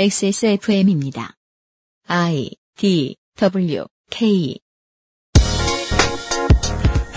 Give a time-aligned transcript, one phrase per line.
[0.00, 1.36] XSFM입니다.
[2.06, 4.58] I D W K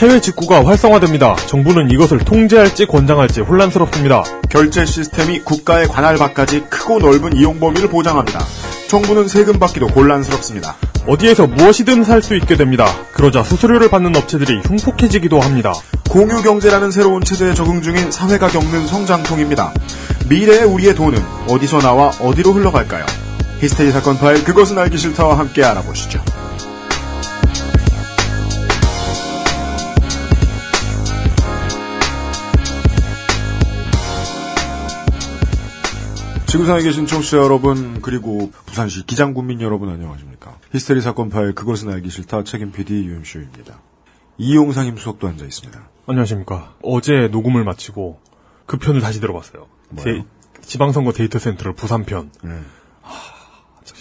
[0.03, 1.33] 해외 직구가 활성화됩니다.
[1.47, 4.21] 정부는 이것을 통제할지 권장할지 혼란스럽습니다.
[4.49, 8.43] 결제 시스템이 국가의 관할 밖까지 크고 넓은 이용 범위를 보장합니다.
[8.89, 10.75] 정부는 세금 받기도 곤란스럽습니다.
[11.07, 12.85] 어디에서 무엇이든 살 수 있게 됩니다.
[13.13, 15.73] 그러자 수수료를 받는 업체들이 흉폭해지기도 합니다.
[16.09, 19.73] 공유 경제라는 새로운 체제에 적응 중인 사회가 겪는 성장통입니다.
[20.27, 21.17] 미래의 우리의 돈은
[21.47, 23.05] 어디서 나와 어디로 흘러갈까요?
[23.61, 26.21] 히스테리 사건 파일 그것은 알기 싫다와 함께 알아보시죠.
[36.53, 40.55] 지구상에 계신 청취자 여러분 그리고 부산시 기장군민 여러분 안녕하십니까.
[40.71, 43.79] 히스테리 사건 파일 그것은 알기 싫다 책임 PD 유엠쇼입니다.
[44.37, 45.89] 이용상 임수석도 앉아 있습니다.
[46.05, 46.75] 안녕하십니까.
[46.83, 48.19] 어제 녹음을 마치고
[48.67, 49.65] 그 편을 다시 들어봤어요.
[49.97, 50.23] 제-
[50.61, 52.29] 지방선거 데이터 센터를 부산편.
[52.43, 52.65] 음,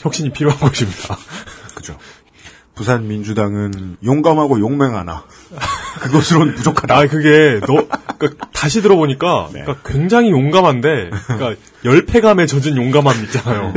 [0.02, 1.16] 혁신이 필요한 곳입니다.
[1.74, 1.96] 그죠.
[2.74, 5.24] 부산 민주당은 용감하고 용맹하나
[6.00, 6.96] 그것으로는 부족하다.
[6.96, 7.86] 아, 그게, 너,
[8.18, 9.62] 그러니까 다시 들어보니까, 네.
[9.62, 13.74] 그러니까 굉장히 용감한데, 그러니까 열패감에 젖은 용감함 있잖아요.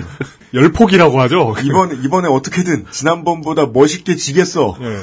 [0.53, 1.55] 열폭이라고 하죠.
[1.63, 4.77] 이번 이번에 어떻게든 지난번보다 멋있게 지겠어.
[4.81, 4.97] 예.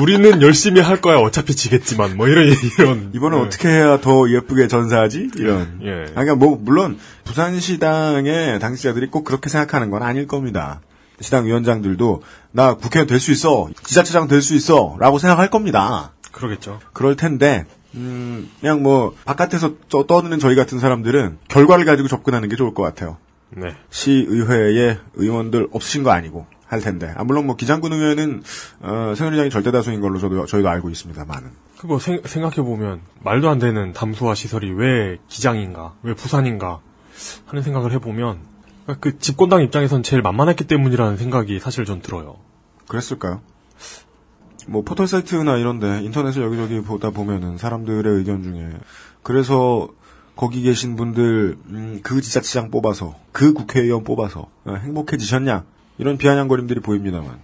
[0.00, 1.16] 우리는 열심히 할 거야.
[1.16, 2.48] 어차피 지겠지만, 뭐 이런,
[2.78, 3.10] 이런.
[3.14, 3.40] 이번에 예.
[3.40, 5.30] 어떻게 해야 더 예쁘게 전사하지?
[5.36, 5.80] 이런.
[5.82, 6.10] 예.
[6.10, 10.80] 그러니까 뭐 물론 부산시당의 당직자들이 꼭 그렇게 생각하는 건 아닐 겁니다.
[11.20, 12.22] 시당 위원장들도
[12.52, 16.12] 나 국회의원 될 수 있어, 지자체장 될 수 있어라고 생각할 겁니다.
[16.32, 16.80] 그러겠죠.
[16.92, 17.64] 그럴 텐데
[17.94, 22.82] 음, 그냥 뭐 바깥에서 저- 떠드는 저희 같은 사람들은 결과를 가지고 접근하는 게 좋을 것
[22.82, 23.16] 같아요.
[23.50, 23.74] 네.
[23.90, 27.12] 시의회에 의원들 없으신 거 아니고 할 텐데.
[27.16, 28.42] 아, 물론 뭐 기장군 의회는
[28.80, 31.50] 어, 새누리당이 절대 다수인 걸로 저도 저희도 알고 있습니다만은.
[31.78, 36.80] 그거 생, 생각해보면, 말도 안 되는 담소화 시설이 왜 기장인가, 왜 부산인가,
[37.46, 38.38] 하는 생각을 해보면,
[39.00, 42.36] 그 집권당 입장에선 제일 만만했기 때문이라는 생각이 사실 전 들어요.
[42.86, 43.40] 그랬을까요?
[44.68, 48.70] 뭐 포털 사이트나 이런데 인터넷을 여기저기 보다 보면은 사람들의 의견 중에
[49.22, 49.88] 그래서
[50.34, 55.64] 거기 계신 분들 음, 그 지자체장 뽑아서 그 국회의원 뽑아서 어, 행복해지셨냐
[55.98, 57.40] 이런 비아냥거림들이 보입니다만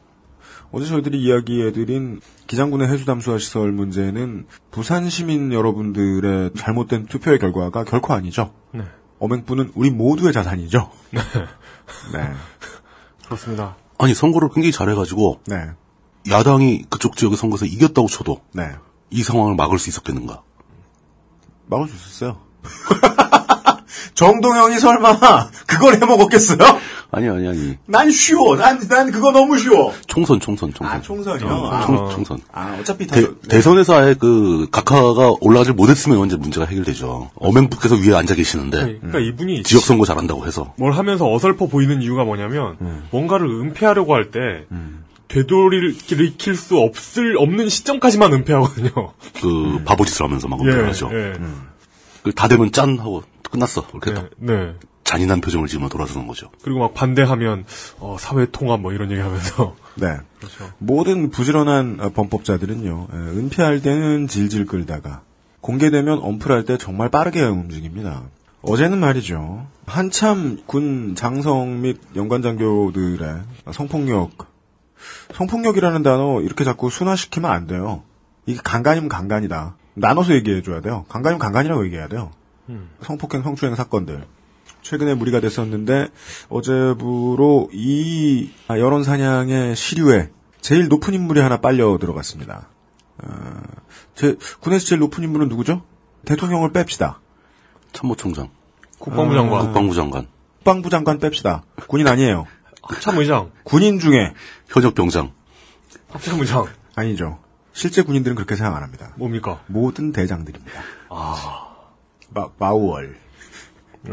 [0.73, 8.53] 어제 저희들이 이야기해드린 기장군의 해수담수화 시설 문제는 부산 시민 여러분들의 잘못된 투표의 결과가 결코 아니죠.
[8.73, 8.85] 네.
[9.23, 10.91] 어맹부는 우리 모두의 자산이죠.
[11.13, 12.33] 네.
[13.25, 13.77] 그렇습니다.
[13.99, 15.71] 아니 선거를 굉장히 잘해가지고 네.
[16.29, 18.73] 야당이 그쪽 지역의 선거에서 이겼다고 쳐도 네.
[19.11, 20.43] 이 상황을 막을 수 있었겠는가?
[21.67, 22.41] 막을 수 있었어요.
[24.15, 26.59] 정동영이 설마 그걸 해먹었겠어요?
[27.11, 28.57] 아니 아니 아니 난 쉬워.
[28.57, 29.93] 난, 난 그거 너무 쉬워.
[30.07, 31.49] 총선 총선 총선 아, 총선이요?
[31.71, 33.17] 아, 총, 총선 아, 어차피 다.
[33.17, 33.29] 대, 네.
[33.49, 37.31] 대선에서 아예 그 각하가 올라가지 못했으면 언제 문제가 해결되죠.
[37.35, 39.63] 어맹부께서 위에 앉아 계시는데 그러니까 이분이 네.
[39.63, 43.05] 지역 선거 잘한다고 해서 뭘 하면서 어설퍼 보이는 이유가 뭐냐면 음.
[43.11, 44.65] 뭔가를 은폐하려고 할때
[45.29, 48.91] 되돌이킬 수 없을 없는 시점까지만 은폐하거든요.
[49.41, 51.11] 그 바보짓을 하면서 막 예, 은폐하죠.
[51.13, 51.33] 예.
[52.23, 53.87] 그다 되면 짠 하고 끝났어.
[53.93, 54.75] 이렇게 네, 딱 네.
[55.05, 56.51] 잔인한 표정을 지으며 돌아서는 거죠.
[56.63, 57.65] 그리고 막 반대하면
[58.01, 60.17] 어, 사회 통합 뭐 이런 얘기하면서 네.
[60.39, 60.73] 그렇죠.
[60.79, 65.23] 모든 부지런한 어, 범법자들은요, 에, 은폐할 때는 질질 끌다가,
[65.61, 68.23] 공개되면 엄플할 때 정말 빠르게 움직입니다.
[68.63, 69.67] 어제는 말이죠.
[69.87, 73.43] 한참 군 장성 및 연관 장교들의
[73.73, 74.31] 성폭력,
[75.35, 78.05] 성폭력이라는 단어 이렇게 자꾸 순화시키면 안 돼요.
[78.47, 79.77] 이게 강간이면 강간이다.
[79.95, 81.05] 나눠서 얘기해줘야 돼요.
[81.09, 82.31] 강간이면 강간이라고 얘기해야 돼요.
[83.01, 84.27] 성폭행, 성추행 사건들.
[84.83, 86.09] 최근에 무리가 됐었는데
[86.49, 90.31] 어제부로 이 아, 여론 사냥의 시류에
[90.61, 92.69] 제일 높은 인물이 하나 빨려 들어갔습니다.
[93.19, 93.63] 어,
[94.15, 95.83] 제 군에서 제일 높은 인물은 누구죠?
[96.25, 97.17] 대통령을 뺍시다.
[97.93, 98.51] 참모총장,
[98.99, 100.27] 국방부 장관, 국방부 장관,
[100.59, 101.63] 국방부 장관 뺍시다.
[101.89, 102.47] 군인 아니에요.
[103.01, 104.33] 참의장, 군인 중에
[104.69, 105.33] 현역 병장,
[106.11, 107.39] 합참의장 아니죠.
[107.73, 109.13] 실제 군인들은 그렇게 생각 안 합니다.
[109.17, 109.63] 뭡니까?
[109.67, 110.81] 모든 대장들입니다.
[111.11, 111.72] 아,
[112.35, 113.17] 마, 마우월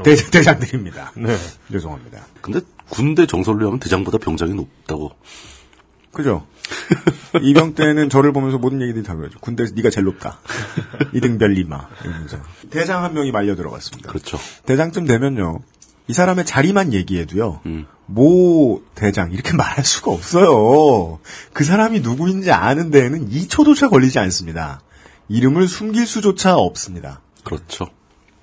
[0.03, 1.13] 대, 대장들입니다.
[1.17, 1.35] 네.
[1.71, 2.25] 죄송합니다.
[2.41, 5.11] 근데 군대 정설로 하면 대장보다 병장이 높다고.
[6.11, 6.45] 그죠?
[7.41, 9.39] 이병 때는 저를 보면서 모든 얘기들이 다 그러죠.
[9.39, 10.39] 군대에서 네가 제일 높다.
[11.13, 11.87] 이등별 리마.
[12.03, 12.37] 이러면서.
[12.69, 14.09] 대장 한 명이 말려 들어갔습니다.
[14.09, 14.39] 그렇죠.
[14.65, 15.59] 대장쯤 되면요.
[16.07, 17.61] 이 사람의 자리만 얘기해도요.
[17.67, 17.85] 음.
[18.07, 21.19] 모 대장 이렇게 말할 수가 없어요.
[21.53, 24.81] 그 사람이 누구인지 아는 데에는 2초조차 걸리지 않습니다.
[25.27, 27.21] 이름을 숨길 수조차 없습니다.
[27.43, 27.87] 그렇죠.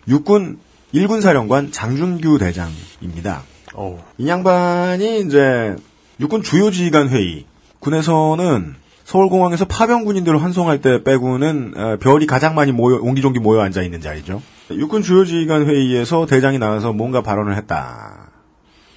[0.08, 0.58] 육군
[0.94, 3.42] 1군 사령관 장준규 대장입니다.
[3.74, 5.76] 어우, 이 양반이 이제
[6.20, 7.44] 육군 주요 지휘관 회의
[7.80, 8.74] 군에서는
[9.04, 14.00] 서울공항에서 파병 군인들을 환송할 때 빼고는 어, 별이 가장 많이 모여 옹기종기 모여 앉아 있는
[14.00, 14.42] 자리죠.
[14.70, 18.30] 육군 주요 지휘관 회의에서 대장이 나와서 뭔가 발언을 했다.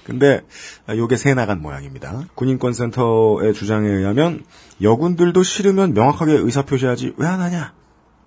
[0.04, 0.40] 근데
[0.86, 2.24] 아, 요게 새 나간 모양입니다.
[2.34, 4.42] 군인권센터의 주장에 의하면
[4.82, 7.72] 여군들도 싫으면 명확하게 의사표시하지 왜 안 하냐?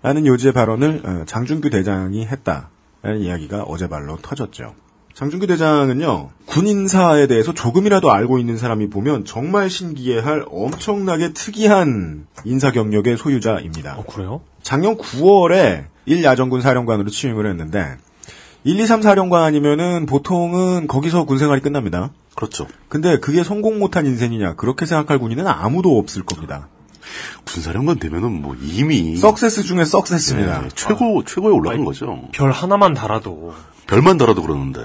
[0.04, 4.74] 라는 요지의 발언을 어, 장준규 대장이 했다라는 이야기가 어제 발로 터졌죠.
[5.14, 13.16] 장준규 대장은요, 군인사에 대해서 조금이라도 알고 있는 사람이 보면 정말 신기해할 엄청나게 특이한 인사 경력의
[13.16, 13.96] 소유자입니다.
[13.96, 14.42] 어, 그래요?
[14.60, 17.96] 작년 9월에 1야전군 사령관으로 취임을 했는데
[18.64, 22.10] 1, 2, 3 사령관이면은 보통은 거기서 군 생활이 끝납니다.
[22.34, 22.66] 그렇죠.
[22.90, 26.68] 근데 그게 성공 못한 인생이냐 그렇게 생각할 군인은 아무도 없을 겁니다.
[27.44, 30.62] 군사령관 되면은 뭐 이미 석세스 중에 석세스입니다.
[30.62, 32.28] 네, 최고 최고에 올라간 거죠.
[32.32, 33.54] 별 하나만 달아도
[33.86, 34.80] 별만 달아도 그러는데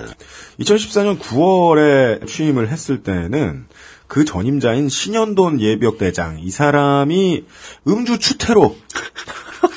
[0.59, 3.65] 2014년 9월에 취임을 했을 때는
[4.07, 7.45] 그 전임자인 신현돈 예비역 대장 이 사람이
[7.87, 8.75] 음주 추태로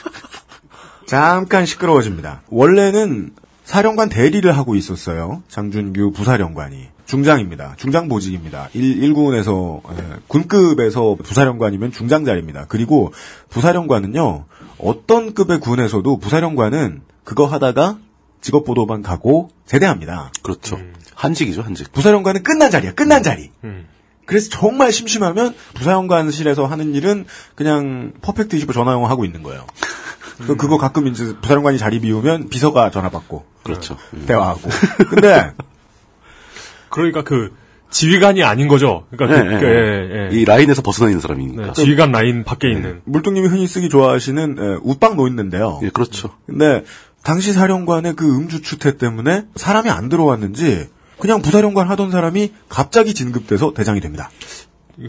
[1.06, 2.42] 잠깐 시끄러워집니다.
[2.48, 3.34] 원래는
[3.64, 5.42] 사령관 대리를 하고 있었어요.
[5.48, 6.88] 장준규 부사령관이.
[7.06, 7.74] 중장입니다.
[7.76, 8.68] 중장 보직입니다.
[8.72, 9.80] 1, 1군에서
[10.28, 12.66] 군급에서 부사령관이면 중장 자리입니다.
[12.68, 13.12] 그리고
[13.50, 14.44] 부사령관은요.
[14.78, 17.98] 어떤 급의 군에서도 부사령관은 그거 하다가
[18.40, 20.32] 직업보도반 가고 제대합니다.
[20.42, 20.78] 그렇죠.
[21.14, 21.92] 한직이죠 한직.
[21.92, 22.94] 부사령관은 끝난 자리야.
[22.94, 23.50] 끝난 자리.
[23.64, 23.86] 음.
[24.26, 29.66] 그래서 정말 심심하면 부사령관실에서 하는 일은 그냥 퍼펙트 25 전화영어 하고 있는 거예요.
[30.46, 33.96] 그 그거 가끔 이제 부사령관이 자리 비우면 비서가 전화 받고 그렇죠.
[34.14, 34.24] 음.
[34.26, 34.68] 대화하고.
[35.10, 35.52] 근데
[36.92, 37.52] 그러니까 그
[37.90, 39.06] 지휘관이 아닌 거죠.
[39.10, 39.72] 그러니까 네, 그, 네, 그, 네.
[39.72, 40.40] 예, 예.
[40.40, 41.66] 이 라인에서 벗어나 있는 사람이니까.
[41.66, 43.00] 네, 지휘관 라인 밖에 있는.
[43.04, 45.80] 물뚱님이 흔히 쓰기 좋아하시는 에, 웃방 놓있는데요.
[45.82, 46.30] 예, 그렇죠.
[46.46, 46.84] 근데
[47.22, 53.74] 당시 사령관의 그 음주 추태 때문에 사람이 안 들어왔는지 그냥 부사령관 하던 사람이 갑자기 진급돼서
[53.74, 54.30] 대장이 됩니다.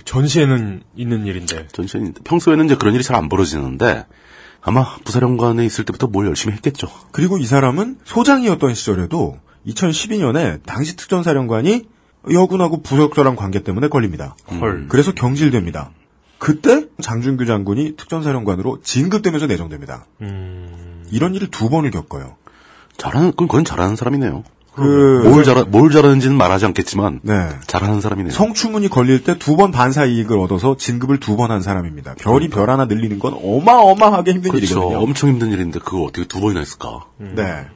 [0.06, 1.68] 전시에는 있는 일인데.
[1.72, 4.06] 전시는 평소에는 이제 그런 일이 잘 안 벌어지는데
[4.62, 6.88] 아마 부사령관에 있을 때부터 뭘 열심히 했겠죠.
[7.12, 9.38] 그리고 이 사람은 소장이었던 시절에도
[9.68, 11.86] 2012년에 당시 특전사령관이
[12.32, 14.36] 여군하고 부역자랑 관계 때문에 걸립니다.
[14.60, 14.88] 헐.
[14.88, 15.92] 그래서 경질됩니다.
[16.40, 20.06] 그때 장준규 장군이 특전사령관으로 진급되면서 내정됩니다.
[20.22, 21.04] 음.
[21.12, 22.36] 이런 일을 두 번을 겪어요.
[22.98, 24.44] 잘하는 그건 그건 잘하는 사람이네요.
[24.74, 27.50] 그 뭘 잘하 뭘 잘하는지는 말하지 않겠지만 네.
[27.68, 28.34] 잘하는 사람이네요.
[28.34, 32.16] 성추문이 걸릴 때 두 번 반사 이익을 얻어서 진급을 두 번 한 사람입니다.
[32.16, 34.66] 별이 별 하나 늘리는 건 어마어마하게 힘든 그렇죠.
[34.76, 35.00] 일이거든요.
[35.04, 37.06] 엄청 힘든 일인데 그걸 어떻게 두 번이나 했을까?
[37.18, 37.68] 네.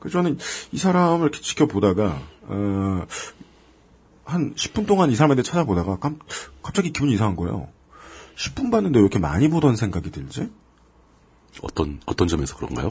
[0.00, 0.38] 그래서 저는
[0.72, 3.06] 이 사람을 이렇게 지켜보다가 어,
[4.24, 6.18] 한 10분 동안 이 사람한테 찾아보다가 깜,
[6.62, 7.68] 갑자기 기분이 이상한 거예요.
[8.36, 10.50] 10분 봤는데 왜 이렇게 많이 보던 생각이 들지?
[11.62, 12.90] 어떤 어떤 점에서 그런가요?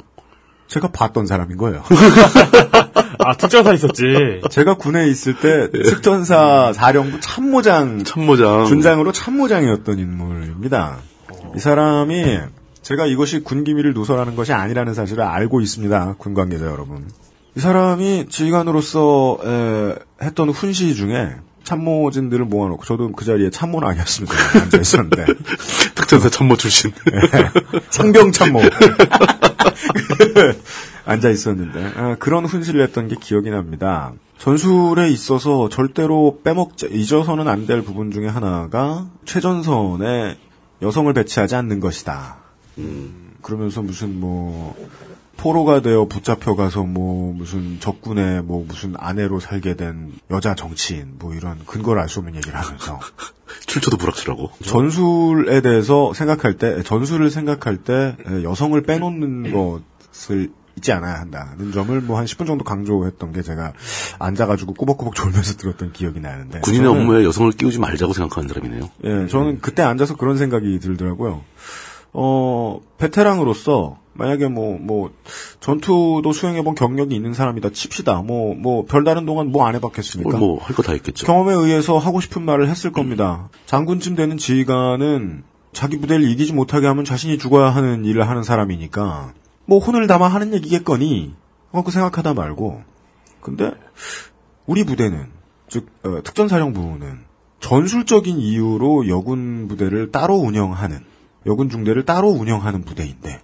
[0.67, 1.83] 제가 봤던 사람인 거예요.
[3.19, 4.03] 아, 특전사 있었지.
[4.51, 10.99] 제가 군에 있을 때 특전사 사령부 참모장 참모장 준장으로 참모장이었던 인물입니다.
[11.55, 12.39] 이 사람이
[12.89, 16.15] 제가 이것이 군 기밀을 누설하는 것이 아니라는 사실을 알고 있습니다.
[16.17, 17.07] 군 관계자 여러분.
[17.55, 19.95] 이 사람이 지휘관으로서 에,
[20.25, 24.33] 했던 훈시 중에 참모진들을 모아놓고 저도 그 자리에 참모는 아니었습니다.
[24.63, 25.25] 앉아 있었는데
[25.93, 26.91] 특전사 참모 출신.
[27.91, 28.59] 상병 참모
[31.05, 34.13] 앉아 있었는데 아, 그런 훈시를 했던 게 기억이 납니다.
[34.39, 40.39] 전술에 있어서 절대로 빼먹자 잊어서는 안 될 부분 중에 하나가 최전선에
[40.81, 42.38] 여성을 배치하지 않는 것이다.
[43.41, 44.75] 그러면서 무슨 뭐
[45.37, 51.33] 포로가 되어 붙잡혀 가서 뭐 무슨 적군의 뭐 무슨 아내로 살게 된 여자 정치인 뭐
[51.33, 52.99] 이런 근거를 알 수 없는 얘기를 하면서
[53.65, 54.49] 출처도 불확실하고.
[54.65, 62.17] 전술에 대해서 생각할 때 전술을 생각할 때 여성을 빼놓는 것을 잊지 않아야 한다는 점을 뭐
[62.19, 63.73] 한 10분 정도 강조했던 게 제가
[64.19, 68.89] 앉아가지고 꾸벅꾸벅 졸면서 들었던 기억이 나는데 군인의 저는- 업무에 여성을 끼우지 말자고 생각하는 사람이네요.
[69.05, 71.43] 예, 저는 그때 앉아서 그런 생각이 들더라고요.
[72.13, 75.11] 어, 베테랑으로서, 만약에 뭐, 뭐,
[75.59, 78.21] 전투도 수행해본 경력이 있는 사람이다 칩시다.
[78.21, 80.37] 뭐, 뭐, 별다른 동안 뭐 안 해봤겠습니까?
[80.37, 81.25] 뭐 할 거 다 했겠죠.
[81.25, 83.49] 경험에 의해서 하고 싶은 말을 했을 겁니다.
[83.65, 89.33] 장군쯤 되는 지휘관은 자기 부대를 이기지 못하게 하면 자신이 죽어야 하는 일을 하는 사람이니까,
[89.65, 91.33] 뭐, 혼을 담아 하는 얘기겠거니,
[91.71, 92.81] 어, 그 생각하다 말고.
[93.41, 93.71] 근데,
[94.65, 95.27] 우리 부대는,
[95.69, 97.19] 즉, 어, 특전사령부는
[97.61, 101.05] 전술적인 이유로 여군 부대를 따로 운영하는,
[101.49, 103.41] 여군 중대를 따로 운영하는 부대인데,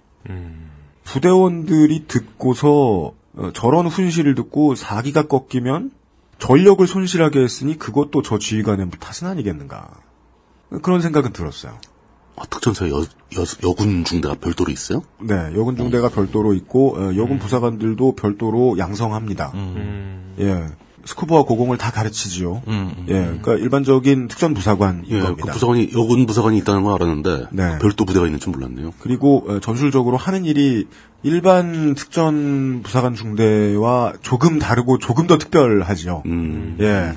[1.04, 5.90] 부대원들이 듣고서 어, 저런 훈시를 듣고 사기가 꺾이면
[6.38, 9.90] 전력을 손실하게 했으니 그것도 저 지휘관의 탓은 아니겠는가.
[10.82, 11.78] 그런 생각은 들었어요.
[12.36, 15.02] 아, 특전사 여, 여, 여군 중대가 별도로 있어요?
[15.20, 19.52] 네, 여군 중대가 별도로 있고 어, 여군 부사관들도 별도로 양성합니다.
[20.40, 20.66] 예,
[21.06, 22.62] 스쿠버와 고공을 다 가르치지요.
[23.08, 25.46] 예, 그러니까 일반적인 특전 부사관인 예, 겁니다.
[25.46, 27.78] 그 부사관이 여군 부사관이 있다는 걸 알았는데 네.
[27.78, 28.92] 별도 부대가 있는 줄 몰랐네요.
[28.98, 30.86] 그리고 어, 전술적으로 하는 일이
[31.22, 36.22] 일반 특전 부사관 중대와 조금 다르고 조금 더 특별하지요.
[36.26, 37.16] 음, 예.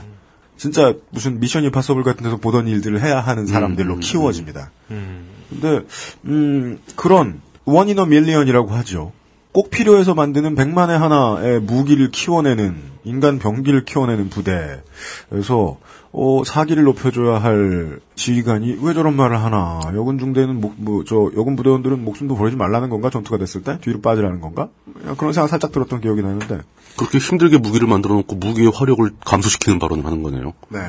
[0.55, 4.72] 진짜 무슨 미션 임파서블 같은 데서 보던 일들을 해야 하는 사람들로 음, 키워집니다.
[4.91, 5.25] 음.
[5.50, 5.86] 근데
[6.25, 9.13] 음 그런 one in a million이라고 하죠.
[9.51, 15.77] 꼭 필요해서 만드는 백만의 하나의 무기를 키워내는 인간 병기를 키워내는 부대에서
[16.11, 19.79] 어, 사기를 높여줘야 할 지휘관이 왜 저런 말을 하나?
[19.93, 23.09] 여군 중대는 목, 뭐, 저, 여군 부대원들은 목숨도 버리지 말라는 건가?
[23.09, 23.77] 전투가 됐을 때?
[23.79, 24.69] 뒤로 빠지라는 건가?
[25.17, 26.61] 그런 생각 살짝 들었던 기억이 나는데.
[26.97, 30.53] 그렇게 힘들게 무기를 만들어 놓고 무기의 화력을 감소시키는 발언을 하는 거네요.
[30.69, 30.79] 네.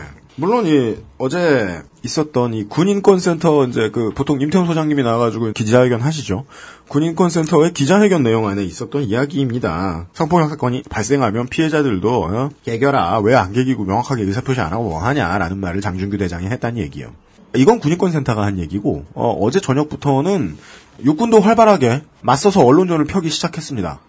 [0.41, 6.47] 물론 이 어제 있었던 이 군인권센터 이제 그 보통 임태훈 소장님이 나와가지고 기자회견 하시죠.
[6.89, 10.07] 군인권센터의 기자회견 내용 안에 있었던 이야기입니다.
[10.15, 12.49] 성폭력 사건이 발생하면 피해자들도 어?
[12.65, 17.11] 개겨라 왜 안 개기고 명확하게 의사표시 안 하고 뭐 하냐라는 말을 장준규 대장이 했다는 얘기예요.
[17.55, 20.57] 이건 군인권센터가 한 얘기고 어, 제 저녁부터는
[21.05, 24.01] 육군도 활발하게 맞서서 언론전을 펴기 시작했습니다.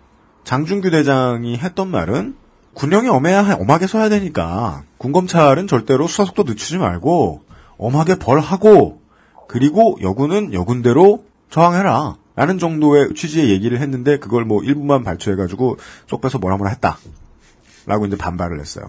[0.46, 2.36] 장준규 대장이 했던 말은
[2.74, 7.42] 군령이 엄해야 엄하게 서야 되니까 군검찰은 절대로 수사 속도 늦추지 말고
[7.78, 9.02] 엄하게 벌하고
[9.48, 12.18] 그리고 여군은 여군대로 저항해라.
[12.34, 16.98] 라는 정도의 취지의 얘기를 했는데 그걸 뭐 일부만 발췌해가지고 쏙 빼서 뭐라 뭐라 했다.
[17.86, 18.86] 라고 이제 반발을 했어요.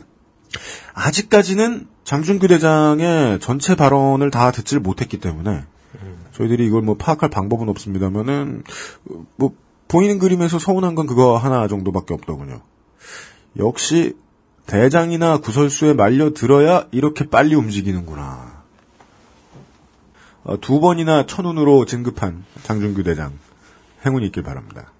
[0.95, 5.65] 아직까지는 장준규 대장의 전체 발언을 다 듣질 못했기 때문에
[6.33, 8.62] 저희들이 이걸 뭐 파악할 방법은 없습니다면은
[9.37, 9.55] 뭐
[9.89, 12.61] 보이는 그림에서 서운한 건 그거 하나 정도밖에 없더군요.
[13.59, 14.17] 역시
[14.67, 18.63] 대장이나 구설수에 말려 들어야 이렇게 빨리 움직이는구나.
[20.45, 23.33] 어, 두 번이나 천운으로 진급한 장준규 대장
[24.05, 24.93] 행운이 있길 바랍니다.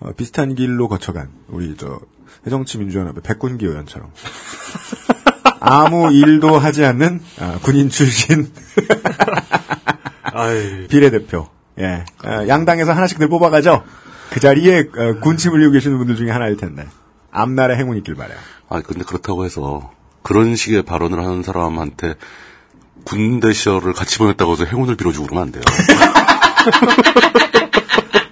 [0.00, 2.00] 어, 비슷한 길로 거쳐간 우리 저
[2.46, 4.10] 해정치민주연합의 백군기 의원처럼
[5.60, 8.50] 아무 일도 하지 않는 아, 군인 출신
[10.88, 11.48] 비례대표.
[11.78, 13.84] 예, 어, 양당에서 하나씩 늘 뽑아가죠.
[14.30, 16.86] 그 자리에 어, 군침 흘리고 계시는 분들 중에 하나일 텐데
[17.32, 18.36] 앞날에 행운 있길 바래요.
[18.68, 22.14] 아, 근데 그렇다고 해서 그런 식의 발언을 하는 사람한테
[23.04, 25.62] 군대 시절을 같이 보냈다고 해서 행운을 빌어주고 그러면 안 돼요.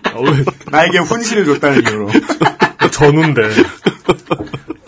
[0.04, 2.10] 아, 왜, 나에게 훈시를 줬다는 이유로.
[2.90, 3.42] 전우인데.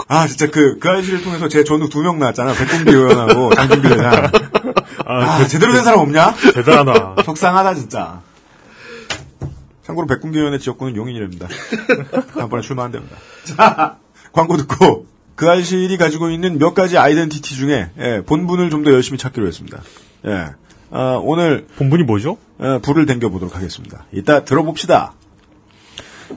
[0.09, 2.53] 아, 진짜 그, 그 아저씨를 통해서 제 전우 두 명 나왔잖아.
[2.55, 4.31] 백군기 의원하고 장준규 대장.
[5.07, 6.35] 아, 아, 제대로 된 사람 없냐?
[6.55, 7.23] 대단하다.
[7.25, 8.21] 속상하다, 진짜.
[9.87, 11.49] 참고로 백군기 의원의 지역구는 용인이랍니다.
[12.37, 13.17] 다음번에 출마한 됩니다.
[13.45, 13.99] 자,
[14.33, 19.19] 광고 듣고, 그 아저씨이 가지고 있는 몇 가지 아이덴티티 중에, 예, 본분을 좀 더 열심히
[19.19, 19.81] 찾기로 했습니다.
[20.27, 20.47] 예.
[20.91, 22.37] 아, 오늘, 본분이 뭐죠?
[22.59, 24.07] 어, 불을 댕겨 보도록 하겠습니다.
[24.13, 25.15] 이따 들어봅시다.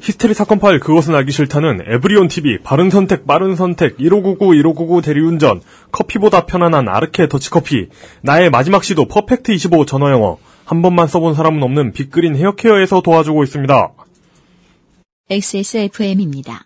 [0.01, 5.62] 히스테리 사건 파일 그것은 알기 싫다는 에브리온 TV 바른 선택 빠른 선택 1599 1599 대리운전
[5.91, 7.89] 커피보다 편안한 아르케 더치커피
[8.22, 13.91] 나의 마지막 시도 퍼펙트 25 전화영어 한 번만 써본 사람은 없는 빅그린 헤어케어에서 도와주고 있습니다.
[15.29, 16.65] XSFM입니다.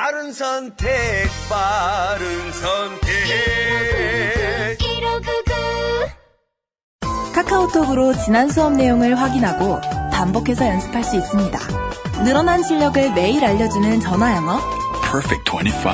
[0.00, 0.86] 바른 선택,
[1.48, 3.10] 바른 선택.
[7.34, 9.80] 카카오톡으로 지난 수업 내용을 확인하고
[10.12, 11.58] 반복해서 연습할 수 있습니다.
[12.22, 14.60] 늘어난 실력을 매일 알려주는 전화 영어.
[15.02, 15.90] Perfect 25.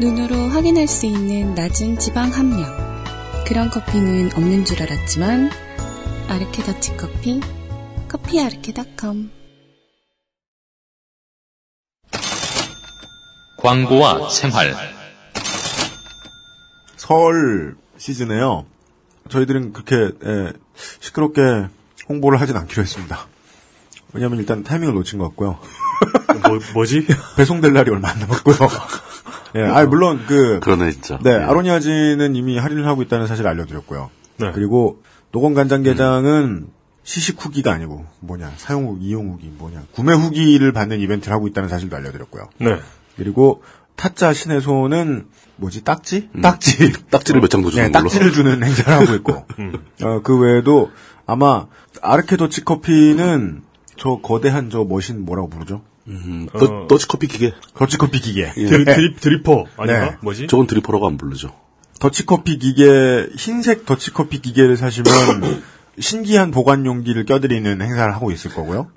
[0.00, 2.70] 눈으로 확인할 수 있는 낮은 지방 함량.
[3.46, 5.50] 그런 커피는 없는 줄 알았지만
[6.28, 7.40] 아르케 더치 커피,
[8.16, 9.30] 커피아르케닷컴.
[13.58, 14.74] 광고와 생활.
[16.96, 18.64] 설 시즌에요.
[19.28, 20.52] 저희들은 그렇게 예,
[21.00, 21.40] 시끄럽게
[22.08, 23.26] 홍보를 하진 않기로 했습니다.
[24.12, 25.58] 왜냐하면 일단 타이밍을 놓친 것 같고요.
[26.48, 27.06] 뭐, 뭐지?
[27.36, 28.56] 배송될 날이 얼마 안 남았고요.
[29.56, 31.18] 예, 아 물론 그 그러네, 진짜.
[31.22, 31.36] 네, 예.
[31.36, 34.10] 아로니아진은 이미 할인을 하고 있다는 사실 알려드렸고요.
[34.38, 34.52] 네.
[34.52, 36.75] 그리고 노건 간장게장은
[37.06, 41.68] 시식 후기가 아니고 뭐냐 사용 후기, 이용 후기 뭐냐 구매 후기를 받는 이벤트를 하고 있다는
[41.68, 42.48] 사실도 알려드렸고요.
[42.58, 42.80] 네.
[43.16, 43.62] 그리고
[43.94, 46.28] 타짜 신의 소는 뭐지 딱지?
[46.42, 46.92] 딱지.
[47.08, 48.02] 딱지를 몇 장도 주는 네, 걸로.
[48.02, 49.46] 딱지를 주는 행사를 하고 있고
[50.02, 50.90] 어, 그 외에도
[51.26, 51.66] 아마
[52.02, 53.62] 아르케도치 커피는
[53.96, 55.82] 저 거대한 저 머신 뭐라고 부르죠?
[56.08, 57.52] 음, 더, 더치커피 기계.
[57.74, 58.52] 더치커피 기계.
[58.52, 60.10] 드리, 드리, 드리퍼 아닌가?
[60.10, 60.16] 네.
[60.22, 60.48] 뭐지?
[60.48, 61.54] 저건 드리퍼라고 안 부르죠.
[62.00, 65.62] 더치커피 기계 흰색 더치커피 기계를 사시면
[65.98, 68.88] 신기한 보관 용기를 껴드리는 행사를 하고 있을 거고요.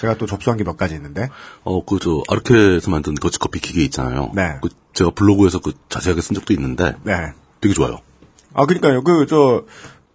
[0.00, 1.28] 제가 또 접수한 게 몇 가지 있는데.
[1.62, 4.30] 어, 그, 저, 아르케에서 만든 더치커피 기계 있잖아요.
[4.34, 4.56] 네.
[4.62, 6.94] 그, 제가 블로그에서 그 자세하게 쓴 적도 있는데.
[7.04, 7.32] 네.
[7.60, 7.98] 되게 좋아요.
[8.52, 9.02] 아, 그러니까요.
[9.04, 9.64] 그, 저,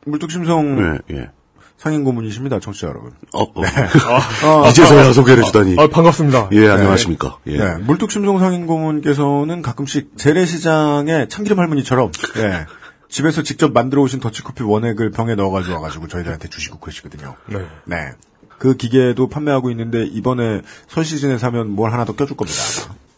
[0.06, 0.76] 물뚝심송
[1.08, 1.30] 네, 예.
[1.78, 3.14] 상인 고문이십니다, 청취자 여러분.
[3.34, 3.54] 어, 어.
[4.66, 5.76] 어, 이제서야 소개를 해주다니.
[5.80, 6.50] 아, 반갑습니다.
[6.52, 7.38] 예, 안녕하십니까.
[7.48, 7.58] 예.
[7.58, 12.66] 네, 물뚝심송 상인 고문께서는 가끔씩 재래시장에 참기름 할머니처럼, 예.
[13.10, 17.36] 집에서 직접 만들어 오신 더치커피 원액을 병에 넣어가지고 와가지고 저희들한테 주시고 그러시거든요.
[17.48, 17.66] 네.
[17.86, 18.12] 네.
[18.60, 22.60] 그 기계도 판매하고 있는데 이번에 설 시즌에 사면 뭘 하나 더 껴줄 겁니다.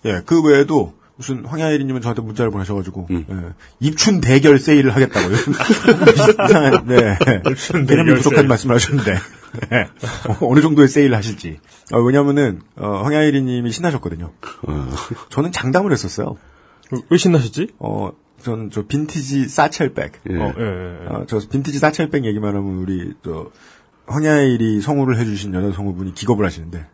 [0.05, 3.25] 예, 그 외에도 무슨 황야일이님은 저한테 문자를 보내셔가지고 예,
[3.79, 5.35] 입춘 대결 세일을 하겠다고요.
[6.45, 7.17] 이상한, 네.
[7.49, 8.47] 입춘 대결 부족한.
[8.47, 9.13] 말씀을 하셨는데
[9.69, 9.87] 네.
[10.29, 11.59] 어, 어느 정도의 세일을 하실지.
[11.91, 14.31] 어, 왜냐면은 어, 황야일이님이 신나셨거든요.
[15.29, 16.37] 저는 장담을 했었어요.
[17.09, 17.69] 왜 신나셨지?
[17.79, 18.11] 어,
[18.43, 20.21] 저는 저 빈티지 사첼백.
[20.29, 20.35] 예.
[20.37, 21.07] 어, 예, 예.
[21.09, 23.49] 아, 저 빈티지 사첼백 얘기만 하면 우리 저
[24.07, 26.85] 황야일이 성우를 해주신 여자 성우분이 기겁을 하시는데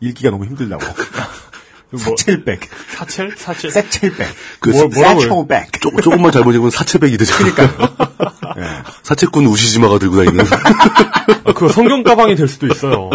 [0.00, 0.84] 읽기가 너무 힘들다고.
[1.96, 3.32] 사첼백, 사첼?
[3.36, 3.70] 사첼?
[3.70, 4.26] 사첼백,
[4.58, 4.90] 그 뭐-?
[4.90, 5.80] 사첼백.
[5.80, 7.34] 조, 조금만 잘못 읽으면 사채백이 되죠.
[7.36, 8.82] 그러니까.
[9.04, 10.44] 사채꾼 우시지마가 들고 다니는
[11.44, 13.10] 아, 그거 성경 가방이 될 수도 있어요.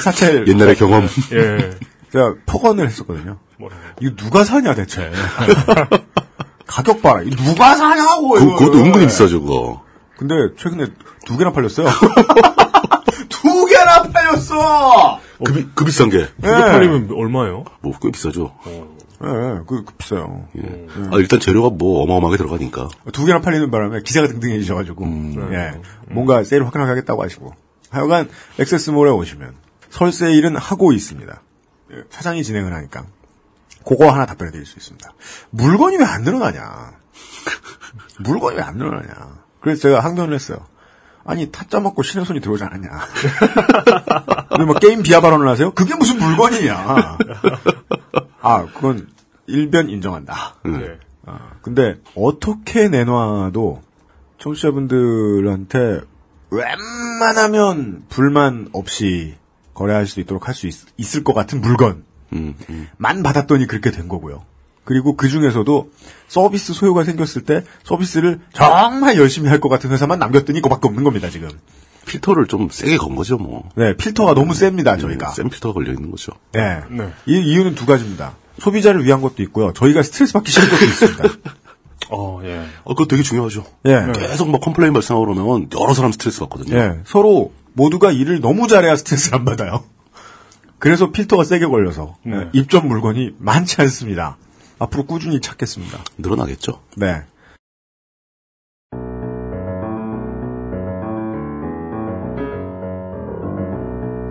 [0.00, 0.46] 사첼.
[0.46, 1.08] 옛날의 경험.
[1.32, 1.70] 예.
[2.12, 3.38] 제가 폭언을 했었거든요.
[3.58, 3.82] 뭐라고.
[4.00, 5.10] 이거 누가 사냐 대체.
[6.70, 7.22] 가격 봐라.
[7.24, 8.30] 누가 사냐고.
[8.30, 8.56] 그, 이거.
[8.56, 9.82] 그것도 은근히 비싸죠, 그거.
[10.16, 10.86] 근데 최근에
[11.26, 11.88] 두 개나 팔렸어요.
[13.28, 15.18] 두 개나 팔렸어.
[15.44, 16.18] 그, 비- 그 비싼 게.
[16.18, 16.28] 네.
[16.48, 17.64] 그거 팔리면 얼마예요?
[17.80, 18.54] 뭐, 꽤 비싸죠.
[19.22, 20.46] 예, 그, 그 비싸요.
[20.58, 20.86] 예.
[21.10, 22.88] 아, 일단 재료가 뭐 어마어마하게 들어가니까.
[23.12, 25.04] 두 개나 팔리는 바람에 기사가 등등해지셔가지고
[25.52, 25.72] 예
[26.08, 27.52] 뭔가 세일을 확연하게 하겠다고 하시고
[27.90, 29.54] 하여간 액세스몰에 오시면
[29.90, 31.42] 설 세일은 하고 있습니다.
[31.92, 33.04] 예, 사장이 진행을 하니까
[33.86, 35.12] 그거 하나 답변해 드릴 수 있습니다.
[35.50, 36.92] 물건이 왜 안 늘어나냐?
[38.20, 39.38] 물건이 왜 안 늘어나냐?
[39.60, 40.66] 그래서 제가 항변을 했어요.
[41.24, 42.88] 아니 타짜 먹고 신의 손이 들어오지 않았냐?
[44.50, 45.70] 그리고 뭐 게임 비하 발언을 하세요?
[45.72, 47.18] 그게 무슨 물건이냐?
[48.40, 49.08] 아 그건
[49.46, 50.54] 일변 인정한다.
[50.66, 50.98] 예.
[51.26, 53.82] 아, 근데 어떻게 내놔도
[54.38, 56.00] 청취자분들한테
[56.50, 59.36] 웬만하면 불만 없이
[59.74, 63.22] 거래할 수 있도록 할 수 있을 것 같은 물건 만 음, 음.
[63.22, 64.42] 받았더니 그렇게 된 거고요.
[64.84, 65.90] 그리고 그 중에서도
[66.28, 71.28] 서비스 소요가 생겼을 때 서비스를 정말 열심히 할 것 같은 회사만 남겼더니 그밖에 없는 겁니다,
[71.30, 71.48] 지금.
[72.06, 73.68] 필터를 좀 세게 건 거죠, 뭐.
[73.76, 75.28] 네, 필터가 너무 셉니다, 저희가.
[75.30, 76.32] 센 필터가 걸려 있는 거죠.
[76.52, 76.80] 네.
[76.90, 77.12] 네.
[77.26, 78.34] 이 이유는 두 가지입니다.
[78.58, 79.72] 소비자를 위한 것도 있고요.
[79.74, 81.24] 저희가 스트레스 받기 싫은 것도 있습니다.
[82.10, 82.64] 어, 예.
[82.82, 83.64] 어, 그거 되게 중요하죠.
[83.86, 84.06] 예.
[84.14, 86.76] 계속 막 complain 발생하고 그러면 여러 사람 스트레스 받거든요.
[86.76, 89.84] 예, 서로 모두가 일을 너무 잘해야 스트레스를 안 받아요.
[90.80, 92.36] 그래서 필터가 세게 걸려서 네.
[92.36, 94.38] 예, 입점 물건이 많지 않습니다.
[94.78, 96.02] 앞으로 꾸준히 찾겠습니다.
[96.18, 96.80] 늘어나겠죠.
[96.96, 97.22] 네.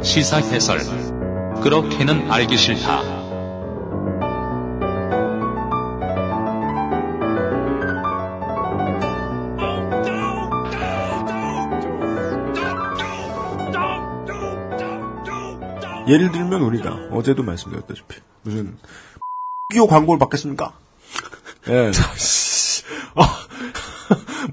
[0.01, 0.79] 시사 해설.
[1.61, 3.18] 그렇게는 알기 싫다.
[16.09, 18.75] 예를 들면 우리가 어제도 말씀드렸다시피 무슨
[19.71, 20.73] 기호 광고를 받겠습니까?
[21.69, 21.91] 예,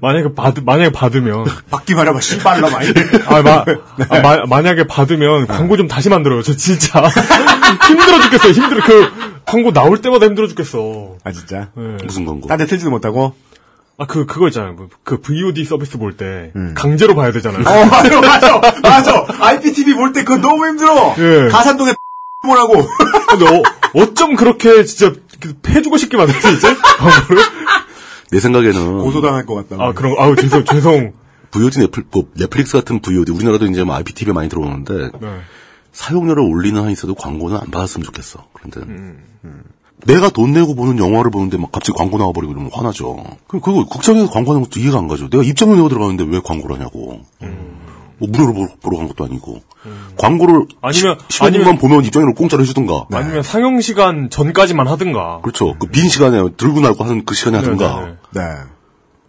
[0.01, 1.45] 만약에 받, 만약에 받으면.
[1.71, 2.89] 받기만 해봐 씨발라 많이.
[3.25, 3.65] 아, 마,
[4.09, 6.43] 아, 마- 만약에 받으면 광고 좀 다시 만들어요.
[6.43, 7.01] 저 진짜.
[7.87, 8.51] 힘들어 죽겠어요.
[8.51, 8.83] 힘들어.
[8.85, 9.11] 그,
[9.45, 11.15] 광고 나올 때마다 힘들어 죽겠어.
[11.23, 11.69] 아 진짜?
[11.77, 11.97] 예.
[12.03, 12.47] 무슨 광고?
[12.47, 13.33] 딴데 틀지도 못하고.
[13.99, 14.75] 아, 그, 그거 있잖아요.
[14.75, 17.61] 그- 그 VOD 서비스 볼 때, 강제로 봐야 되잖아요.
[17.67, 19.25] 어 맞아 맞아 맞아.
[19.39, 21.15] IPTV 볼 때 그거 너무 힘들어.
[21.17, 21.49] 예.
[21.49, 21.93] 가산동에
[22.45, 22.73] 뭐라고.
[23.29, 23.63] 근데 어,
[23.95, 26.67] 어쩜 그렇게 진짜 그 해주고 싶게 만들지, 이제?
[28.31, 29.83] 내 생각에는 고소당할 것 같다.
[29.83, 30.21] 아, 그런, 거.
[30.21, 31.13] 아우, 죄송, 죄송.
[31.49, 35.39] VOD 넷플, 뭐, 넷플릭스 같은 VOD 우리나라도 이제 뭐 IPTV에 많이 들어오는데 네.
[35.93, 38.45] 사용료를 올리는 한 있어도 광고는 안 받았으면 좋겠어.
[38.53, 39.23] 그런데 음,
[40.05, 43.17] 내가 돈 내고 보는 영화를 보는데 막 갑자기 광고 나와버리고 이러면 화나죠.
[43.47, 45.29] 그 그거 극장에서 광고하는 것도 이해가 안 가죠.
[45.29, 47.21] 내가 입장료 내고 들어가는데 왜 광고를 하냐고.
[48.19, 49.61] 뭐 무료로 보러, 보러 간 것도 아니고
[50.17, 50.67] 광고를 음.
[50.81, 53.05] 아니면- 시, 간만 아니면- 보면 입장료를 공짜로 해주든가.
[53.11, 55.41] 아니면 상영 시간 전까지만 하든가.
[55.41, 55.75] 그렇죠.
[55.77, 57.99] 그 빈 시간에 들고 나고 하는 그 시간에 하든가.
[57.99, 58.41] 네, 네, 네.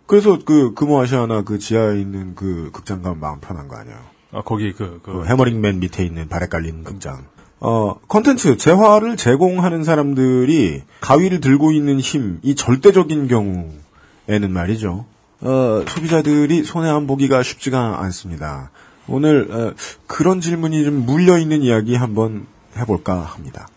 [0.06, 3.96] 그래서 그 금호아시아나 그 지하에 있는 그 극장 가면 마음 편한 거 아니에요.
[4.32, 7.24] 아, 거기 그, 그, 그 해머링맨 밑에 있는 발에 깔린 극장.
[7.60, 15.06] 어, 컨텐츠, 재화를 제공하는 사람들이 가위를 들고 있는 힘, 이 절대적인 경우에는 말이죠.
[15.40, 18.70] 어, 소비자들이 손해 안 보기가 쉽지가 않습니다.
[19.08, 19.74] 오늘, 어,
[20.06, 23.68] 그런 질문이 좀 물려 있는 이야기 한번 해볼까 합니다.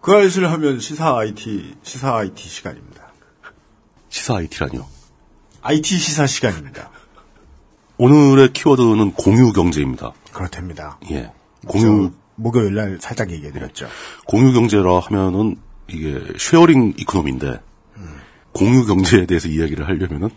[0.00, 3.02] 그 알실 하면 시사 IT, 시사 IT 시간입니다.
[4.08, 4.86] 시사 IT라뇨.
[5.62, 6.90] IT 시사 시간입니다.
[7.96, 10.12] 오늘의 키워드는 공유 경제입니다.
[10.32, 10.98] 그렇답니다.
[11.10, 11.32] 예.
[11.66, 13.86] 공유 목요일 날 살짝 얘기해 드렸죠.
[14.26, 15.56] 공유 경제라 하면은
[15.88, 17.60] 이게 sharing economy인데
[18.52, 20.30] 공유 경제에 대해서 이야기를 하려면은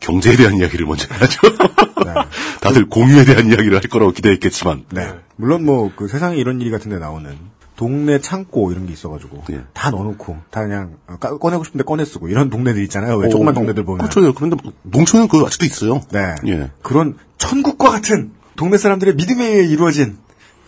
[0.00, 1.40] 경제에 대한 이야기를 먼저 해야죠.
[2.60, 5.14] 다들 공유에 대한 이야기를 할 거라고 기대했겠지만 네.
[5.36, 7.36] 물론 뭐 그 세상에 이런 일이 같은 데 나오는
[7.76, 9.62] 동네 창고 이런 게 있어가지고 예.
[9.72, 13.16] 다 넣어놓고 다 그냥 꺼내고 싶은데 꺼내 쓰고 이런 동네들 있잖아요.
[13.16, 14.06] 왜 조그만 어, 동네들 보면.
[14.08, 14.34] 그렇죠.
[14.34, 16.02] 그런데 농촌은 그거 아직도 있어요.
[16.12, 16.34] 네.
[16.46, 16.70] 예.
[16.82, 20.18] 그런 천국과 같은 동네 사람들의 믿음에 의해 이루어진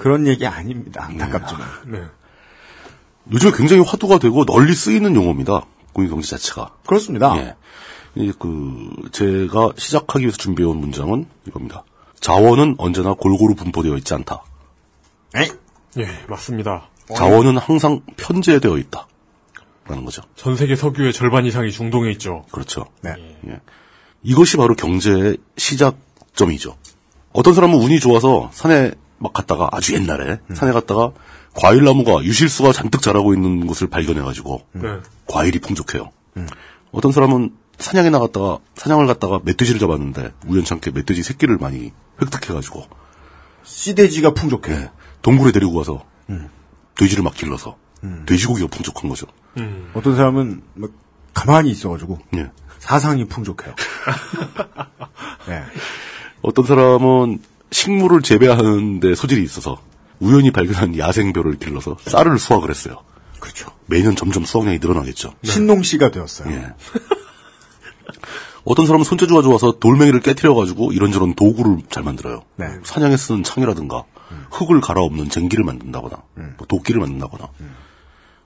[0.02, 1.04] 그런 얘기 아닙니다.
[1.08, 1.68] 안타깝지만.
[1.86, 2.02] 네.
[3.30, 5.64] 요즘에 굉장히 화두가 되고 널리 쓰이는 용어입니다.
[5.92, 6.72] 공유 경제 자체가.
[6.84, 7.36] 그렇습니다.
[7.36, 7.54] 예.
[8.16, 11.84] 이그 제가 시작하기 위해서 준비해온 문장은 이겁니다.
[12.18, 14.42] 자원은 언제나 골고루 분포되어 있지 않다.
[15.36, 16.88] 예, 맞습니다.
[17.14, 19.06] 자원은 항상 편제되어 있다.
[19.86, 20.22] 라는 거죠.
[20.34, 22.44] 전 세계 석유의 절반 이상이 중동에 있죠.
[22.50, 22.86] 그렇죠.
[23.02, 23.14] 네.
[23.46, 23.60] 예.
[24.24, 26.76] 이것이 바로 경제의 시작점이죠.
[27.32, 31.12] 어떤 사람은 운이 좋아서 산에 막 갔다가 아주 옛날에 산에 갔다가
[31.54, 34.96] 과일 나무가 유실수가 잔뜩 자라고 있는 곳을 발견해가지고 네.
[35.28, 36.10] 과일이 풍족해요.
[36.90, 42.86] 어떤 사람은 사냥에 나갔다가 사냥을 갔다가 멧돼지를 잡았는데 우연찮게 멧돼지 새끼를 많이 획득해가지고
[43.64, 44.72] 씨돼지가 풍족해.
[44.72, 44.90] 예,
[45.22, 46.04] 동굴에 데리고 가서
[46.96, 47.76] 돼지를 막 길러서
[48.26, 49.26] 돼지고기가 풍족한 거죠.
[49.94, 50.90] 어떤 사람은 막
[51.32, 52.50] 가만히 있어가지고 예.
[52.78, 53.74] 사상이 풍족해요.
[55.46, 55.62] 네.
[56.42, 57.40] 어떤 사람은
[57.72, 59.78] 식물을 재배하는데 소질이 있어서
[60.20, 62.98] 우연히 발견한 야생벼를 길러서 쌀을 수확을 했어요.
[63.40, 63.70] 그렇죠.
[63.86, 65.34] 매년 점점 수확량이 늘어나겠죠.
[65.42, 66.52] 신농 씨가 되었어요.
[66.52, 66.68] 예.
[68.64, 72.42] 어떤 사람은 손재주가 좋아서 돌멩이를 깨뜨려가지고 이런저런 도구를 잘 만들어요.
[72.54, 72.66] 네.
[72.84, 74.04] 사냥에 쓰는 창이라든가
[74.52, 76.16] 흙을 갈아엎는 쟁기를 만든다거나
[76.56, 77.48] 뭐 도끼를 만든다거나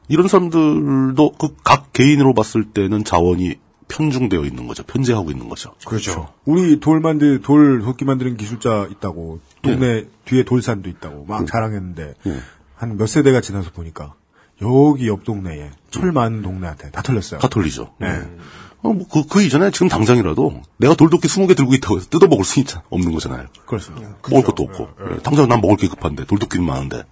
[0.08, 3.56] 이런 사람들도 그 각 개인으로 봤을 때는 자원이
[3.88, 4.82] 편중되어 있는 거죠.
[4.82, 5.74] 편제하고 있는 거죠.
[5.86, 6.32] 그렇죠.
[6.44, 12.40] 우리 돌 만들 돌 도끼 만드는 기술자 있다고 동네 뒤에 돌산도 있다고 막 자랑했는데 예.
[12.74, 14.14] 한몇 세대가 지나서 보니까
[14.62, 17.40] 여기 옆 동네에 철 많은 동네한테 다 털렸어요.
[17.40, 17.92] 다 털리죠.
[18.00, 18.08] 네.
[18.82, 22.60] 어, 뭐, 그, 그 이전에 지금 당장이라도 내가 돌도끼 20개 들고 있다고 해서 뜯어먹을 수
[22.60, 23.46] 있자, 없는 거잖아요.
[23.66, 24.16] 그렇습니다.
[24.30, 24.88] 먹을 것도 없고.
[25.10, 27.02] 예, 당장 난 먹을 게 급한데, 돌도끼는 많은데.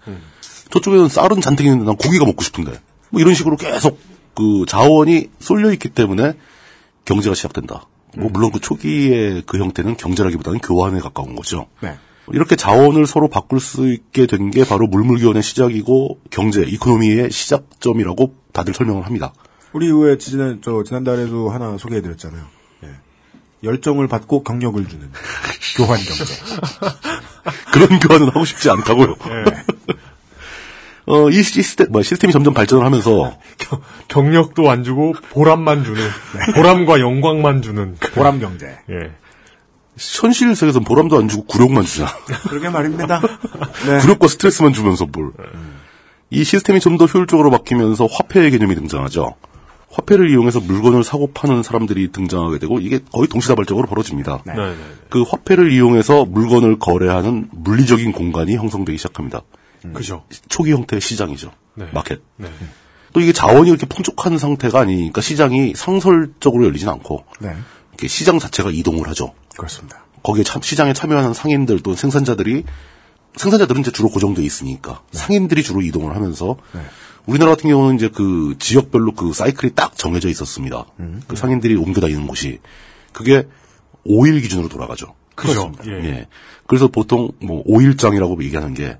[0.70, 2.78] 저쪽에는 쌀은 잔뜩 있는데 난 고기가 먹고 싶은데.
[3.10, 3.98] 뭐 이런 식으로 계속
[4.34, 6.34] 그 자원이 쏠려 있기 때문에
[7.04, 7.86] 경제가 시작된다.
[8.16, 11.66] 뭐 물론 그 초기의 그 형태는 경제라기보다는 교환에 가까운 거죠.
[11.80, 11.96] 네.
[12.32, 18.72] 이렇게 자원을 서로 바꿀 수 있게 된 게 바로 물물교환의 시작이고 경제, 이코노미의 시작점이라고 다들
[18.72, 19.34] 설명을 합니다.
[19.72, 22.44] 우리 왜 지난 저 지난달에도 하나 소개해드렸잖아요.
[22.84, 22.88] 예.
[23.64, 25.10] 열정을 받고 경력을 주는
[25.76, 26.24] 교환 경제.
[27.72, 29.16] 그런 교환은 하고 싶지 않다고요.
[31.06, 33.36] 어, 이 시스템, 뭐, 시스템이 점점 발전을 하면서,
[34.08, 36.02] 경력도 안 주고 보람만 주는
[36.54, 38.66] 보람과 영광만 주는 보람 경제.
[38.90, 39.10] 예.
[39.96, 42.10] 현실 세계에서는 보람도 안 주고 굴욕만 주잖아.
[42.48, 43.20] 그러게 말입니다.
[43.86, 43.98] 네.
[44.00, 45.30] 굴욕과 스트레스만 주면서 뭘.
[46.30, 49.34] 이 시스템이 좀 더 효율적으로 바뀌면서 화폐의 개념이 등장하죠.
[49.90, 54.42] 화폐를 이용해서 물건을 사고 파는 사람들이 등장하게 되고 이게 거의 동시다발적으로 벌어집니다.
[54.46, 54.54] 네.
[54.54, 54.74] 네.
[55.10, 59.42] 그 화폐를 이용해서 물건을 거래하는 물리적인 공간이 형성되기 시작합니다.
[59.92, 60.24] 그죠.
[60.48, 61.52] 초기 형태의 시장이죠.
[61.74, 61.86] 네.
[61.92, 62.20] 마켓.
[62.36, 62.48] 네.
[63.12, 67.54] 또 이게 자원이 이렇게 풍족한 상태가 아니니까 시장이 상설적으로 열리진 않고 네.
[67.90, 69.34] 이렇게 시장 자체가 이동을 하죠.
[69.56, 70.04] 그렇습니다.
[70.22, 72.64] 거기에 참, 시장에 참여하는 상인들 또는 생산자들이
[73.36, 76.56] 생산자들은 이제 주로 고정돼 있으니까 상인들이 주로 이동을 하면서
[77.26, 80.86] 우리나라 같은 경우는 이제 그 지역별로 그 사이클이 딱 정해져 있었습니다.
[81.26, 82.60] 그 상인들이 옮겨 다니는 곳이
[83.12, 83.46] 그게
[84.06, 85.14] 5일 기준으로 돌아가죠.
[85.34, 85.72] 그죠.
[85.86, 85.90] 예.
[85.90, 86.28] 예.
[86.66, 88.98] 그래서 보통 뭐 5일장이라고 얘기하는 게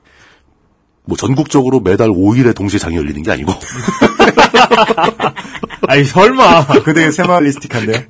[1.06, 3.52] 뭐 전국적으로 매달 5일에 동시에 장이 열리는 게 아니고
[5.86, 6.66] 아이 설마.
[6.82, 8.08] 그대의 세마리스틱한데.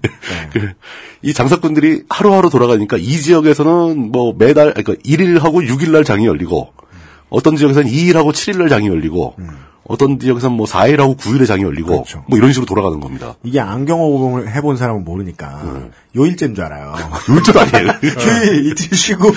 [0.52, 0.72] 그,
[1.22, 6.72] 이 장사꾼들이 하루하루 돌아가니까 이 지역에서는 뭐 매달 그러니까 1일하고 6일날 장이 열리고
[7.30, 9.34] 어떤 지역에서는 2일하고 7일날 장이 열리고
[9.86, 12.24] 어떤 지역에서는 뭐 4일하고 9일에 장이 열리고 그렇죠.
[12.26, 13.34] 뭐 이런 식으로 돌아가는 겁니다.
[13.42, 15.62] 이게 안경호흡을 해본 사람은 모르니까
[16.16, 16.94] 요일제인 줄 알아요.
[17.28, 17.88] 요일제도 아니에요.
[18.02, 19.30] 휴일 이틀 쉬고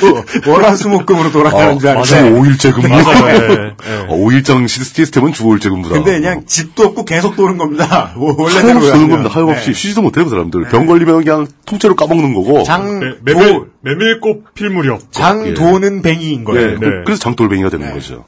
[0.48, 2.88] 월화수목금으로 돌아가는 줄주 알았는데 5일제 근무.
[2.88, 3.28] 맞아요.
[3.28, 4.06] 예, 예.
[4.08, 5.96] 어, 5일장 시스템은 주 5일제 근무다.
[5.96, 8.14] 근데 그냥 집도 없고 계속 도는 겁니다.
[8.18, 9.10] 뭐 원래대로 하염없이 도는.
[9.10, 9.30] 겁니다.
[9.34, 9.74] 하염없이 네.
[9.74, 10.64] 쉬지도 못해요 그 사람들.
[10.70, 12.64] 병 걸리면 그냥 통째로 까먹는 거고.
[12.64, 15.12] 장, 네, 메밀 메밀꽃 필 무렵.
[15.12, 15.54] 장 예.
[15.54, 16.80] 도는 뱅이인 예, 거예요.
[16.80, 16.88] 네.
[17.06, 18.26] 그래서 장돌뱅이가 되는 거죠.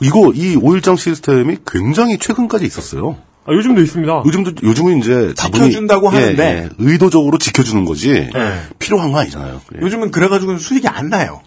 [0.00, 3.16] 이거 이 5일장 시스템이 굉장히 최근까지 있었어요.
[3.46, 4.22] 아, 요즘도 있습니다.
[4.26, 6.42] 요즘도 요즘은 이제 다분히 지켜준다고 예, 하는데.
[6.42, 8.62] 예, 의도적으로 지켜주는 거지 네.
[8.78, 9.60] 필요한 건 아니잖아요.
[9.76, 9.80] 예.
[9.80, 11.42] 요즘은 그래가지고는 수익이 안 나요.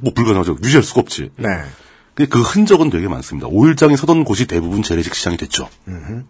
[0.00, 0.56] 뭐 불가능하죠.
[0.62, 1.30] 유지할 수가 없지.
[1.36, 1.48] 네.
[2.14, 3.48] 근데 그 흔적은 되게 많습니다.
[3.48, 5.68] 5일장이 서던 곳이 대부분 재래식 시장이 됐죠.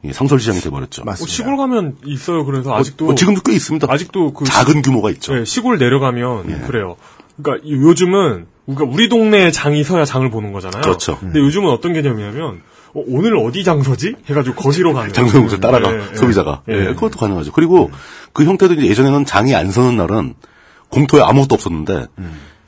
[0.04, 1.02] 예, 상설 시장이 돼버렸죠.
[1.02, 1.32] 어, 맞습니다.
[1.34, 2.44] 시골 가면 있어요.
[2.46, 3.86] 그래서 아직도 어, 지금도 꽤 있습니다.
[3.90, 5.38] 아직도 그 작은 규모가 있죠.
[5.38, 6.96] 예, 시골 내려가면 그래요.
[7.42, 10.82] 그러니까 이- 요즘은 우리가 우리 동네에 장이 서야 장을 보는 거잖아요.
[10.82, 11.18] 그렇죠.
[11.18, 12.60] 근데 요즘은 어떤 개념이냐면
[12.94, 14.16] 어, 오늘 어디 장서지?
[14.26, 15.12] 해가지고 거기로 가는.
[15.12, 16.16] 장소용을 따라가 예, 예.
[16.16, 16.74] 소비자가 예.
[16.74, 17.52] 예, 그것도 가능하죠.
[17.52, 17.90] 그리고
[18.32, 20.34] 그 형태도 이제 예전에는 장이 안 서는 날은
[20.88, 22.06] 공터에 아무것도 없었는데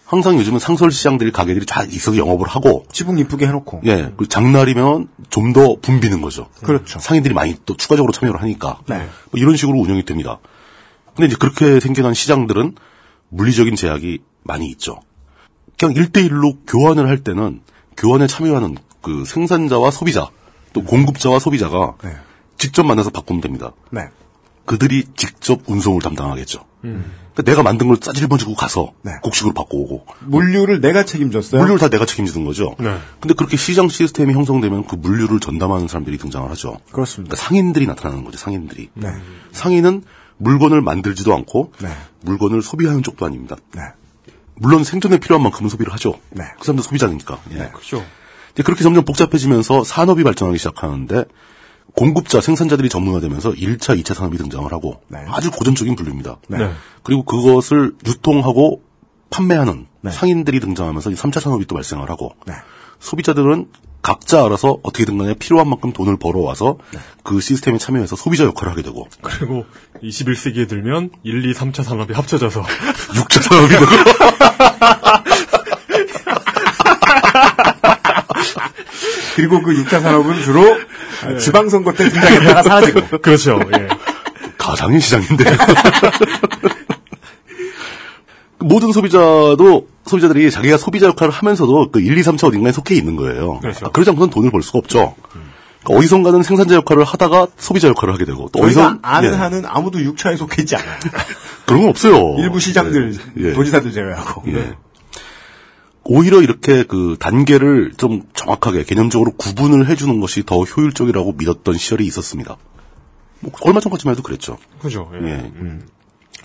[0.05, 3.81] 항상 요즘은 상설 시장들이 가게들이 다 있어서 영업을 하고 지붕 이쁘게 해놓고.
[3.87, 6.49] 예, 그 장날이면 좀 더 붐비는 거죠.
[6.63, 6.99] 그렇죠.
[6.99, 8.97] 상인들이 많이 또 추가적으로 참여를 하니까 네.
[9.31, 10.39] 뭐 이런 식으로 운영이 됩니다.
[11.17, 12.75] 근데 이제 그렇게 생겨난 시장들은
[13.33, 15.01] 물리적인 제약이 많이 있죠.
[15.79, 17.61] 그냥 1대1로 교환을 할 때는
[17.97, 20.29] 교환에 참여하는 그 생산자와 소비자
[20.73, 22.11] 또 공급자와 소비자가 네.
[22.57, 23.73] 직접 만나서 바꾸면 됩니다.
[23.91, 24.03] 네.
[24.65, 26.65] 그들이 직접 운송을 담당하겠죠.
[26.83, 29.13] 그러니까 내가 만든 걸 짜질번지고 가서 네.
[29.23, 31.61] 곡식으로 바꿔오고 물류를 내가 책임졌어요.
[31.61, 32.77] 물류를 다 내가 책임지는 거죠.
[32.79, 32.97] 네.
[33.21, 36.79] 근데 그렇게 시장 시스템이 형성되면 그 물류를 전담하는 사람들이 등장을 하죠.
[36.93, 37.35] 그렇습니다.
[37.35, 38.39] 그러니까 상인들이 나타나는 거죠.
[38.39, 38.91] 상인들이.
[38.95, 39.09] 네.
[39.53, 40.05] 상인은
[40.39, 41.89] 물건을 만들지도 않고 네.
[42.23, 43.57] 물건을 소비하는 쪽도 아닙니다.
[43.75, 43.83] 네.
[44.55, 46.19] 물론 생존에 필요한 만큼은 소비를 하죠.
[46.31, 46.45] 네.
[46.59, 47.39] 그 사람들 소비자니까.
[47.53, 47.71] 예.
[47.73, 48.05] 그렇죠.
[48.53, 51.25] 이제 그렇게 점점 복잡해지면서 산업이 발전하기 시작하는데
[51.95, 55.19] 공급자, 생산자들이 전문화되면서 1차, 2차 산업이 등장을 하고 네.
[55.29, 56.39] 아주 고전적인 분류입니다.
[56.49, 56.71] 네.
[57.03, 58.83] 그리고 그것을 유통하고
[59.31, 60.11] 판매하는 네.
[60.11, 62.55] 상인들이 등장하면서 3차 산업이 또 발생을 하고 네.
[63.01, 63.69] 소비자들은
[64.03, 66.79] 각자 알아서 어떻게든 간에 필요한 만큼 돈을 벌어와서
[67.23, 69.65] 그 시스템에 참여해서 소비자 역할을 하게 되고 그리고
[70.03, 72.63] 21세기에 들면 1, 2, 3차 산업이 합쳐져서
[73.15, 73.87] 6차 산업이 되고
[79.37, 80.63] 그리고 그 6차 산업은 주로
[81.39, 83.19] 지방선거 때 등장했다가 사라지고.
[83.19, 83.61] 그렇죠.
[83.77, 83.89] 예.
[84.59, 85.45] 가상의 시장인데.
[88.59, 93.61] 모든 소비자도 소비자들이 자기가 소비자 역할을 하면서도 그 1, 2, 3차 어딘가에 속해 있는 거예요.
[93.61, 93.87] 그렇죠.
[93.87, 95.15] 아, 그러지 않고는 돈을 벌 수가 없죠.
[95.83, 99.99] 그러니까 어디선가는 생산자 역할을 하다가 소비자 역할을 하게 되고 또 어디선 아는 예, 한은 아무도
[99.99, 100.99] 6차에 속해 있지 않아요.
[101.67, 102.37] 그런 건 없어요.
[102.39, 103.53] 일부 시장들, 예, 예.
[103.53, 104.43] 도지사들 제외하고.
[104.53, 104.75] 예.
[106.05, 112.57] 오히려 이렇게 그 단계를 좀 정확하게 개념적으로 구분을 해주는 것이 더 효율적이라고 믿었던 시절이 있었습니다.
[113.41, 114.59] 뭐 얼마 전까지만 해도 그랬죠.
[114.81, 115.11] 그죠.
[115.15, 115.29] 예.
[115.29, 115.33] 예.
[115.57, 115.83] 음.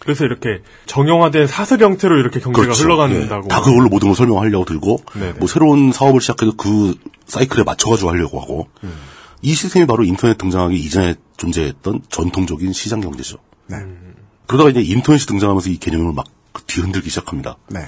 [0.08, 2.82] 그래서 이렇게 정형화된 사슬 형태로 이렇게 경제가 그렇죠.
[2.82, 3.44] 흘러간다고.
[3.44, 3.48] 예.
[3.50, 5.34] 다 그걸로 모든 걸 설명하려고 들고 네네.
[5.34, 8.94] 뭐 새로운 사업을 시작해도 그 사이클에 맞춰가지고 하려고 하고 음.
[9.42, 13.40] 이 시스템이 바로 인터넷 등장하기 이전에 존재했던 전통적인 시장 경제죠.
[13.68, 13.80] 네.
[14.46, 16.26] 그러다가 이제 인터넷이 등장하면서 이 개념을 막
[16.68, 17.58] 뒤흔들기 시작합니다.
[17.68, 17.82] 네.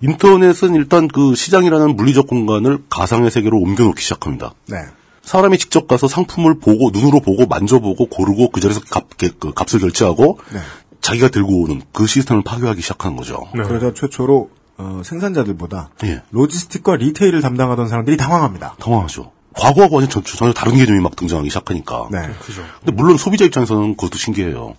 [0.00, 4.52] 인터넷은 일단 그 시장이라는 물리적 공간을 가상의 세계로 옮겨놓기 시작합니다.
[4.66, 4.78] 네.
[5.22, 10.40] 사람이 직접 가서 상품을 보고 눈으로 보고 만져보고 고르고 그 자리에서 값, 그 값을 결제하고
[10.52, 10.58] 네.
[11.02, 13.42] 자기가 들고 오는 그 시스템을 파괴하기 시작하는 거죠.
[13.54, 13.62] 네.
[13.62, 16.22] 그러자 최초로 어, 생산자들보다 예.
[16.30, 18.76] 로지스틱과 리테일을 담당하던 사람들이 당황합니다.
[18.78, 19.32] 당황하죠.
[19.54, 22.08] 과거하고 완전 전- 전혀 다른 개념이 막 등장하기 시작하니까.
[22.10, 22.30] 네.
[22.40, 22.62] 그죠.
[22.80, 24.74] 근데 물론 소비자 입장에서는 그것도 신기해요.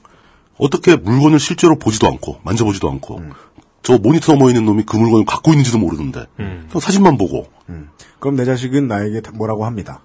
[0.57, 3.31] 어떻게 물건을 실제로 보지도 않고 만져보지도 않고 음.
[3.83, 7.47] 저 모니터 넘어 있는 놈이 그 물건을 갖고 있는지도 모르는데 그냥 사진만 보고
[8.19, 10.01] 그럼 내 자식은 나에게 다- 뭐라고 합니다.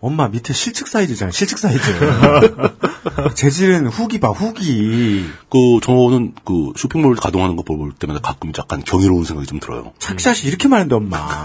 [0.00, 1.32] 엄마 밑에 실측 사이즈잖아.
[1.32, 1.82] 실측 사이즈.
[3.34, 5.24] 재질은 후기 봐 후기.
[5.50, 9.92] 그 저는 그 쇼핑몰 가동하는 거 볼 때마다 가끔 약간 경이로운 생각이 좀 들어요.
[9.98, 11.44] 착샷이 이렇게 많은데 엄마.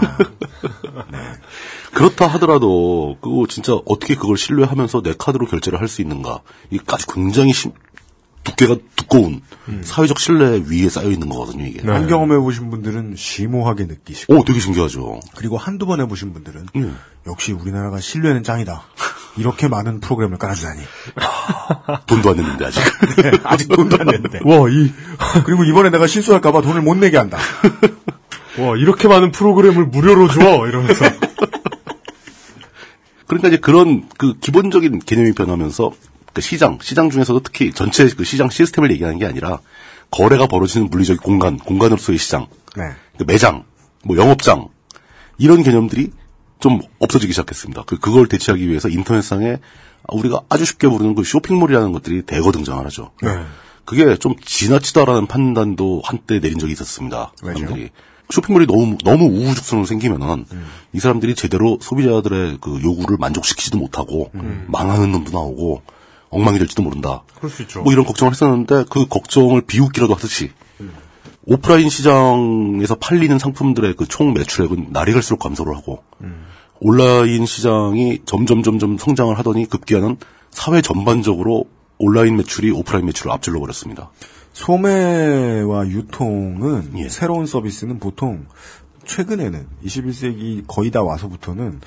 [1.92, 6.40] 그렇다 하더라도 그 진짜 어떻게 그걸 신뢰하면서 내 카드로 결제를 할 수 있는가
[6.70, 7.72] 이까지 굉장히 심-
[8.44, 9.40] 두께가 두꺼운
[9.82, 11.80] 사회적 신뢰 위에 쌓여 있는 거거든요 이게.
[11.90, 15.20] 한 경험해 보신 분들은 심오하게 느끼시고 오 되게 신기하죠.
[15.36, 16.98] 그리고 한두 번 해보신 분들은 음.
[17.26, 18.82] 역시 우리나라가 신뢰는 짱이다.
[19.36, 20.80] 이렇게 많은 프로그램을 깔아주다니.
[22.06, 22.80] 돈도 안 냈는데 아직.
[23.22, 24.40] 네, 아직 돈도 안 냈는데.
[24.44, 24.92] 와, 이,
[25.44, 27.38] 그리고 이번에 내가 실수할까봐 돈을 못 내게 한다.
[28.58, 30.40] 와, 이렇게 많은 프로그램을 무료로 줘!
[30.68, 31.04] 이러면서.
[33.26, 35.92] 그러니까 이제 그런 그 기본적인 개념이 변하면서
[36.34, 39.60] 그 시장, 시장 중에서도 특히 전체 그 시장 시스템을 얘기하는 게 아니라
[40.10, 42.82] 거래가 벌어지는 물리적 공간, 공간으로서의 시장, 네.
[43.16, 43.64] 그 매장,
[44.04, 44.68] 뭐 영업장
[45.38, 46.10] 이런 개념들이
[46.58, 47.84] 좀 없어지기 시작했습니다.
[47.86, 49.58] 그 그걸 대체하기 위해서 인터넷상에
[50.08, 53.12] 우리가 아주 쉽게 부르는 그 쇼핑몰이라는 것들이 대거 등장을 하죠.
[53.22, 53.28] 네.
[53.84, 57.32] 그게 좀 지나치다라는 판단도 한때 내린 적이 있었습니다.
[57.42, 57.60] 왜죠?
[57.60, 57.90] 사람들이.
[58.30, 60.46] 쇼핑몰이 너무 너무 우후죽순으로 생기면은
[60.94, 64.30] 이 사람들이 제대로 소비자들의 그 요구를 만족시키지도 못하고
[64.66, 65.82] 망하는 놈도 나오고
[66.34, 67.22] 엉망이 될지도 모른다.
[67.36, 67.82] 그럴 수 있죠.
[67.82, 70.50] 뭐 이런 걱정을 했었는데 그 걱정을 비웃기라도 하듯이
[71.46, 76.02] 오프라인 시장에서 팔리는 상품들의 그 총 매출액은 날이 갈수록 감소를 하고
[76.80, 80.16] 온라인 시장이 점점 점점 성장을 하더니 급기야는
[80.50, 81.66] 사회 전반적으로
[81.98, 84.10] 온라인 매출이 오프라인 매출을 앞질러 버렸습니다.
[84.52, 87.08] 소매와 유통은 예.
[87.08, 88.46] 새로운 서비스는 보통
[89.04, 91.80] 최근에는 21세기 거의 다 와서부터는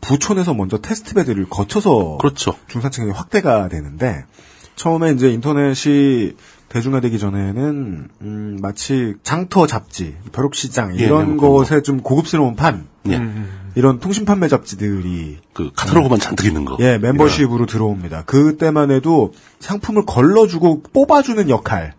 [0.00, 2.54] 부촌에서 먼저 테스트베드를 거쳐서 그렇죠.
[2.68, 4.24] 중산층이 확대가 되는데
[4.76, 6.34] 처음에 이제 인터넷이
[6.70, 12.86] 대중화되기 전에는 음, 마치 장터 잡지, 벼룩시장 예, 이런 뭐 그런 것에 좀 고급스러운 판
[13.08, 13.20] 예.
[13.74, 16.76] 이런 통신 판매 잡지들이 그 카탈로그만 잔뜩 있는 거.
[16.80, 18.24] 예 멤버십으로 들어옵니다.
[18.24, 21.94] 그때만 해도 상품을 걸러주고 뽑아주는 역할,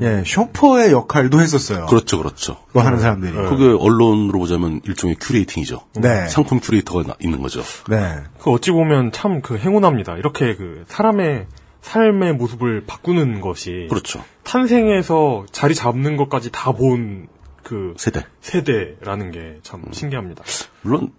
[0.00, 1.86] 예 shopper의 역할도 했었어요.
[1.86, 2.58] 그렇죠, 그렇죠.
[2.68, 3.32] 그거 하는 사람들이.
[3.32, 5.80] 그게 언론으로 보자면 일종의 curating이죠.
[5.96, 6.28] 네.
[6.28, 7.62] 상품 큐레이터가 나- 있는 거죠.
[7.88, 8.18] 네.
[8.38, 10.16] 그 어찌 보면 참 그 행운합니다.
[10.18, 11.46] 이렇게 그 사람의
[11.80, 14.22] 삶의 모습을 바꾸는 것이 그렇죠.
[14.44, 17.26] 탄생에서 자리 잡는 것까지 다 본
[17.64, 18.24] 그 세대.
[18.40, 19.92] 세대라는 게참 음.
[19.92, 20.42] 신기합니다.
[20.82, 21.12] 물론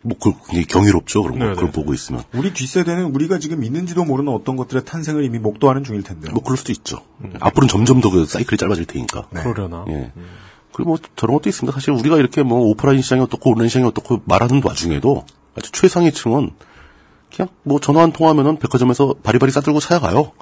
[0.00, 1.22] 뭐 그, 굉장히 경이롭죠.
[1.22, 1.54] 그런 거 네네.
[1.56, 2.22] 그걸 보고 있으면.
[2.34, 6.32] 우리 뒷세대는 우리가 지금 있는지도 모르는 어떤 것들의 탄생을 이미 목도하는 중일 텐데요.
[6.32, 6.98] 뭐 그럴 수도 있죠.
[7.40, 9.26] 앞으로는 점점 더 그 사이클이 짧아질 테니까.
[9.30, 9.42] 네.
[9.42, 9.84] 그러려나?
[9.88, 10.12] 예.
[10.72, 11.72] 그리고 뭐 저런 것도 있습니다.
[11.74, 15.24] 사실 우리가 이렇게 뭐 오프라인 시장이 어떻고 온라인 시장이 어떻고 말하는 와중에도
[15.54, 16.50] 아주 최상위층은
[17.34, 20.32] 그냥 뭐 전화 한 통하면은 백화점에서 바리바리 싸들고 찾아가요.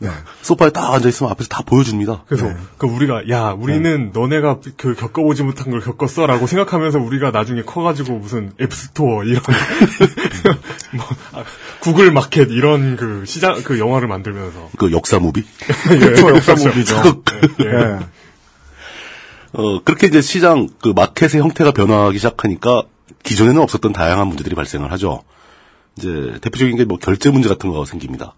[0.00, 0.08] 네.
[0.42, 2.24] 소파에 딱 앉아 있으면 앞에서 다 보여줍니다.
[2.26, 2.56] 그래서 네.
[2.78, 8.52] 그 우리가 야 우리는 너네가 그 겪어보지 못한 걸 겪었어라고 생각하면서 우리가 나중에 커가지고 무슨
[8.60, 9.42] 앱스토어 이런
[10.96, 11.44] 뭐 아,
[11.80, 15.44] 구글 마켓 이런 그 시장 그 영화를 만들면서 그 역사 movie.
[15.88, 17.22] 그렇죠, 역사 movie죠.
[17.60, 17.66] 예.
[17.66, 17.98] 예.
[19.52, 22.84] 어, 그렇게 이제 시장, 그 마켓의 형태가 변화하기 시작하니까
[23.22, 25.22] 기존에는 없었던 다양한 문제들이 발생을 하죠.
[25.98, 28.34] 이제 대표적인 게 뭐 결제 문제 같은 거가 생깁니다.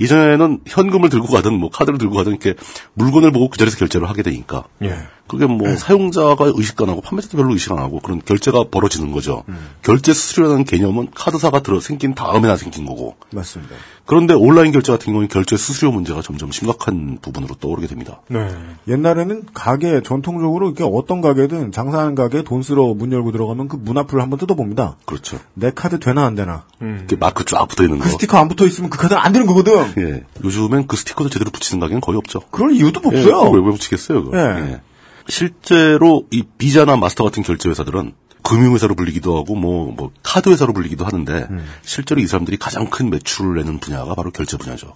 [0.00, 2.54] 이전에는 현금을 들고 가든 뭐 카드를 들고 가든 이렇게
[2.94, 4.96] 물건을 보고 그 자리에서 결제를 하게 되니까 예.
[5.28, 9.44] 그게 뭐 사용자가 의식 안 하고 판매자도 별로 의식 안 하고 그런 결제가 벌어지는 거죠.
[9.82, 13.74] 결제 수수료라는 개념은 카드사가 들어 생긴 다음에나 생긴 거고 맞습니다.
[14.06, 18.20] 그런데 온라인 결제 같은 경우는 결제 수수료 문제가 점점 심각한 부분으로 떠오르게 됩니다.
[18.28, 18.48] 네.
[18.88, 23.96] 옛날에는 가게 전통적으로 이렇게 어떤 가게든 장사하는 가게 돈 쓰러 문 열고 들어가면 그 문
[23.98, 24.96] 앞을 한번 뜯어봅니다.
[25.06, 25.38] 그렇죠.
[25.54, 26.64] 내 카드 되나 안 되나.
[26.80, 28.04] 이렇게 마크 쫙 붙어 있는 거.
[28.04, 29.92] 그 스티커 안 붙어 있으면 그 카드는 안 되는 거거든.
[29.98, 30.24] 예.
[30.44, 32.40] 요즘엔 그 스티커도 제대로 붙이는 가게는 거의 없죠.
[32.50, 33.44] 그럴 이유도 예, 없어요.
[33.44, 34.38] 그걸 왜 붙이겠어요, 그걸.
[34.40, 34.72] 예.
[34.72, 34.80] 예.
[35.28, 38.12] 실제로 이 비자나 마스터 같은 결제 회사들은
[38.42, 41.66] 금융회사로 불리기도 하고 뭐, 뭐, 카드 회사로 불리기도 하는데 음.
[41.82, 44.94] 실제로 이 사람들이 가장 큰 매출을 내는 분야가 바로 결제 분야죠.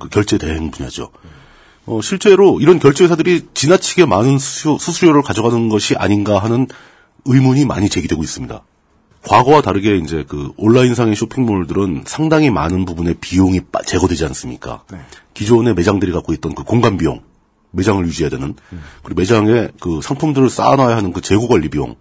[0.00, 1.10] 그 결제 대행 분야죠.
[1.86, 6.66] 어, 실제로 이런 결제 회사들이 지나치게 많은 수수료, 수수료를 가져가는 것이 아닌가 하는
[7.26, 8.60] 의문이 많이 제기되고 있습니다.
[9.22, 14.82] 과거와 다르게 이제 그 온라인상의 쇼핑몰들은 상당히 많은 부분의 비용이 빠- 제거되지 않습니까?
[15.34, 17.20] 기존의 매장들이 갖고 있던 그 공간 비용,
[17.70, 18.54] 매장을 유지해야 되는,
[19.02, 21.96] 그리고 매장에 그 상품들을 쌓아놔야 하는 그 재고 관리 비용,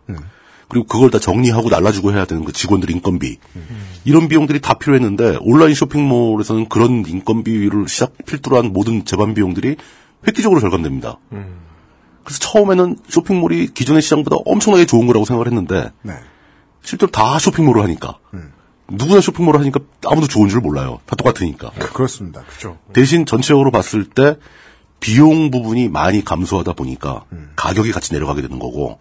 [0.69, 3.37] 그리고 그걸 다 정리하고 날라주고 해야 되는 그 직원들 인건비,
[4.05, 9.75] 이런 비용들이 다 필요했는데 온라인 쇼핑몰에서는 그런 인건비를 시작 필두로 한 모든 재반 비용들이
[10.27, 11.17] 획기적으로 절감됩니다.
[12.23, 16.13] 그래서 처음에는 쇼핑몰이 기존의 시장보다 엄청나게 좋은 거라고 생각을 했는데 네.
[16.81, 18.17] 실제로 다 쇼핑몰을 하니까
[18.89, 20.99] 누구나 쇼핑몰을 하니까 아무도 좋은 줄 몰라요.
[21.05, 21.71] 다 똑같으니까.
[21.71, 22.43] 그렇습니다.
[22.43, 22.77] 그렇죠.
[22.91, 24.35] 대신 전체적으로 봤을 때
[24.99, 27.23] 비용 부분이 많이 감소하다 보니까
[27.55, 28.97] 가격이 같이 내려가게 되는 거고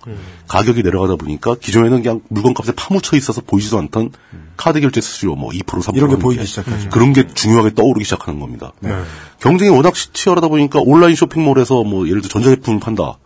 [0.47, 4.11] 가격이 내려가다 보니까 기존에는 그냥 물건값에 파묻혀 있어서 보이지도 않던
[4.57, 6.91] 카드 결제 수수료 뭐 2% 3% 이런 게 보이기 게 시작하죠.
[6.91, 8.73] 그런 게 중요하게 떠오르기 시작하는 겁니다.
[8.81, 8.95] 네.
[9.41, 13.19] 경쟁이 워낙 치열하다 보니까 온라인 쇼핑몰에서 뭐 예를 들어 전자제품을 판다.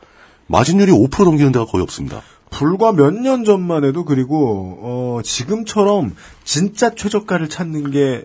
[0.46, 2.22] 마진율이 5% 넘기는 데가 거의 없습니다.
[2.50, 8.24] 불과 몇 년 전만 해도 그리고 어, 지금처럼 진짜 최저가를 찾는 게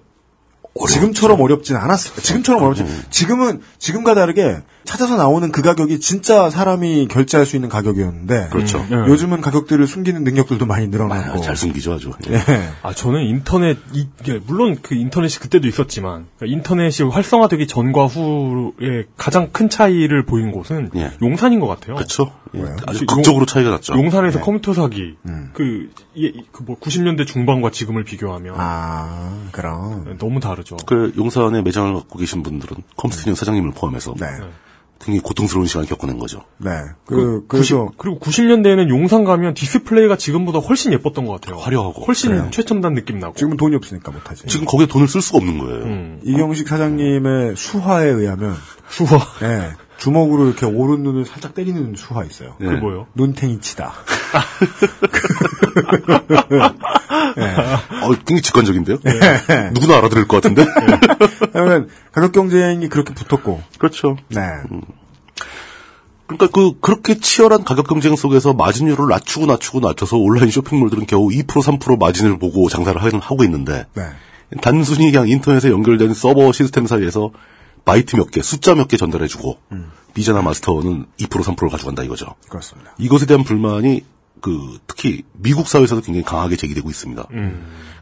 [0.90, 2.16] 지금처럼 어렵진 않았어요.
[2.22, 2.86] 지금처럼 어렵지.
[3.10, 8.86] 지금은 지금과 다르게 찾아서 나오는 그 가격이 진짜 사람이 결제할 수 있는 가격이었는데 그렇죠.
[8.90, 8.98] 네.
[9.08, 12.12] 요즘은 가격들을 숨기는 능력들도 많이 늘어났고 잘 숨기죠 아주.
[12.30, 12.40] 예.
[12.84, 19.06] 아 저는 인터넷 이, 게 물론 그 인터넷이 그때도 있었지만 그러니까 인터넷이 활성화되기 전과 후에
[19.18, 21.12] 가장 큰 차이를 보인 곳은 예.
[21.22, 21.96] 용산인 것 같아요.
[21.96, 22.32] 그렇죠.
[22.54, 22.76] 예, 왜요?
[22.86, 23.94] 아주 용- 극적으로 차이가 났죠.
[23.96, 24.46] 용산에서 네.
[24.46, 25.50] 컴퓨터 사기 음.
[25.54, 30.65] 그그뭐 90년대 중반과 지금을 비교하면 아 그럼 너무 다르죠.
[30.86, 34.28] 그 용산에 매장을 갖고 계신 분들은 컴스테니움 사장님을 포함해서 네.
[35.00, 36.42] 굉장히 고통스러운 시간을 겪어낸 거죠.
[36.58, 36.72] 네.
[37.06, 41.60] 그, 그래서 90, 그리고 90년대에는 용산 가면 디스플레이가 지금보다 훨씬 예뻤던 것 같아요.
[41.62, 42.04] 화려하고.
[42.06, 42.48] 훨씬 그래요.
[42.52, 43.36] 최첨단 느낌 나고.
[43.36, 44.48] 지금은 돈이 없으니까 못하지.
[44.48, 45.84] 지금 거기에 돈을 쓸 수가 없는 거예요.
[45.84, 46.22] 음.
[46.24, 48.56] 이경식 사장님의 수화에 의하면
[48.90, 49.20] 수화.
[49.44, 52.56] 예, 주먹으로 이렇게 오른 눈을 살짝 때리는 수화 있어요.
[52.62, 52.66] 예.
[52.66, 53.08] 그게 뭐예요?
[53.16, 53.94] 눈탱이 치다.
[58.04, 58.98] 어, 굉장히 직관적인데요?
[59.74, 60.66] 누구나 알아들을 것 같은데?
[61.54, 63.62] 왜냐면 가격 경쟁이 그렇게 붙었고.
[63.78, 64.18] 그렇죠.
[64.30, 64.42] 네.
[66.28, 71.46] 그러니까 그 그렇게 치열한 가격 경쟁 속에서 마진율을 낮추고 낮추고 낮춰서 온라인 쇼핑몰들은 겨우 2%
[71.46, 74.04] 3% 마진을 보고 장사를 하- 하고 있는데 네.
[74.62, 77.30] 단순히 그냥 인터넷에 연결된 서버 시스템 사이에서
[77.86, 79.58] 바이트 몇 개, 숫자 몇 개 전달해주고
[80.14, 82.36] 비자나 마스터는 2% 3%를 가져간다 이거죠.
[82.50, 82.94] 그렇습니다.
[82.98, 84.04] 이것에 대한 불만이
[84.42, 87.28] 그 특히 미국 사회에서도 굉장히 강하게 제기되고 있습니다.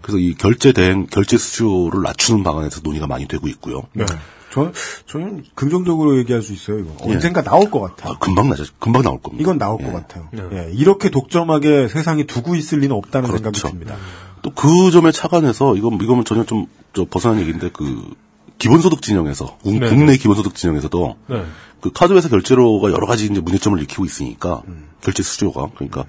[0.01, 3.84] 그래서 이 결제 대행, 결제 수수료를 낮추는 방안에서 논의가 많이 되고 있고요.
[3.93, 4.05] 네.
[4.51, 4.71] 저,
[5.07, 6.95] 저는 긍정적으로 얘기할 수 있어요, 이거.
[7.07, 7.13] 예.
[7.13, 8.13] 언젠가 나올 것 같아요.
[8.13, 8.65] 아, 금방 나죠.
[8.79, 9.41] 금방 나올 겁니다.
[9.41, 9.86] 이건 나올 예.
[9.86, 10.27] 것 같아요.
[10.31, 10.43] 네.
[10.51, 13.69] 예, 이렇게 독점하게 세상이 두고 있을 리는 없다는 생각이 그렇죠.
[13.69, 13.95] 듭니다.
[14.43, 18.13] 또 그 점에 착안해서 이건 이건 전혀 좀저 벗어난 얘기인데 그
[18.58, 19.89] 기본소득 진영에서 국- 네.
[19.89, 21.43] 국내 기본소득 진영에서도 네.
[21.82, 24.62] 그 카드 회사 결제로가 여러 가지 이제 문제점을 일으키고 있으니까
[25.01, 26.06] 결제 수수료가 그러니까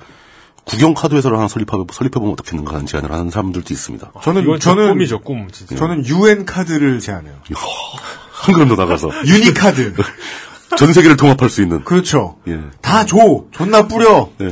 [0.64, 4.12] 국영 카드 회사를 하나 설립해 설립해 보면 어떻겠는가 하는 제안을 하는 사람들도 있습니다.
[4.22, 5.48] 저는, 이건 저 저는, 꿈이죠, 꿈.
[5.50, 5.76] 진짜.
[5.76, 7.34] 저는 UN 카드를 제안해요.
[8.32, 9.92] 한 걸음 더 나가서 유니 카드.
[10.78, 12.36] 전 세계를 통합할 수 있는 그렇죠.
[12.48, 12.58] 예.
[12.80, 13.44] 다 줘!
[13.52, 14.30] 존나 뿌려!
[14.40, 14.48] 예.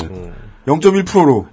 [0.66, 1.48] 0.1%로.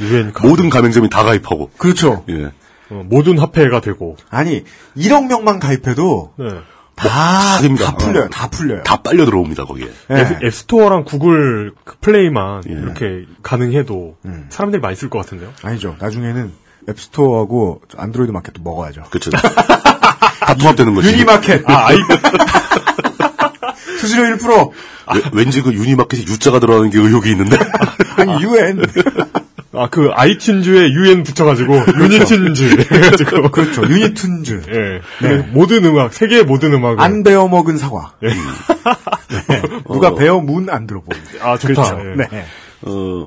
[0.00, 2.24] 유엔 카 모든 가맹점이 다 가입하고 그렇죠.
[2.28, 2.50] 예.
[2.90, 4.16] 어, 모든 화폐가 되고.
[4.30, 4.64] 아니,
[4.96, 6.48] 1억 명만 가입해도 네.
[6.96, 7.86] 다, 다 됩니다.
[7.86, 8.24] 다 풀려요.
[8.24, 8.28] 어.
[8.28, 8.82] 다 풀려요.
[8.82, 9.86] 다 빨려 들어옵니다 거기에.
[10.10, 10.14] 예.
[10.16, 12.72] 앱, 앱스토어랑 구글 그 플레이만 예.
[12.72, 14.46] 이렇게 가능해도 음.
[14.48, 15.52] 사람들이 많이 쓸 것 같은데요.
[15.62, 15.94] 아니죠.
[16.00, 16.50] 나중에는
[16.88, 19.04] 앱스토어하고 안드로이드 마켓도 먹어야죠.
[19.10, 19.30] 그렇죠.
[19.30, 21.12] 다 통합되는 거지.
[21.12, 21.68] 유니마켓.
[21.70, 21.98] 아, 아이,
[24.00, 24.70] 수수료 1%.
[25.14, 27.56] 왜- 왠지 그 유니마켓에 유자가 들어가는 게 의혹이 있는데.
[28.16, 28.82] 아니, UN.
[29.82, 33.50] 아, 그 아이튠즈에 유엔 붙여가지고 유니튠즈 해가지고.
[33.52, 33.82] 그렇죠.
[33.82, 34.62] 유니튠즈.
[35.22, 35.26] 예.
[35.26, 35.36] 네.
[35.52, 37.00] 모든 음악, 세계의 모든 음악을.
[37.00, 38.12] 안 베어 먹은 사과.
[38.22, 38.28] 예.
[38.28, 39.62] 네.
[39.86, 41.20] 누가 베어 문 안 들어보는.
[41.42, 41.94] 아, 좋다.
[41.94, 42.10] 그렇죠.
[42.10, 42.14] 예.
[42.16, 42.44] 네.
[42.82, 43.26] 어,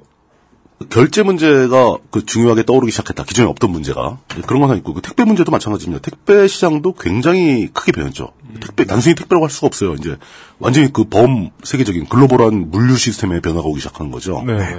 [0.89, 3.24] 결제 문제가 그 중요하게 떠오르기 시작했다.
[3.24, 4.18] 기존에 없던 문제가.
[4.38, 6.02] 예, 그런 건 하나 있고, 그 택배 문제도 마찬가지입니다.
[6.02, 8.32] 택배 시장도 굉장히 크게 변했죠.
[8.60, 9.93] 택배, 단순히 택배라고 할 수가 없어요.
[9.93, 10.18] 이제
[10.60, 14.43] 완전히 그 범 세계적인 글로벌한 물류 시스템의 변화가 오기 시작하는 거죠.
[14.45, 14.58] 네.
[14.58, 14.76] 네.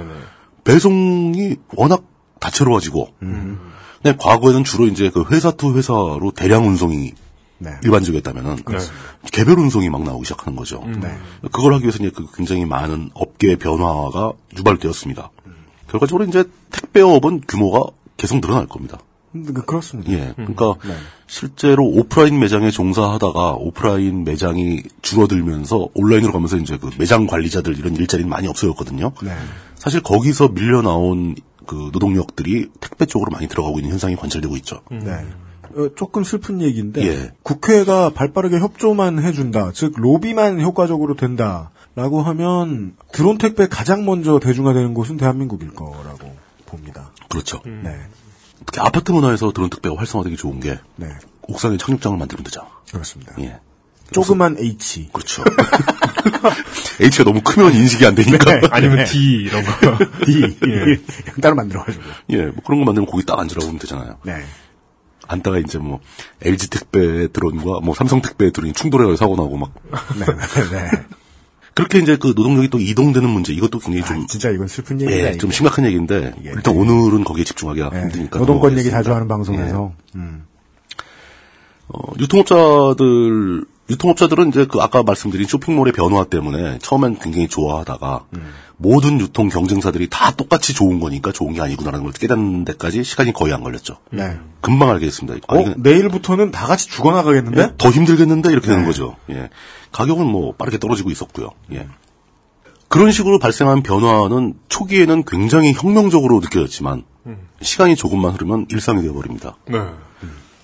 [0.63, 2.03] 배송이 워낙
[2.39, 7.13] 다채로워지고, 근데 과거에는 주로 이제 그 회사 to 회사로 대량 운송이
[7.59, 7.71] 네.
[7.83, 8.57] 일반적이었다면은
[9.31, 10.83] 개별 운송이 막 나오기 시작하는 거죠.
[10.85, 11.17] 네.
[11.51, 15.31] 그걸 하기 위해서 이제 그 굉장히 많은 업계의 변화가 유발되었습니다.
[15.89, 18.99] 결과적으로 이제 택배업은 규모가 계속 늘어날 겁니다.
[19.35, 20.11] 음, 그- 그렇습니다.
[20.11, 20.33] 예.
[20.35, 20.93] 그러니까 네.
[21.27, 28.29] 실제로 오프라인 매장에 종사하다가 오프라인 매장이 줄어들면서 온라인으로 가면서 이제 그 매장 관리자들 이런 일자리는
[28.29, 29.11] 많이 없어졌거든요.
[29.23, 29.31] 네.
[29.75, 34.81] 사실 거기서 밀려 나온 그 노동력들이 택배 쪽으로 많이 들어가고 있는 현상이 관찰되고 있죠.
[34.91, 35.25] 네.
[35.75, 37.31] 어, 조금 슬픈 얘기인데 예.
[37.41, 45.17] 국회가 발빠르게 협조만 해준다, 즉 로비만 효과적으로 된다라고 하면 드론 택배 가장 먼저 대중화되는 곳은
[45.17, 46.35] 대한민국일 거라고
[46.67, 47.11] 봅니다.
[47.29, 47.59] 그렇죠.
[47.65, 47.97] 네,
[48.65, 51.07] 특히 아파트 문화에서 드론 택배가 활성화되기 좋은 게 네,
[51.43, 52.67] 옥상에 청육장을 만들면 되잖아.
[52.91, 53.33] 그렇습니다.
[53.39, 53.59] 예.
[54.11, 55.09] 조그만 H.
[55.11, 55.43] 그렇죠.
[56.99, 58.59] H가 너무 크면 인식이 안 되니까.
[58.59, 58.67] 네.
[58.69, 59.05] 아니면 네.
[59.05, 59.71] D 이런 거.
[60.25, 61.01] D 예.
[61.41, 62.03] 따로 만들어가지고.
[62.29, 64.17] 예, 뭐 그런 거 만들면 거기 딱 앉으라고 하면 되잖아요.
[64.23, 64.43] 네,
[65.27, 65.99] 앉다가 이제 뭐
[66.41, 69.73] LG 택배 드론과 뭐 삼성 택배 드론이 충돌해서 사고 나고 막
[70.19, 70.69] 네, 네.
[70.71, 70.89] 네.
[71.73, 75.33] 그렇게 이제 그 노동력이 또 이동되는 문제 이것도 굉장히 좀 아, 진짜 이건 슬픈 얘기다.
[75.33, 75.37] 예.
[75.37, 78.77] 좀 심각한 얘기인데 이게 일단 오늘은 거기에 집중하기가 네, 힘드니까 노동권.
[78.77, 79.91] 얘기 자주 하는 방송에서.
[80.15, 80.45] 음.
[81.87, 88.25] 어, 유통업자들 유통업자들은 이제 그 아까 말씀드린 쇼핑몰의 변화 때문에 처음엔 굉장히 좋아하다가
[88.77, 93.53] 모든 유통 경쟁사들이 다 똑같이 좋은 거니까 좋은 게 아니구나라는 걸 깨닫는 데까지 시간이 거의
[93.53, 93.97] 안 걸렸죠.
[94.11, 94.37] 네.
[94.61, 95.37] 금방 알게 됐습니다.
[95.47, 97.61] 아, 어, 이건 내일부터는 다 같이 죽어나가겠는데?
[97.61, 98.87] 예, 더 힘들겠는데 이렇게 되는 네.
[98.87, 99.15] 거죠.
[99.29, 99.49] 예.
[99.91, 101.49] 가격은 뭐 빠르게 떨어지고 있었고요.
[101.73, 101.87] 예.
[102.87, 107.03] 그런 식으로 발생한 변화는 초기에는 굉장히 혁명적으로 느껴졌지만
[107.61, 109.55] 시간이 조금만 흐르면 일상이 되어버립니다.
[109.67, 109.79] 네.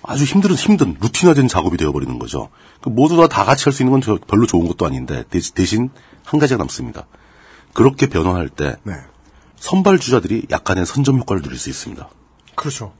[0.10, 2.50] 아주 힘든 힘든 루틴화된 작업이 되어버리는 거죠.
[2.82, 5.40] 그 모두 다 다 같이 할 수 있는 건 저- 별로 좋은 것도 아닌데 대-
[5.54, 5.90] 대신
[6.26, 7.06] 한 가지가 남습니다.
[7.74, 8.94] 그렇게 변화할 때 네.
[9.58, 12.10] 선발 주자들이 약간의 선점 효과를 누릴 수 있습니다.
[12.56, 12.94] 그렇죠.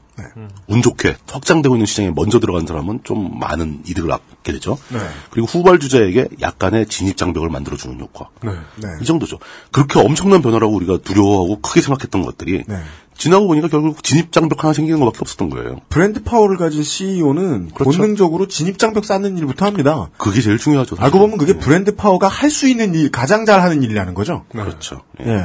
[0.66, 4.76] 운 좋게 확장되고 있는 시장에 먼저 들어간 사람은 좀 많은 이득을 얻게 되죠.
[4.90, 4.98] 네.
[5.30, 8.28] 그리고 후발 주자에게 약간의 진입 장벽을 만들어주는 효과.
[8.42, 8.50] 네.
[8.76, 8.88] 네.
[9.00, 9.38] 이 정도죠.
[9.72, 12.76] 그렇게 엄청난 변화라고 우리가 두려워하고 크게 생각했던 것들이 네.
[13.20, 15.80] 지나고 보니까 결국 진입 장벽 하나 생기는 것밖에 없었던 거예요.
[15.90, 17.98] 브랜드 파워를 가진 CEO는 그렇죠.
[17.98, 20.08] 본능적으로 진입장벽 쌓는 일부터 합니다.
[20.16, 20.96] 그게 제일 중요하죠.
[20.96, 21.04] 사실.
[21.04, 21.58] 알고 보면 그게 예.
[21.58, 24.44] 브랜드 파워가 할 수 있는 일, 가장 잘하는 일이라는 거죠.
[24.50, 25.02] 그렇죠.
[25.24, 25.30] 예.
[25.30, 25.44] 예.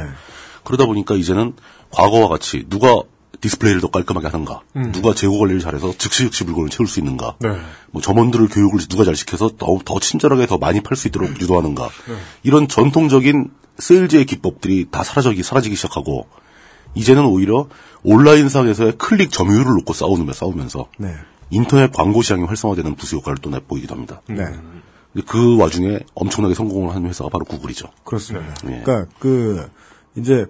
[0.64, 1.52] 그러다 보니까 이제는
[1.90, 3.02] 과거와 같이 누가
[3.42, 4.62] 디스플레이를 더 깔끔하게 하는가,
[4.92, 7.50] 누가 재고 관리를 잘해서 즉시 즉시 물건을 채울 수 있는가, 네.
[7.90, 11.90] 뭐 점원들을 교육을 누가 잘 시켜서 더, 더 친절하게 더 많이 팔 수 있도록 유도하는가,
[12.42, 16.26] 이런 전통적인 세일즈의 기법들이 다 사라지기, 사라지기 시작하고,
[16.96, 17.68] 이제는 오히려
[18.02, 21.14] 온라인상에서의 클릭 점유율을 놓고 싸우며 싸우면서 네.
[21.50, 24.20] 인터넷 광고 시장이 활성화되는 부수 효과를 또 내보이기도 합니다.
[24.28, 24.36] 네.
[24.36, 27.88] 근데 그 와중에 엄청나게 성공을 한 회사가 바로 구글이죠.
[28.04, 28.54] 그렇습니다.
[28.68, 28.80] 예.
[28.84, 29.68] 그러니까 그
[30.16, 30.46] 이제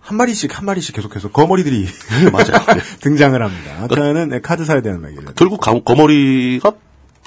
[0.00, 1.86] 한 마리씩 한 마리씩 계속해서 거머리들이
[2.32, 2.64] 맞아요.
[2.74, 2.80] 네.
[3.00, 3.82] 등장을 합니다.
[3.82, 5.34] 아까는 카드 사야 되는 얘기를.
[5.34, 6.72] 결국 가- 거머리가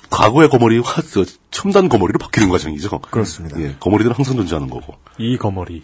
[0.09, 2.99] 과거의 거머리가 저 첨단 거머리로 바뀌는 과정이죠.
[2.99, 3.59] 그렇습니다.
[3.61, 4.95] 예, 거머리들은 항상 존재하는 거고.
[5.17, 5.83] 이 거머리.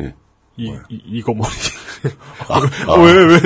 [0.00, 0.14] 예.
[0.56, 1.50] 이, 이, 이 거 머리.
[2.48, 2.60] 아,
[3.00, 3.36] 왜, 왜?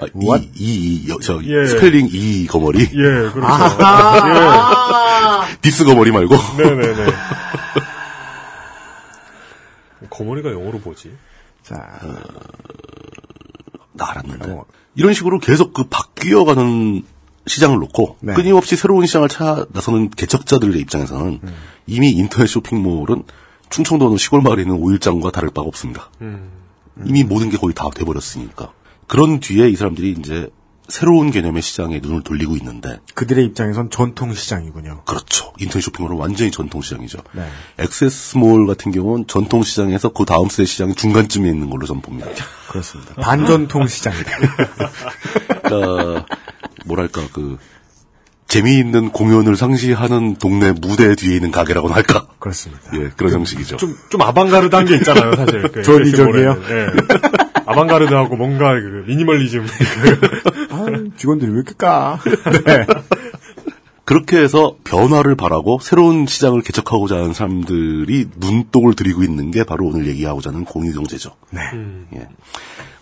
[0.00, 1.66] 아, 이, 이, 이, 여- 저, 예.
[1.66, 2.80] 스펠링 e 거머리.
[2.82, 3.38] 예, 그렇죠.
[5.62, 6.34] this 거머리 말고.
[6.34, 6.62] 예.
[6.64, 7.12] 네네네.
[10.10, 11.12] 거머리가 영어로 뭐지?
[11.62, 11.76] 자,
[13.92, 14.56] 나 알았는데.
[14.96, 17.02] 이런 식으로 계속 그 바뀌어가는
[17.46, 18.34] 시장을 놓고 네.
[18.34, 21.40] 끊임없이 새로운 시장을 찾아 나서는 개척자들의 입장에서는
[21.86, 23.24] 이미 인터넷 쇼핑몰은
[23.70, 26.10] 충청도 어느 시골 마을에 있는 오일장과 다를 바가 없습니다.
[27.04, 28.72] 이미 모든 게 거의 다 돼버렸으니까.
[29.06, 30.48] 그런 뒤에 이 사람들이 이제
[30.88, 35.02] 새로운 개념의 시장에 눈을 돌리고 있는데 그들의 입장에선 전통 시장이군요.
[35.06, 35.52] 그렇죠.
[35.58, 37.20] 인터넷 쇼핑몰은 완전히 전통 시장이죠.
[37.32, 37.48] 네.
[37.78, 42.28] 엑세스몰 같은 경우는 전통 시장에서 그 다음 세대 시장이 중간쯤에 있는 걸로 전 봅니다.
[42.68, 43.14] 그렇습니다.
[43.14, 44.30] 반전통 시장이다.
[45.64, 46.26] 그러니까
[46.84, 47.56] 뭐랄까 그
[48.54, 52.28] 재미있는 공연을 상시하는 동네 무대 뒤에 있는 가게라고나 할까?
[52.38, 52.84] 그렇습니다.
[52.94, 53.78] 예, 그런 형식이죠.
[53.78, 55.62] 좀, 좀 아방가르드한 게 있잖아요, 사실.
[55.72, 55.80] 그?
[55.82, 56.62] 엑세스몰에는.
[56.70, 56.86] 예.
[57.66, 59.66] 아방가르드하고 뭔가 그 미니멀리즘.
[60.70, 60.86] 아,
[61.16, 62.20] 직원들이 왜 이렇게 까?
[62.64, 62.86] 네.
[64.04, 70.06] 그렇게 해서 변화를 바라고 새로운 시장을 개척하고자 하는 사람들이 눈독을 들이고 있는 게 바로 오늘
[70.06, 71.30] 얘기하고자 하는 공유경제죠.
[71.50, 71.60] 네.
[72.14, 72.28] 예.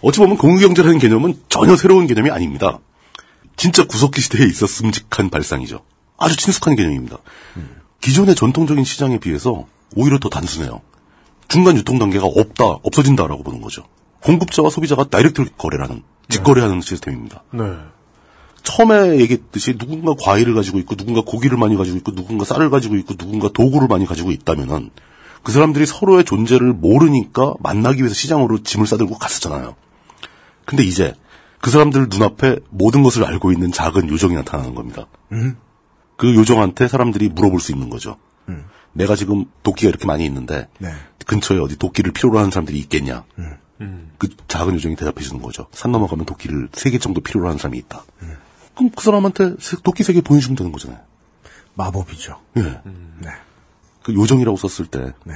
[0.00, 2.78] 어찌 보면 공유경제라는 개념은 전혀 새로운 개념이 아닙니다.
[3.56, 5.82] 진짜 구석기 시대에 있었음직한 발상이죠.
[6.18, 7.18] 아주 친숙한 개념입니다.
[8.00, 10.80] 기존의 전통적인 시장에 비해서 오히려 더 단순해요.
[11.48, 13.84] 중간 유통 단계가 없다, 없어진다라고 보는 거죠.
[14.20, 17.42] 공급자와 소비자가 다이렉트 거래라는, 직거래하는 시스템입니다.
[17.52, 17.62] 네.
[18.62, 23.16] 처음에 얘기했듯이 누군가 과일을 가지고 있고 누군가 고기를 많이 가지고 있고 누군가 쌀을 가지고 있고
[23.16, 24.90] 누군가 도구를 많이 가지고 있다면은
[25.42, 29.74] 그 사람들이 서로의 존재를 모르니까 만나기 위해서 시장으로 짐을 싸들고 갔었잖아요.
[30.64, 31.14] 근데 이제
[31.62, 35.06] 그 사람들 눈앞에 모든 것을 알고 있는 작은 요정이 나타나는 겁니다.
[36.16, 38.18] 그 요정한테 사람들이 물어볼 수 있는 거죠.
[38.92, 40.92] 내가 지금 도끼가 이렇게 많이 있는데 네.
[41.26, 43.24] 근처에 어디 도끼를 필요로 하는 사람들이 있겠냐?
[44.18, 45.66] 그 작은 요정이 대답해 주는 거죠.
[45.72, 48.04] 산 넘어가면 도끼를 세 개 정도 필요로 하는 사람이 있다.
[48.74, 51.00] 그럼 그 사람한테 세- 도끼 세 개 보내주면 되는 거잖아요.
[51.74, 52.38] 마법이죠.
[52.58, 52.62] 예.
[52.62, 53.28] 네.
[54.02, 55.34] 그 요정이라고 썼을 때, 네.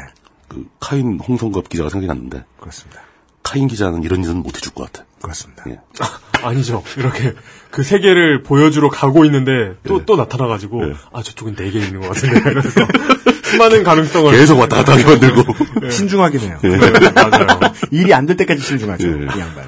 [0.48, 3.00] 그 카인 홍성갑 기자가 생각이 났는데, 그렇습니다.
[3.47, 5.07] 카인 기자는 이런 일은 못 해줄 것 같아.
[5.22, 5.62] 그렇습니다.
[5.68, 5.78] 예.
[6.42, 6.82] 아니죠.
[6.97, 7.32] 이렇게
[7.70, 10.92] 그 세 개를 보여주러 가고 있는데 또, 또 나타나가지고, 네.
[11.12, 12.40] 아, 저쪽은 네 개 있는 것 같은데.
[12.40, 12.68] 그래서
[13.44, 14.32] 수많은 가능성을.
[14.32, 15.90] 계속 왔다 갔다 하게 만들고.
[15.90, 16.59] 신중하긴 해요.
[16.62, 16.76] 네,
[17.12, 17.47] 맞아요.
[17.92, 19.07] 일이 안 될 때까지 신중하죠.
[19.09, 19.12] 예.
[19.12, 19.64] 이 양반.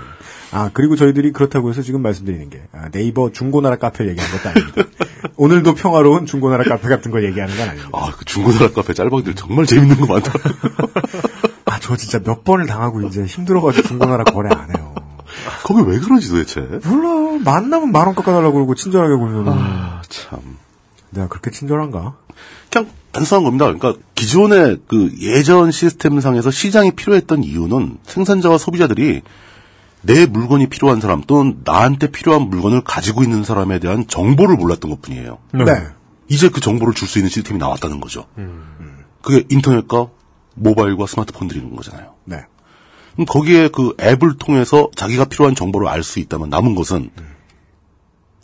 [0.51, 4.83] 아, 그리고 저희들이 그렇다고 해서 지금 말씀드리는 게, 아, 네이버 중고나라 카페를 얘기하는 것도 아닙니다.
[5.37, 7.91] 오늘도 평화로운 중고나라 카페 같은 걸 얘기하는 건 아닙니다.
[7.93, 10.33] 아, 그 중고나라 카페 짤방들 정말 재밌는 거 많다.
[11.89, 14.95] 아, 저 진짜 몇 번을 당하고 이제 힘들어가지고 중고나라 거래 안 해요.
[15.65, 16.61] 거기 왜 그러지 도대체?
[16.87, 17.39] 몰라.
[17.45, 20.39] 만나면 만 원 깎아달라고 그러고 친절하게 굴면 아, 참.
[21.11, 22.15] 내가 그렇게 친절한가?
[22.71, 23.65] 그냥 단순한 겁니다.
[23.73, 29.23] 그러니까 기존의 그 예전 시스템상에서 시장이 필요했던 이유는 생산자와 소비자들이
[30.03, 35.01] 내 물건이 필요한 사람 또는 나한테 필요한 물건을 가지고 있는 사람에 대한 정보를 몰랐던 것
[35.03, 35.39] 뿐이에요.
[35.53, 35.65] 네.
[36.29, 38.27] 이제 그 정보를 줄 수 있는 시스템이 나왔다는 거죠.
[39.23, 40.09] 그게 인터넷과
[40.59, 42.15] 모바일과 스마트폰들이 있는 거잖아요.
[42.25, 42.39] 네.
[43.15, 47.11] 그럼 거기에 그 앱을 통해서 자기가 필요한 정보를 알 수 있다면 남은 것은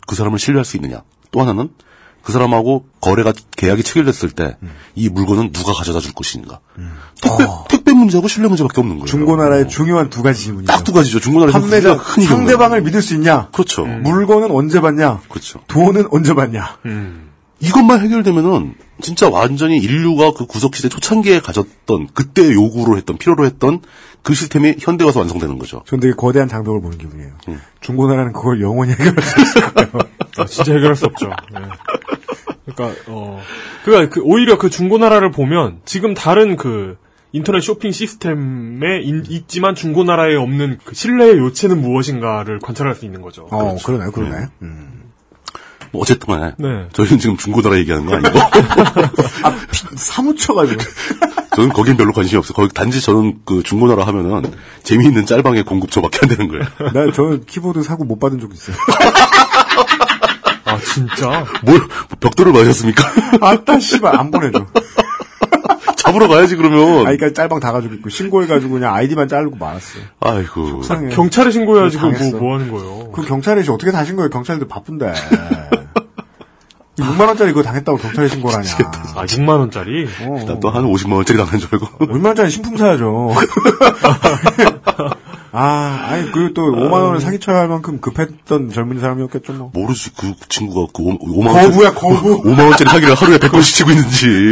[0.07, 1.01] 그 사람을 신뢰할 수 있느냐.
[1.31, 1.69] 또 하나는
[2.21, 6.59] 그 사람하고 거래가 계약이 체결됐을 때이 물건은 누가 가져다 줄 것인가.
[7.21, 9.05] 택배, 택배 문제하고 신뢰 문제밖에 없는 거예요.
[9.05, 10.71] 중고나라의 중요한 두 가지 질문이죠.
[10.71, 11.19] 딱 두 가지죠.
[11.19, 11.97] 중고나라에서 판매자.
[12.27, 13.49] 상대방을 믿을 수 있냐?
[13.51, 13.85] 그렇죠.
[13.85, 15.21] 물건은 언제 받냐?
[15.29, 15.61] 그렇죠.
[15.67, 16.77] 돈은 언제 받냐?
[17.59, 23.81] 이것만 해결되면은 진짜 완전히 인류가 그 구석시대 초창기에 가졌던 그때 요구로 했던 필요로 했던
[24.23, 25.83] 그 시스템이 현대 와서 완성되는 거죠.
[25.85, 27.31] 전 되게 거대한 장벽을 보는 기분이에요.
[27.49, 27.59] 음.
[27.81, 29.89] 중고나라는 그걸 영원히 해결할 수 있을 거예요.
[30.37, 31.27] 아, 진짜 해결할 수 없죠.
[31.53, 31.59] 네.
[32.65, 33.39] 그러니까 어
[33.83, 36.97] 그러니까 그 오히려 그 중고나라를 보면 지금 다른 그
[37.31, 43.47] 인터넷 쇼핑 시스템에 인- 있지만 중고나라에 없는 그 신뢰의 요체는 무엇인가를 관찰할 수 있는 거죠.
[43.51, 44.47] 어, 그러네, 그러네.
[44.61, 45.04] 음.
[45.95, 46.87] 뭐 어쨌든 간에 네.
[46.91, 48.37] 저희는 지금 중고나라 얘기하는 거 아니고
[49.95, 50.81] 사무쳐가지고.
[51.55, 52.53] 저는 거긴 별로 관심이 없어요.
[52.53, 54.43] 거기 단지 저는 그 중고나라 하면은
[54.83, 56.63] 재미있는 짤방의 공급처밖에 안 되는 거예요.
[56.93, 58.75] 나, 저 키보드 사고 못 받은 적 있어요.
[60.65, 61.81] 아 진짜 뭘
[62.19, 63.03] 벽돌을 맞았습니까?
[63.39, 64.65] 아따, 씨발, 안 보내줘.
[65.95, 67.07] 잡으러 가야지 그러면.
[67.07, 70.03] 아이까지 짤방 다 가지고 있고, 신고해가지고 그냥 아이디만 자르고 말았어요.
[70.19, 70.67] 아이고.
[70.67, 71.15] 속상해.
[71.15, 72.31] 경찰에 신고해야지 당했어.
[72.31, 73.11] 뭐, 뭐 하는 거예요.
[73.11, 74.29] 그 경찰에 씨 어떻게 다신 거예요?
[74.29, 75.13] 경찰들 바쁜데.
[77.15, 78.69] 6만 원짜리 그거 당했다고 경찰에 신고를 하냐.
[79.15, 80.07] 아 6만 원짜리.
[80.21, 80.43] 어.
[80.45, 81.87] 난또 한 50만 원짜리 당한 줄 알고.
[82.11, 83.33] 얼마짜리 신품 사야죠.
[85.57, 89.71] 아, 아니, 그리고 또 5만 원을 사기쳐야 할 만큼 급했던 젊은 사람이었겠죠, 뭐.
[89.73, 92.43] 모르지 그 친구가 그 5만 원 거부야, 거부.
[92.43, 94.51] 5만 원짜리 사기를 하루에 100번씩 치고 있는지.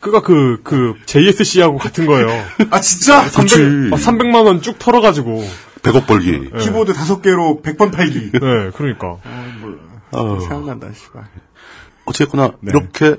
[0.00, 2.28] 그가 그, 그, JSC하고 같은 거예요.
[2.70, 3.22] 아, 진짜?
[3.28, 5.44] 300, 만원 쭉 털어가지고.
[5.82, 6.50] 100억 벌기.
[6.58, 8.32] 키보드 다섯 개로 100번 팔기.
[8.32, 9.18] 네, 그러니까.
[10.12, 10.40] 어.
[10.40, 11.24] 생각난다, 씨발.
[12.04, 12.70] 어쨌거나 네.
[12.70, 13.16] 이렇게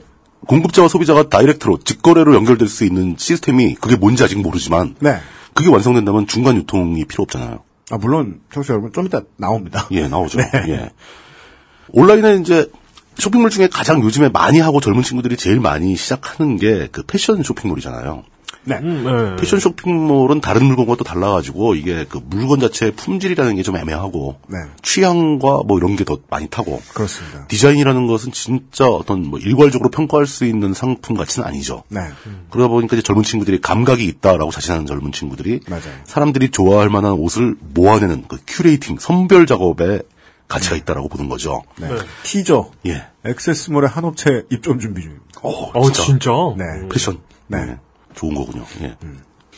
[0.47, 5.19] 공급자와 소비자가 다이렉트로 직거래로 연결될 수 있는 시스템이 그게 뭔지 아직 모르지만 네.
[5.53, 7.59] 그게 완성된다면 중간 유통이 필요 없잖아요.
[7.91, 9.87] 아, 물론, 청취자 여러분, 좀 이따 나옵니다.
[9.91, 10.37] 예, 나오죠.
[10.39, 10.49] 네.
[10.67, 10.91] 예.
[11.89, 12.71] 온라인에 이제
[13.17, 18.23] 쇼핑몰 중에 가장 요즘에 많이 하고 젊은 친구들이 제일 많이 시작하는 게 그 패션 쇼핑몰이잖아요.
[18.69, 18.77] 네.
[18.77, 19.35] 음, 네.
[19.37, 24.57] 패션 쇼핑몰은 다른 물건과 또 달라가지고 이게 그 물건 자체의 품질이라는 게 좀 애매하고 네.
[24.81, 27.45] 취향과 뭐 이런 게 더 많이 타고 그렇습니다.
[27.47, 31.83] 디자인이라는 것은 진짜 어떤 뭐 일괄적으로 평가할 수 있는 상품 가치는 아니죠.
[31.89, 31.99] 네.
[32.49, 35.83] 그러다 보니까 이제 젊은 친구들이 감각이 있다라고 자신하는 젊은 친구들이 맞아요.
[36.05, 40.01] 사람들이 좋아할 만한 옷을 모아내는 그 curating 선별 작업에
[40.47, 41.61] 가치가 있다라고 보는 거죠.
[41.79, 41.87] 네.
[42.23, 42.71] 티저.
[42.87, 43.03] 예.
[43.25, 45.25] 액세스몰의 한 업체 입점 준비 중입니다.
[45.43, 46.31] 어, 어, 진짜?
[46.57, 46.63] 네.
[46.91, 47.19] 패션.
[47.47, 47.77] 네.
[48.19, 48.63] 좋은 거군요.
[48.81, 48.95] 예.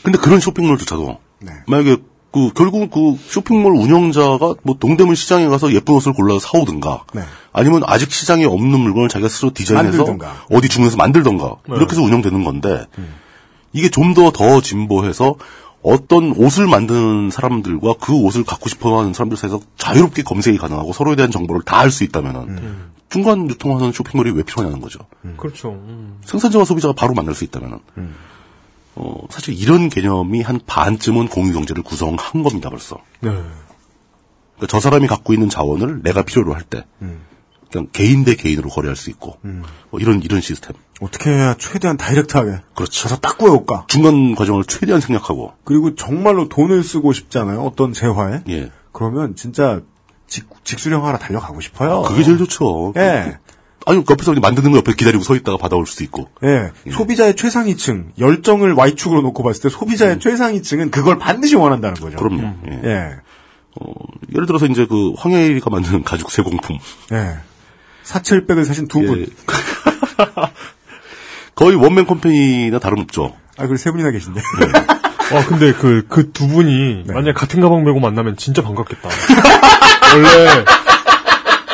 [0.02, 1.52] 근데 그런 쇼핑몰조차도 네.
[1.66, 1.96] 만약에
[2.32, 7.22] 그 결국 그 쇼핑몰 운영자가 뭐 동대문 시장에 가서 예쁜 옷을 골라서 사오든가 네.
[7.52, 10.44] 아니면 아직 시장에 없는 물건을 자기가 스스로 디자인해서 만들든가.
[10.50, 12.86] 어디 주문해서 만들던가 이렇게 해서 운영되는 건데
[13.72, 15.34] 이게 좀더더 진보해서
[15.82, 21.16] 어떤 옷을 만드는 사람들과 그 옷을 갖고 싶어 하는 사람들 사이에서 자유롭게 검색이 가능하고 서로에
[21.16, 25.00] 대한 정보를 다 알 수 있다면은 중간 유통하는 쇼핑몰이 왜 필요하냐는 거죠.
[25.36, 25.70] 그렇죠.
[25.72, 26.18] 음.
[26.24, 27.78] 생산자와 소비자가 바로 만날 수 있다면은
[28.94, 32.96] 어, 사실 이런 개념이 한 반쯤은 공유 경제를 구성한 겁니다 벌써.
[33.20, 33.30] 네.
[33.30, 36.84] 그러니까 저 사람이 갖고 있는 자원을 내가 필요로 할때
[37.70, 39.38] 그냥 개인 대 개인으로 거래할 수 있고
[39.90, 40.76] 뭐 이런 이런 시스템.
[41.00, 42.60] 어떻게 해야 최대한 다이렉트하게.
[42.74, 43.02] 그렇죠.
[43.02, 43.86] 가서 딱 구해올까?
[43.88, 47.62] 중간 과정을 최대한 생략하고 그리고 정말로 돈을 쓰고 싶잖아요.
[47.62, 48.42] 어떤 재화에.
[48.50, 48.70] 예.
[48.92, 49.80] 그러면 진짜
[50.26, 52.02] 직, 직수령 하나 달려가고 싶어요.
[52.02, 52.92] 그게 제일 좋죠.
[52.96, 53.38] 예.
[53.86, 56.28] 아니 옆에서 그냥 만드는 거 옆에 기다리고 서 있다가 받아올 수도 있고.
[56.44, 56.70] 예.
[56.90, 62.16] 소비자의 최상위층, 열정을 Y축으로 놓고 봤을 때 소비자의 최상위층은 그걸 반드시 원한다는 거죠.
[62.16, 62.54] 그럼요.
[62.70, 62.80] 예.
[62.84, 63.10] 예.
[64.34, 66.78] 예를 들어서 이제 그 황혜일이가 만드는 가죽 세공품.
[67.12, 67.36] 예.
[68.02, 69.20] 사철백을 사신 두 분.
[69.20, 69.26] 예.
[71.54, 73.34] 거의 원맨 컴퍼니나 다름없죠.
[73.56, 74.40] 아, 그리고 세 분이나 계신데.
[75.34, 77.12] 와, 근데 그, 그 두 분이, 네.
[77.12, 79.08] 만약 같은 가방 메고 만나면 진짜 반갑겠다.
[80.14, 80.64] 원래,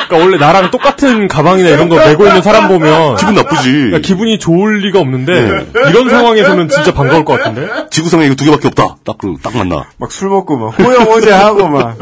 [0.09, 3.71] 그니까 원래 나랑 똑같은 가방이나 이런 거 메고 있는 사람 보면, 기분 나쁘지.
[3.71, 5.89] 그러니까 기분이 좋을 리가 없는데, 네.
[5.91, 7.67] 이런 상황에서는 진짜 반가울 것 같은데?
[7.91, 8.95] 지구상에 이거 두 개밖에 없다.
[9.05, 9.85] 딱, 그- 딱 만나.
[9.97, 11.97] 막 술 먹고 막 호영 어제 하고 막.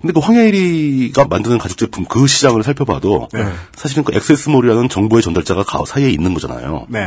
[0.00, 3.28] 근데 그 황혜일이가 만드는 가죽 제품 그 시장을 살펴봐도
[3.74, 6.86] 사실은 그 액세스몰이라는 정보의 전달자가 가 사이에 있는 거잖아요.
[6.88, 7.06] 네.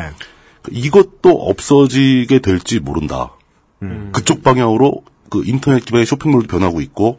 [0.72, 3.32] 이것도 없어지게 될지 모른다.
[4.12, 7.18] 그쪽 방향으로 그 인터넷 기반의 쇼핑몰도 변하고 있고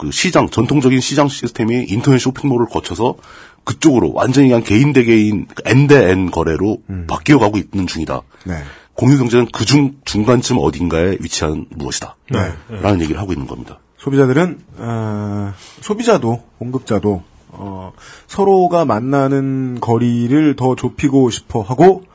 [0.00, 3.16] 그 시장 전통적인 시장 시스템이 인터넷 쇼핑몰을 거쳐서
[3.64, 8.22] 그쪽으로 완전히 그냥 개인 대 개인 N 대 N 거래로 바뀌어 가고 있는 중이다.
[8.44, 8.54] 네.
[8.94, 12.16] 공유 경제는 그중 중간쯤 어딘가에 위치한 무엇이다.
[12.30, 12.38] 네.
[12.80, 13.78] 라는 얘기를 하고 있는 겁니다.
[13.98, 17.92] 소비자들은 어, 소비자도 공급자도 어,
[18.26, 22.09] 서로가 만나는 거리를 더 좁히고 싶어 하고 어,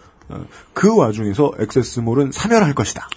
[0.73, 3.07] 그 와중에서 액세스몰은 사멸할 것이다.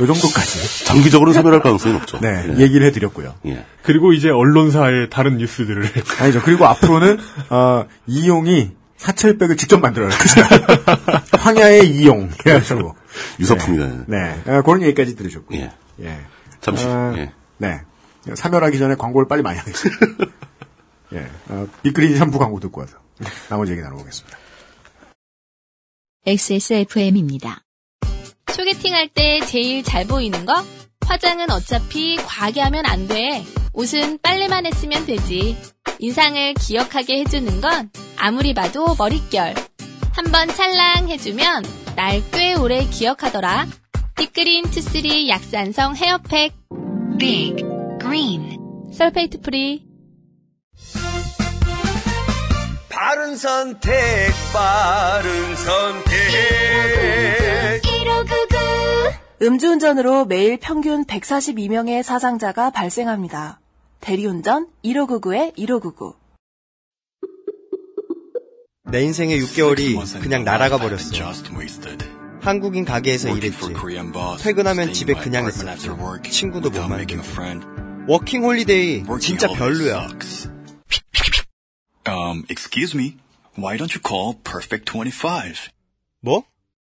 [0.00, 2.18] 이 정도까지 장기적으로는 사멸할 가능성이 없죠.
[2.20, 2.58] 네, 예.
[2.58, 3.34] 얘기를 해드렸고요.
[3.46, 3.64] 예.
[3.82, 5.88] 그리고 이제 언론사의 다른 뉴스들을.
[6.20, 6.40] 아니죠.
[6.42, 7.18] 그리고 앞으로는
[7.50, 10.48] 어, 이용이 사철백을 직접 만들어야 것이다.
[11.38, 12.96] 황야의 이용 해가지고
[13.38, 14.04] 유사품이네.
[14.06, 15.58] 네, 어, 그런 얘기까지 들으셨고요.
[15.58, 15.70] 예.
[16.02, 16.20] 예.
[16.60, 16.86] 잠시.
[16.86, 17.32] 아, 예.
[17.58, 17.80] 네.
[18.34, 20.06] 사멸하기 전에 광고를 빨리 많이 하겠습니다.
[21.14, 21.26] 예.
[21.48, 22.96] 어, 빅그린 샴푸 광고 듣고 와서
[23.48, 24.49] 나머지 얘기 나눠보겠습니다.
[26.26, 27.62] XSFM입니다.
[28.52, 30.52] 소개팅 할 때 제일 잘 보이는 거?
[31.06, 33.42] 화장은 어차피 과하게 하면 안 돼.
[33.72, 35.56] 옷은 빨래만 했으면 되지.
[35.98, 39.54] 인상을 기억하게 해주는 건 아무리 봐도 머릿결.
[40.12, 41.64] 한번 찰랑 해주면
[41.96, 43.66] 날 꽤 오래 기억하더라.
[44.16, 46.52] 빅그린 투쓰리 약산성 헤어팩.
[47.18, 47.56] 빅
[47.98, 48.58] 그린
[48.92, 49.89] sulfate free.
[53.02, 53.94] 바른 선택,
[54.52, 56.12] 바른 선택.
[59.40, 63.58] 음주운전으로 매일 평균 142명의 사상자가 발생합니다.
[64.00, 66.14] 대리운전 1599에 1599.
[68.90, 71.32] 내 인생의 6개월이 그냥 날아가 버렸어.
[72.42, 73.72] 한국인 가게에서 일했지.
[74.42, 75.88] 퇴근하면 집에 그냥 있었지.
[76.30, 77.22] 친구도 못 만들고.
[78.08, 80.06] 워킹 홀리데이 진짜 별로야.
[82.06, 83.16] Um, excuse me.
[83.56, 85.70] Why don't you call Perfect 25?
[86.20, 86.44] 뭐?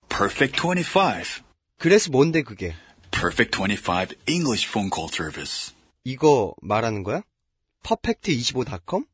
[0.09, 1.43] Perfect 25.
[1.79, 2.75] 그래서 뭔데 그게?
[3.11, 5.73] Perfect 25 English phone call service.
[6.05, 7.23] 이거 말하는 거야?
[7.85, 9.05] 퍼펙트25.com?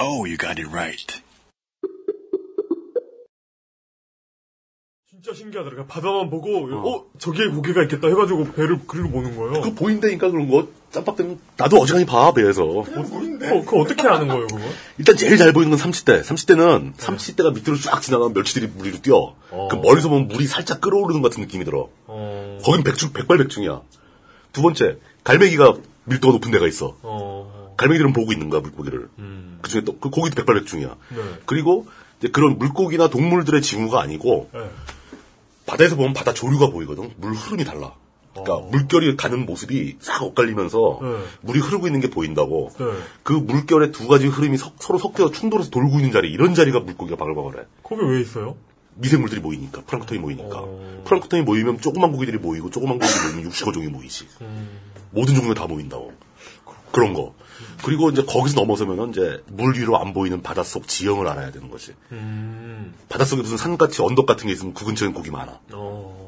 [0.00, 1.22] Oh, you got it right.
[5.08, 5.70] 진짜 신기하다.
[5.70, 9.62] 그러니까 바다만 보고 어, 저기에 고개가 있겠다 해가지고 배를 그리고 보는 거예요.
[9.62, 12.64] 그 보인다니까 그런 거 짬밥 때문에 나도 어지간히 봐 배에서.
[12.64, 14.60] 어, 그거 어떻게 아는 거예요, 그거?
[14.96, 16.22] 일단 제일 잘 보이는 건 삼치대.
[16.22, 19.34] 삼치대는 삼치대가 밑으로 쫙 지나가면 멸치들이 물 위로 뛰어.
[19.70, 21.88] 그 멀리서 보면 물이 살짝 끓어오르는 것 같은 느낌이 들어.
[22.06, 22.58] 어.
[22.64, 23.80] 거긴 백중 백발백중이야.
[24.52, 25.74] 두 번째 갈매기가
[26.04, 26.96] 밀도가 높은 데가 있어.
[27.02, 27.74] 어.
[27.76, 29.08] 갈매기들은 보고 있는 거야 물고기를.
[29.62, 30.88] 그중에 또 그 고기도 백발백중이야.
[30.88, 31.22] 네.
[31.44, 31.86] 그리고
[32.20, 34.60] 이제 그런 물고기나 동물들의 징후가 아니고 네.
[35.66, 37.10] 바다에서 보면 바다 조류가 보이거든.
[37.16, 37.94] 물 흐름이 달라.
[38.34, 41.00] 그러니까 물결이 가는 모습이 싹 엇갈리면서 어.
[41.02, 41.18] 네.
[41.42, 42.70] 물이 흐르고 있는 게 보인다고.
[42.78, 42.84] 네.
[43.22, 47.16] 그 물결의 두 가지 흐름이 서, 로 섞여서 충돌해서 돌고 있는 자리 이런 자리가 물고기가
[47.16, 47.64] 바글바글해.
[47.82, 48.56] 거기 왜 있어요?
[48.96, 51.02] 미생물들이 모이니까 플랑크톤이 모이니까 어.
[51.04, 54.68] 플랑크톤이 모이면 조그만 고기들이 모이고 조그만 고기들이 모이면 육식어 종이 모이지 음.
[55.10, 56.12] 모든 종류가 다 모인다고
[56.92, 57.34] 그런 거
[57.84, 62.94] 그리고 이제 거기서 넘어서면은 이제 물 위로 안 보이는 바닷속 지형을 알아야 되는 거지 음.
[63.08, 66.23] 바닷속에 무슨 산같이 언덕 같은 게 있으면 그 근처엔 고기 많아 어.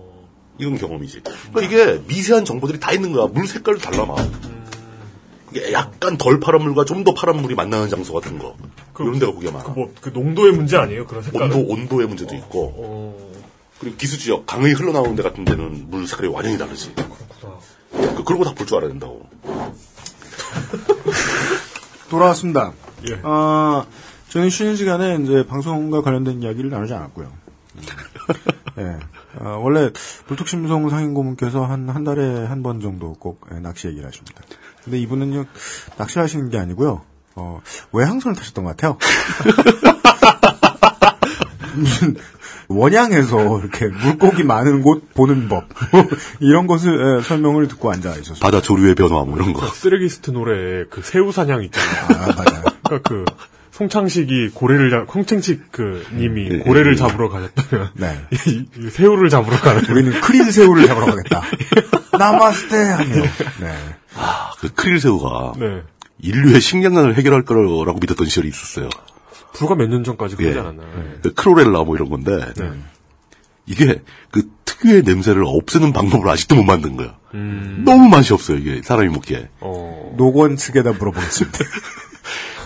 [0.59, 4.19] 이건 경험이지 그러니까 이게 미세한 정보들이 다 있는 거야 물 색깔도 달라 막
[5.53, 8.57] 이게 약간 덜 파란 물과 좀 더 파란 물이 만나는 장소 같은 거
[8.99, 11.07] 이런 데가 고기가 많아 뭐, 그 농도의 문제 아니에요?
[11.07, 11.43] 그런 색깔.
[11.43, 13.33] 온도 온도의 문제도 있고 어.
[13.79, 16.95] 그리고 기수 지역 강의 흘러나오는 데 같은 데는 물 색깔이 완전히 다르지.
[17.93, 19.27] 그, 그런 거다볼 줄 알아야 된다고.
[22.09, 22.73] 돌아왔습니다.
[23.11, 23.21] 예.
[23.23, 23.85] 아,
[24.31, 27.31] 저는 쉬는 시간에 이제 방송과 관련된 이야기를 나누지 않았고요.
[27.75, 27.83] 음.
[28.79, 28.97] 예.
[29.41, 29.91] 아, 원래
[30.27, 34.43] 불특심송 상인고문께서 한, 한 달에 한 번 정도 꼭 예, 낚시 얘기를 하십니다.
[34.85, 35.45] 근데 이분은요,
[35.99, 37.03] 낚시를 하시는 게 아니고요,
[37.35, 37.61] 어,
[37.93, 38.99] 외항선을 타셨던 것 같아요.
[41.75, 42.17] 무슨,
[42.69, 45.65] 원양에서 이렇게 물고기 많은 곳 보는 법.
[46.41, 48.41] 이런 것을 예, 설명을 듣고 앉아 있었어요.
[48.41, 49.67] 바다 조류의 변화 뭐 이런 거.
[49.67, 52.05] 쓰레기스트 노래에 그 새우 사냥 있잖아요.
[52.09, 52.63] 아, 맞아요.
[52.83, 53.25] 그러니까 그
[53.77, 56.97] 송창식이 고래를 잡, 송창식 그 님이 예, 고래를 예.
[56.97, 58.19] 잡으러 가셨다면 네.
[58.91, 61.43] 새우를 잡으러 가는 우리는 크릴 새우를 잡으러 가겠다.
[62.19, 63.15] 나마스테 하며.
[63.61, 63.75] 네.
[64.15, 65.83] 아, 그 크릴 새우가 네.
[66.21, 68.89] 인류의 식량난을 해결할 거라고 믿었던 시절이 있었어요.
[69.53, 70.61] 불과 몇 년 전까지 그러지 예.
[70.61, 70.89] 않았나요?
[70.97, 71.19] 네.
[71.23, 72.33] 그 크로렐라 뭐 이런 건데
[73.67, 77.15] 이게 그 특유의 냄새를 없애는 방법을 아직도 못 만든 거야.
[77.35, 77.83] 음.
[77.85, 79.51] 너무 맛이 없어요 이게 사람이 먹기에.
[79.61, 80.15] 어.
[80.17, 81.59] 노건 측에다 물어보겠습니다.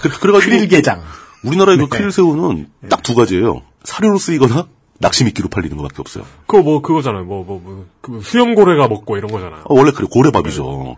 [0.00, 1.02] 그, 그래가지고 크릴게장.
[1.44, 1.88] 우리나라의 그 네.
[1.88, 3.62] 크릴 새우는 딱 두 가지예요.
[3.84, 4.66] 사료로 쓰이거나
[4.98, 6.24] 낚시 미끼로 팔리는 것밖에 없어요.
[6.46, 7.24] 그거 뭐 그거잖아요.
[7.24, 9.62] 뭐 뭐뭐그 수염고래가 먹고 이런 거잖아요.
[9.64, 10.96] 어, 원래 그래 고래밥이죠.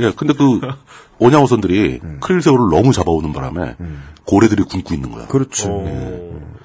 [0.00, 0.60] 예, 근데 그
[1.18, 3.76] 원양어선들이 크릴 새우를 너무 잡아오는 바람에
[4.24, 5.26] 고래들이 굶고 있는 거야.
[5.26, 5.68] 그렇죠.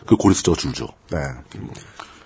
[0.06, 0.88] 그 고래 숫자가 줄죠.
[1.12, 1.18] 네.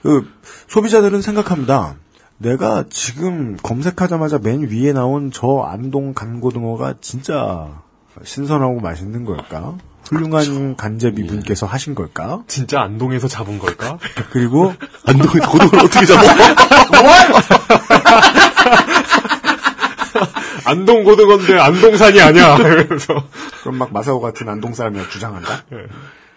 [0.03, 0.27] 그
[0.67, 1.95] 소비자들은 생각합니다.
[2.37, 7.81] 내가 지금 검색하자마자 맨 위에 나온 저 안동 간고등어가 진짜
[8.23, 9.75] 신선하고 맛있는 걸까?
[10.09, 12.43] 훌륭한 간제비 분께서 하신 걸까?
[12.47, 13.97] 진짜 안동에서 잡은 걸까?
[14.31, 14.73] 그리고
[15.05, 16.21] 안동에서 고등어를 어떻게 잡아?
[20.65, 22.57] 안동 고등어인데 안동산이 아니야.
[22.87, 23.27] 그래서
[23.61, 25.63] 그럼 막 마사오 같은 안동 사람이 주장한다.
[25.69, 25.77] 네.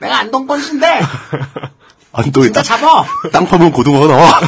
[0.00, 1.00] 내가 안동 건신데
[2.12, 3.04] 안동에 진짜 땅, 잡아.
[3.32, 4.40] 땅 파면 고등어가 나와.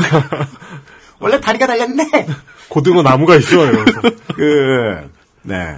[1.19, 2.27] 원래 다리가 달렸네.
[2.69, 3.65] 고등어 나무가 있어.
[3.65, 4.01] 이러면서.
[4.35, 5.11] 그
[5.43, 5.77] 네.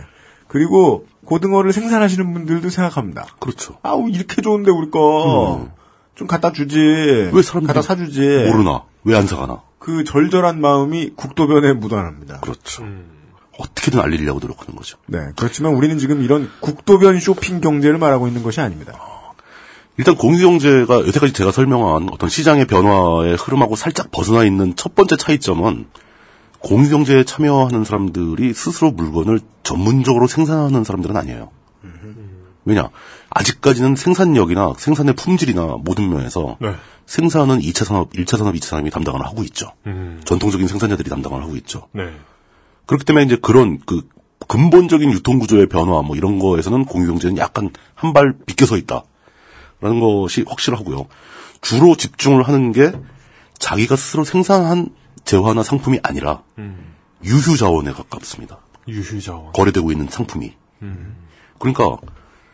[0.48, 3.24] 그리고 고등어를 생산하시는 분들도 생각합니다.
[3.38, 3.78] 그렇죠.
[3.82, 5.66] 아우 이렇게 좋은데 우리 거.
[6.14, 6.78] 좀 갖다 주지.
[6.78, 8.20] 왜 사람들이 갖다 사주지.
[8.50, 8.82] 모르나?
[9.04, 9.62] 왜 안 사가나?
[9.78, 12.40] 그 절절한 마음이 국도변에 묻어납니다.
[12.40, 12.84] 그렇죠.
[13.58, 14.98] 어떻게든 알리려고 노력하는 거죠.
[15.06, 15.20] 네.
[15.36, 18.92] 그렇지만 우리는 지금 이런 국도변 쇼핑 경제를 말하고 있는 것이 아닙니다.
[19.96, 25.86] 일단 공유경제가 여태까지 제가 설명한 어떤 시장의 변화의 흐름하고 살짝 벗어나 있는 첫 번째 차이점은
[26.62, 31.50] 공유 경제에 참여하는 사람들이 스스로 물건을 전문적으로 생산하는 사람들은 아니에요.
[32.64, 32.90] 왜냐?
[33.30, 36.74] 아직까지는 생산력이나 생산의 품질이나 모든 면에서 네.
[37.06, 39.72] 생산은 2차 산업, 1차 산업, 2차 산업이 담당을 하고 있죠.
[39.86, 40.20] 음.
[40.24, 41.88] 전통적인 생산자들이 담당을 하고 있죠.
[41.92, 42.04] 네.
[42.86, 44.02] 그렇기 때문에 이제 그런 그
[44.46, 50.44] 근본적인 유통 구조의 변화 뭐 이런 거에서는 공유 경제는 약간 한 발 비껴서 있다라는 것이
[50.46, 51.06] 확실하고요.
[51.62, 52.92] 주로 집중을 하는 게
[53.58, 54.90] 자기가 스스로 생산한
[55.24, 56.94] 재화나 상품이 아니라 음.
[57.24, 58.58] 유휴 자원에 가깝습니다.
[58.88, 59.52] 유휴 자원.
[59.52, 60.52] 거래되고 있는 상품이.
[60.82, 61.16] 음.
[61.58, 61.96] 그러니까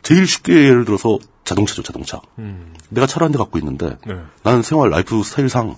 [0.03, 2.21] 제일 쉽게 예를 들어서 자동차죠, 자동차.
[2.39, 2.75] 음.
[2.91, 4.15] 내가 차를 한 대 갖고 있는데 네.
[4.43, 5.77] 나는 생활 라이프 스타일상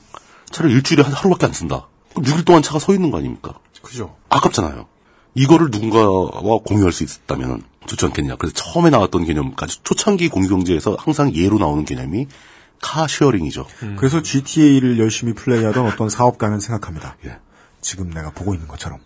[0.50, 1.86] 차를 일주일에 한 하루밖에 안 쓴다.
[2.12, 3.54] 그럼 6일 동안 차가 서 있는 거 아닙니까?
[3.82, 4.16] 그죠.
[4.28, 4.86] 아깝잖아요.
[5.34, 8.34] 이거를 누군가와 공유할 수 있다면 좋지 않겠냐.
[8.36, 12.26] 그래서 처음에 나왔던 개념까지 초창기 공유경제에서 항상 예로 나오는 개념이
[12.80, 13.66] car sharing이죠.
[13.96, 17.16] 그래서 GTA를 열심히 플레이하던 어떤 사업가는 생각합니다.
[17.26, 17.38] 예.
[17.80, 18.98] 지금 내가 보고 있는 것처럼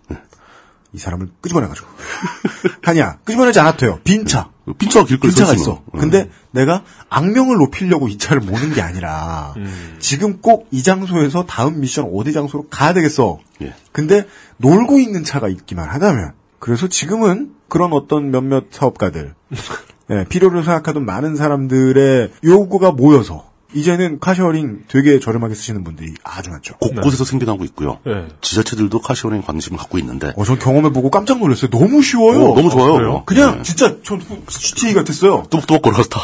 [0.92, 1.86] 이 사람을 끄집어내가지고
[2.82, 4.00] 하냐 끄집어내지 않아도 돼요.
[4.04, 4.50] 빈 차.
[4.78, 5.82] 빈 차가 길거리 빈 차가 서 있어.
[5.94, 6.00] 음.
[6.00, 9.96] 근데 내가 악명을 높이려고 이 차를 모는 게 아니라 음.
[9.98, 13.38] 지금 꼭 이 장소에서 다음 미션 어디 장소로 가야 되겠어.
[13.62, 13.74] 예.
[13.92, 19.34] 근데 놀고 있는 차가 있기만 하다면 그래서 지금은 그런 어떤 몇몇 사업가들
[20.10, 26.76] 예, 필요를 생각하던 많은 사람들의 요구가 모여서 이제는 카셔링 되게 저렴하게 쓰시는 분들이 아주 많죠.
[26.78, 27.98] 곳곳에서 생겨나고 있고요.
[28.06, 28.28] 네.
[28.40, 30.32] 지자체들도 카시오링 관심을 갖고 있는데.
[30.36, 31.70] 어, 전 경험해보고 깜짝 놀랐어요.
[31.70, 32.52] 너무 쉬워요.
[32.52, 33.24] 어, 너무 좋아요.
[33.24, 33.62] 그냥 네.
[33.62, 35.44] 진짜 전 GTA 같았어요.
[35.50, 36.20] 뚜벅뚜벅 걸어서 타.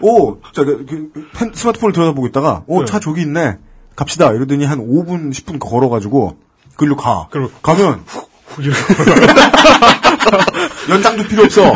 [0.00, 3.58] 오, 자, 그, 그, 펜- 스마트폰을 들여다보고 있다가, 오, 차 저기 있네.
[3.96, 4.32] 갑시다.
[4.32, 6.36] 이러더니 한 5분, 10분 걸어가지고,
[6.76, 7.28] 글로 가.
[7.62, 8.04] 가면,
[10.88, 11.74] 연장도 필요 없어.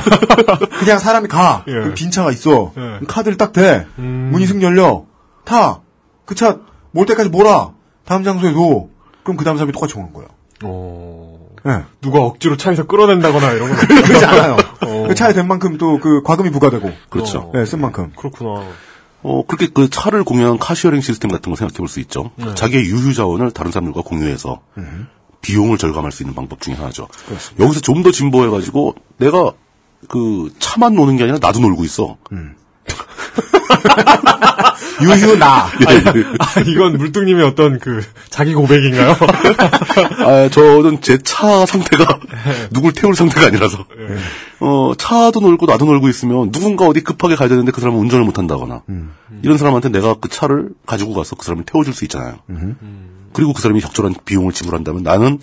[0.78, 1.64] 그냥 사람이 가.
[1.68, 1.72] 예.
[1.72, 2.72] 그럼 빈 차가 있어.
[2.76, 3.00] 예.
[3.06, 3.86] 카드를 딱 대.
[3.98, 4.30] 음.
[4.32, 5.04] 문이 승 열려.
[5.46, 5.80] 타.
[6.26, 6.58] 그 차
[6.94, 7.72] 몰 때까지 몰아.
[8.04, 8.90] 다음 장소에 놓.
[9.22, 10.28] 그럼 그 다음 사람이 똑같이 오는 거예요.
[11.64, 11.82] 네.
[12.00, 14.56] 누가 억지로 차에서 끌어낸다거나 이런 건 그러지 않아요.
[14.82, 15.04] 어.
[15.08, 16.90] 그 차에 된 만큼 또 그 과금이 부과되고.
[17.10, 17.50] 그렇죠.
[17.54, 18.12] 네, 쓴 만큼.
[18.16, 18.62] 그렇구나.
[19.22, 22.30] 어, 그렇게 그 차를 공유한 카시어링 시스템 같은 거 생각해 볼 수 있죠.
[22.36, 22.54] 네.
[22.54, 24.60] 자기의 유휴 자원을 다른 사람들과 공유해서
[25.40, 27.08] 비용을 절감할 수 있는 방법 중에 하나죠.
[27.58, 29.52] 여기서 좀 더 진보해가지고 내가
[30.08, 32.16] 그 차만 노는 게 아니라 나도 놀고 있어.
[35.02, 35.66] 유휴 나.
[36.38, 39.16] 아, 이건 물뚱님의 어떤 그 자기 고백인가요?
[40.24, 42.18] 아, 저는 제 차 상태가
[42.70, 43.84] 누굴 태울 상태가 아니라서.
[44.60, 48.38] 어, 차도 놀고 나도 놀고 있으면 누군가 어디 급하게 가야 되는데 그 사람은 운전을 못
[48.38, 48.82] 한다거나.
[49.42, 52.36] 이런 사람한테 내가 그 차를 가지고 가서 그 사람을 태워줄 수 있잖아요.
[53.32, 55.38] 그리고 그 사람이 적절한 비용을 지불한다면 나는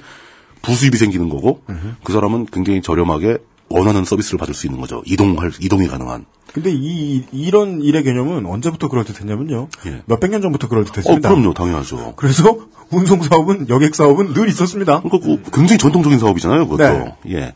[0.63, 1.61] 부수입이 생기는 거고
[2.03, 3.37] 그 사람은 굉장히 저렴하게
[3.73, 5.01] 원하는 서비스를 받을 수 있는 거죠.
[5.05, 6.25] 이동할, 이동이 가능한.
[6.53, 9.69] 근데 이, 이런 일의 개념은 언제부터 그럴듯했냐면요.
[10.05, 11.27] 몇백 년 전부터 어, 그럴듯했습니다.
[11.27, 12.13] 그럼요, 당연하죠.
[12.15, 15.01] 그래서 운송 사업은 여객 사업은 늘 있었습니다.
[15.01, 17.15] 그러니까 그 굉장히 전통적인 사업이잖아요, 그것도.
[17.23, 17.31] 네.
[17.31, 17.53] 예.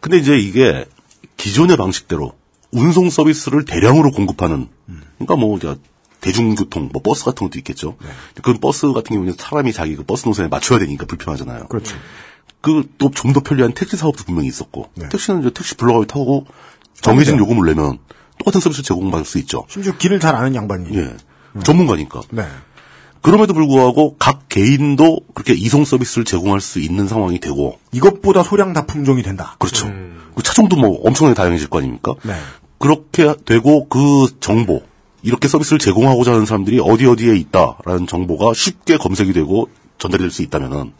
[0.00, 0.84] 근데 이제 이게
[1.38, 2.32] 기존의 방식대로
[2.70, 4.68] 운송 서비스를 대량으로 공급하는,
[5.16, 5.76] 그러니까 뭐, 이제
[6.20, 7.96] 대중교통, 뭐 버스 같은 것도 있겠죠.
[8.42, 11.66] 그런 버스 같은 경우는 사람이 자기 그 버스 노선에 맞춰야 되니까 불편하잖아요.
[11.68, 11.96] 그렇죠.
[12.64, 15.08] 그또 좀 더 편리한 택시 사업도 분명히 있었고, 네.
[15.10, 16.46] 택시는 이제 택시 불러가고 타고
[17.00, 17.98] 정해진 요금을 내면
[18.38, 19.64] 똑같은 서비스 제공받을 수 있죠.
[19.68, 20.96] 심지어 길을 잘 아는 양반이.
[20.96, 21.14] 예.
[21.62, 22.22] 전문가니까.
[22.30, 22.44] 네.
[23.20, 28.86] 그럼에도 불구하고 각 개인도 그렇게 이송 서비스를 제공할 수 있는 상황이 되고 이것보다 소량 다
[28.86, 29.56] 품종이 된다.
[29.58, 29.90] 그렇죠.
[30.34, 32.14] 그 차종도 뭐 엄청나게 다양해질 거 아닙니까?
[32.22, 32.34] 네.
[32.78, 34.82] 그렇게 되고 그 정보
[35.22, 40.92] 이렇게 서비스를 제공하고자 하는 사람들이 어디 어디에 있다라는 정보가 쉽게 검색이 되고 전달이 될수 있다면은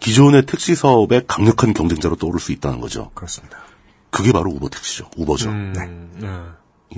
[0.00, 3.10] 기존의 택시 사업의 강력한 경쟁자로 떠오를 수 있다는 거죠.
[3.14, 3.58] 그렇습니다.
[4.10, 5.08] 그게 바로 우버 택시죠.
[5.16, 5.52] 우버죠.
[5.52, 5.88] 네.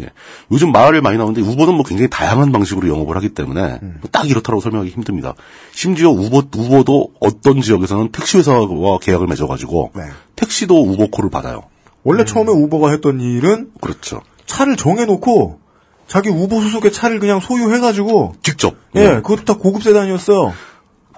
[0.00, 0.08] 예.
[0.50, 3.78] 요즘 말을 많이 나오는데 우버는 뭐 굉장히 다양한 방식으로 영업을 하기 때문에
[4.10, 5.34] 딱 이렇다고 설명하기 힘듭니다.
[5.72, 10.04] 심지어 우버 우버도 어떤 지역에서는 택시 회사와 계약을 맺어가지고 네.
[10.36, 11.64] 택시도 우버콜을 받아요.
[12.04, 14.22] 원래 처음에 우버가 했던 일은 그렇죠.
[14.46, 15.60] 차를 정해놓고
[16.06, 18.74] 자기 우버 소속의 차를 그냥 소유해가지고 직접.
[18.96, 20.52] 예, 그것도 다 고급 세단이었어요.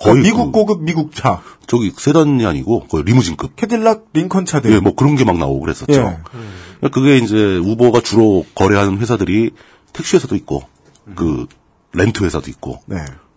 [0.00, 3.56] 거의 미국 그- 고급 미국 차, 저기 세단이 아니고 거의 리무진급.
[3.56, 4.70] 캐딜락 링컨 차들.
[4.72, 5.92] 예, 뭐 그런 게 막 나오고 그랬었죠.
[5.92, 5.96] 예.
[5.98, 9.50] 그러니까 그게 이제 우버가 주로 거래하는 회사들이
[9.92, 10.62] 택시 회사도 있고
[11.14, 11.46] 그
[11.92, 12.96] 렌트 회사도 있고 네.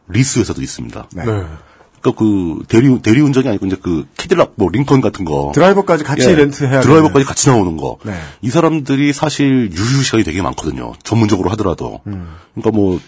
[0.10, 1.10] 리스 회사도 있습니다.
[1.16, 1.24] 네.
[1.24, 6.34] 그러니까 그 대리 대리 운전이 아니고 이제 그 캐딜락 뭐 링컨 같은 거 드라이버까지 같이
[6.34, 7.97] 렌트해야 드라이버까지 같이 나오는 거.
[8.03, 8.14] 네.
[8.41, 10.93] 이 사람들이 사실 유휴 시간이 되게 많거든요.
[11.03, 12.01] 전문적으로 하더라도.
[12.08, 12.28] 음.
[12.55, 12.99] 그러니까 뭐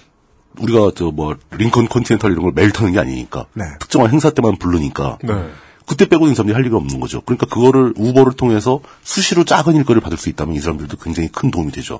[0.59, 3.65] 우리가 저 뭐 링컨 컨티넨탈 이런 걸 매일 타는 게 아니니까 네.
[3.79, 5.49] 특정한 행사 때만 부르니까 네.
[5.87, 7.21] 그때 빼고는 이 사람들이 할 일이 없는 거죠.
[7.21, 11.71] 그러니까 그거를 우버를 통해서 수시로 작은 일거리를 받을 수 있다면 이 사람들도 굉장히 큰 도움이
[11.71, 11.99] 되죠.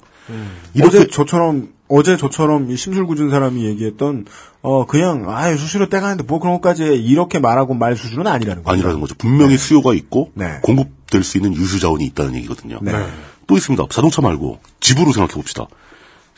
[0.84, 4.26] 어제 저처럼 어제 저처럼 이 심술궂은 사람이 얘기했던
[4.62, 6.96] 어 그냥 아 수수료 떼가는데 뭐 그런 것까지 해.
[6.96, 8.74] 이렇게 말하고 말 수준은 아니라는 거죠.
[8.74, 9.16] 아니라는 거죠.
[9.18, 10.60] 분명히 수요가 있고 네.
[10.62, 12.78] 공급될 수 있는 유휴 자원이 있다는 얘기거든요.
[12.84, 12.92] 네.
[13.48, 13.84] 또 있습니다.
[13.90, 15.66] 자동차 말고 집으로 생각해 봅시다.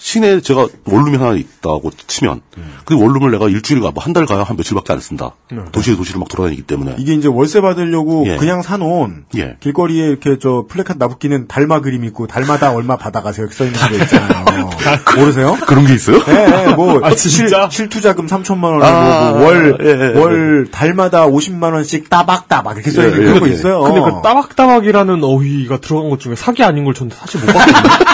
[0.03, 2.41] 시내에 제가 원룸이 하나 있다고 치면
[2.85, 5.31] 그 원룸을 내가 일주일 가, 뭐 한 달 가야 한 며칠밖에 안 쓴다.
[5.71, 6.95] 도시에 도시를 막 돌아다니기 때문에.
[6.97, 8.35] 이게 이제 월세 받으려고 예.
[8.37, 9.57] 그냥 사놓은 예.
[9.59, 14.03] 길거리에 이렇게 저 플래카드 나붙기는 달마 그림 있고 달마다 얼마 받아가세요 이렇게 써 있는 게
[14.03, 14.69] 있잖아요.
[15.17, 15.55] 모르세요?
[15.67, 16.17] 그런 게 있어요?
[16.27, 17.69] 예, 예, 뭐 아, 실, 진짜?
[17.69, 20.19] 실투자금 3천만 원, 아, 뭐, 월, 예, 예, 예.
[20.19, 23.51] 월 달마다 50만 원씩 따박따박 이렇게 써 있는 예, 그런 예, 거 예.
[23.53, 23.81] 있어요.
[23.81, 28.05] 근데 그 따박따박이라는 어휘가 들어간 것 중에 사기 아닌 걸 저는 사실 못 봤거든요.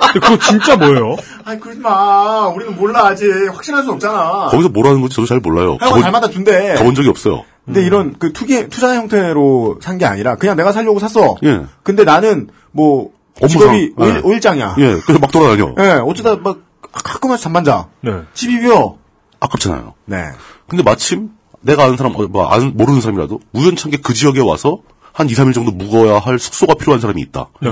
[0.14, 1.16] 근데 그거 진짜 뭐예요?
[1.44, 2.46] 아니 그러지 마.
[2.48, 4.48] 우리는 몰라 아직 확신할 수 없잖아.
[4.50, 5.76] 거기서 뭐라는 건지 저도 잘 몰라요.
[5.80, 6.74] 하고 달마다 준대.
[6.74, 7.44] 가본 적이 없어요.
[7.64, 11.36] 근데 이런 그 투기 투자 형태로 산 게 아니라 그냥 내가 살려고 샀어.
[11.44, 11.62] 예.
[11.82, 13.10] 근데 나는 뭐
[13.40, 13.48] 업무상.
[13.60, 14.04] 직업이 예.
[14.04, 14.76] 오일, 오일장이야.
[14.78, 15.74] 예, 그래서 막 돌아다녀.
[15.78, 16.58] 예, 어쩌다 막
[16.92, 17.88] 가끔씩 잠만 자.
[18.02, 18.12] 네.
[18.34, 18.96] 집이 비어.
[19.40, 19.94] 아깝잖아요.
[20.06, 20.24] 네.
[20.68, 24.78] 근데 마침 내가 아는 사람, 어, 뭐, 아는, 모르는 사람이라도 우연찮게 그 지역에 와서
[25.12, 27.48] 한 2, 3일 정도 묵어야 할 숙소가 필요한 사람이 있다.
[27.60, 27.70] 네.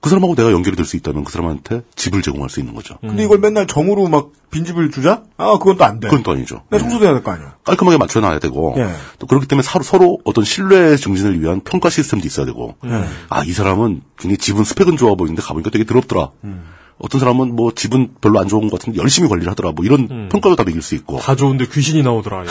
[0.00, 2.96] 그 사람하고 내가 연결이 될 수 있다면 그 사람한테 집을 제공할 수 있는 거죠.
[3.00, 5.22] 근데 이걸 맨날 정으로 막 빈집을 주자?
[5.36, 6.08] 아, 그건 또 안 돼.
[6.08, 6.62] 그건 또 아니죠.
[6.70, 7.54] 내가 청소도 해야 될 거 아니야.
[7.64, 8.88] 깔끔하게 맞춰놔야 되고 예.
[9.18, 13.04] 또 그렇기 때문에 서로, 서로 어떤 신뢰 증진을 위한 평가 시스템도 있어야 되고 예.
[13.28, 16.30] 아 이 사람은 굉장히 집은 스펙은 좋아 보이는데 가보니까 되게 더럽더라.
[16.44, 16.64] 음.
[16.98, 19.72] 어떤 사람은 뭐 집은 별로 안 좋은 것 같은데 열심히 관리를 하더라.
[19.72, 21.18] 뭐 이런 평가도 다 매길 수 있고.
[21.18, 22.44] 다 좋은데 귀신이 나오더라.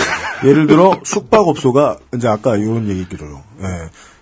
[0.43, 3.43] 예를 들어 숙박업소가 이제 아까 이런 얘기 있기로요.
[3.61, 3.65] 예.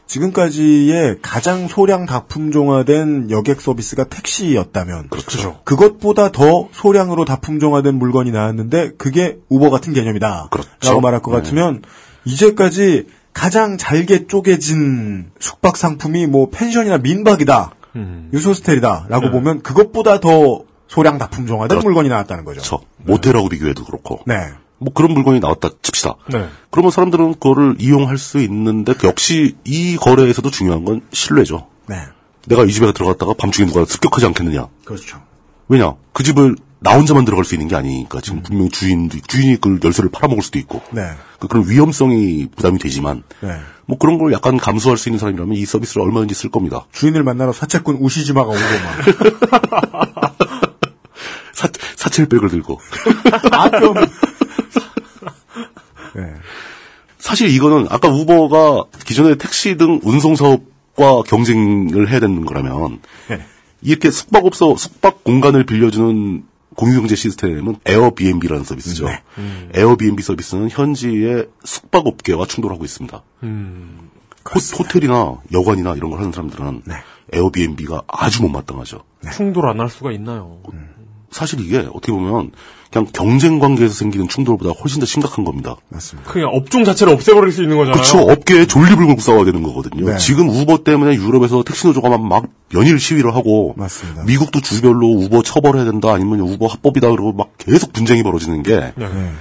[0.08, 5.62] 지금까지의 가장 소량 다품종화된 여객 서비스가 택시였다면 그렇죠.
[5.64, 10.50] 그것보다 더 소량으로 다품종화된 물건이 나왔는데 그게 우버 같은 개념이다.
[10.84, 11.84] 라고 말할 것 같으면
[12.26, 17.72] 이제까지 가장 잘게 쪼개진 숙박 상품이 뭐 펜션이나 민박이다.
[18.34, 19.32] 유소스텔이다라고 네.
[19.32, 22.62] 보면 그것보다 더 소량 다품종화된 물건이 나왔다는 거죠.
[22.62, 22.80] 그렇죠.
[22.98, 24.22] 모텔하고 비교해도 그렇고.
[24.26, 24.36] 네.
[24.80, 26.16] 뭐 그런 물건이 나왔다 칩시다.
[26.30, 26.48] 네.
[26.70, 31.68] 그러면 사람들은 그거를 이용할 수 있는데 역시 이 거래에서도 중요한 건 신뢰죠.
[31.88, 31.98] 네.
[32.48, 34.68] 내가 이 집에 들어갔다가 밤중에 누가 습격하지 않겠느냐.
[34.86, 35.22] 그렇죠.
[35.68, 35.96] 왜냐?
[36.14, 40.12] 그 집을 나 혼자만 들어갈 수 있는 게 아니니까 지금 분명 주인도 주인이 그 열쇠를
[40.12, 41.10] 팔아먹을 수도 있고 네.
[41.40, 43.50] 그 그런 위험성이 부담이 되지만 네.
[43.88, 46.86] 뭐 그런 걸 약간 감수할 수 있는 사람이라면 이 서비스를 얼마든지 쓸 겁니다.
[46.92, 50.38] 주인을 만나러 사채꾼 우시지마가 오고 막.
[51.58, 52.80] 사 사칠백을 들고.
[56.16, 56.34] 네.
[57.18, 63.42] 사실 이거는 아까 우버가 기존의 택시 등 운송 사업과 경쟁을 해야 되는 거라면 네.
[63.82, 66.44] 이렇게 숙박업소 숙박 공간을 빌려주는
[66.76, 69.08] 공유경제 시스템은 에어비앤비라는 서비스죠.
[69.08, 69.24] 네.
[69.74, 73.24] 에어비앤비 서비스는 현지의 숙박업계와 충돌하고 있습니다.
[73.44, 74.12] 음.
[74.54, 76.94] 호, 텔이나 여관이나 이런 걸 하는 사람들은 네.
[77.34, 79.04] 에어비앤비가 아주 못마땅하죠.
[79.34, 80.62] 충돌 안 할 수가 있나요?
[81.32, 82.52] 사실 이게 어떻게 보면
[82.92, 85.76] 그냥 경쟁 관계에서 생기는 충돌보다 훨씬 더 심각한 겁니다.
[85.90, 86.32] 맞습니다.
[86.32, 87.94] 그냥 업종 자체를 없애버릴 수 있는 거잖아요.
[87.94, 88.20] 그렇죠.
[88.20, 90.10] 업계에 존립을 걸고 싸워야 되는 거거든요.
[90.10, 90.18] 네.
[90.18, 94.24] 지금 우버 때문에 유럽에서 택시 노조가 막, 막 연일 시위를 하고 맞습니다.
[94.24, 99.32] 미국도 주별로 우버 처벌해야 된다 아니면 우버 합법이다 그러고 막 계속 분쟁이 벌어지는 게 네.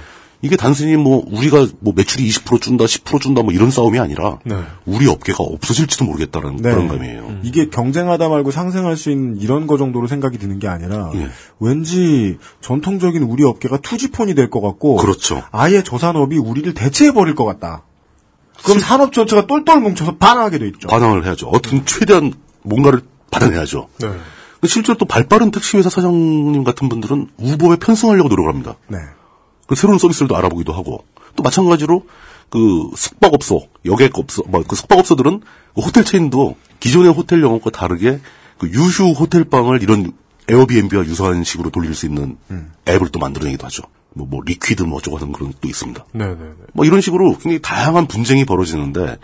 [0.41, 4.55] 이게 단순히 뭐 우리가 뭐 매출이 20% 준다, 10% 준다 뭐 이런 싸움이 아니라 네.
[4.85, 6.69] 우리 업계가 없어질지도 모르겠다는 네.
[6.71, 7.39] 그런 감이에요.
[7.41, 11.29] 이게 경쟁하다 말고 상생할 수 있는 이런 거 정도로 생각이 드는 게 아니라 예.
[11.59, 15.43] 왠지 전통적인 우리 업계가 투지폰이 될 것 같고 그렇죠.
[15.51, 17.83] 아예 저 산업이 우리를 대체해 버릴 것 같다.
[18.63, 20.87] 그럼 산업 전체가 똘똘 뭉쳐서 반항하게 돼 있죠.
[20.87, 21.47] 반항을 해야죠.
[21.47, 22.33] 어떻게 최대한
[22.63, 23.87] 뭔가를 받아내야죠.
[23.99, 24.07] 네.
[24.67, 28.75] 실제로 또 발빠른 택시회사 사장님 같은 분들은 우버에 편승하려고 노력을 합니다.
[28.87, 28.97] 네.
[29.67, 31.03] 그 새로운 서비스를 또 알아보기도 하고
[31.35, 32.05] 또 마찬가지로
[32.49, 35.41] 그 숙박업소, 여객업소, 뭐그 숙박업소들은
[35.75, 38.19] 그 호텔 체인도 기존의 호텔 영업과 다르게
[38.57, 40.13] 그 유휴 호텔방을 이런
[40.47, 42.37] 에어비앤비와 유사한 식으로 돌릴 수 있는
[42.87, 43.83] 앱을 또 만들어내기도 하죠.
[44.13, 46.05] 뭐, 뭐 리퀴드 뭐 어쩌고 하는 그런 것도 있습니다.
[46.13, 46.51] 네네네.
[46.73, 49.17] 뭐 이런 식으로 굉장히 다양한 분쟁이 벌어지는데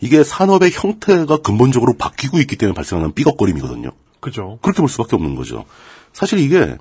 [0.00, 3.90] 이게 산업의 형태가 근본적으로 바뀌고 있기 때문에 발생하는 삐걱거림이거든요.
[4.20, 4.58] 그죠.
[4.62, 5.64] 그렇게 볼 수밖에 없는 거죠.
[6.12, 6.76] 사실 이게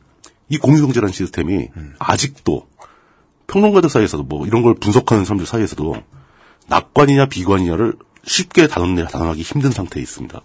[0.49, 1.67] 이 공유경제라는 시스템이
[1.99, 2.67] 아직도
[3.47, 5.95] 평론가들 사이에서도 뭐 이런 걸 분석하는 사람들 사이에서도
[6.67, 7.93] 낙관이냐 비관이냐를
[8.25, 10.41] 쉽게 단언내 단언하기 힘든 상태에 있습니다.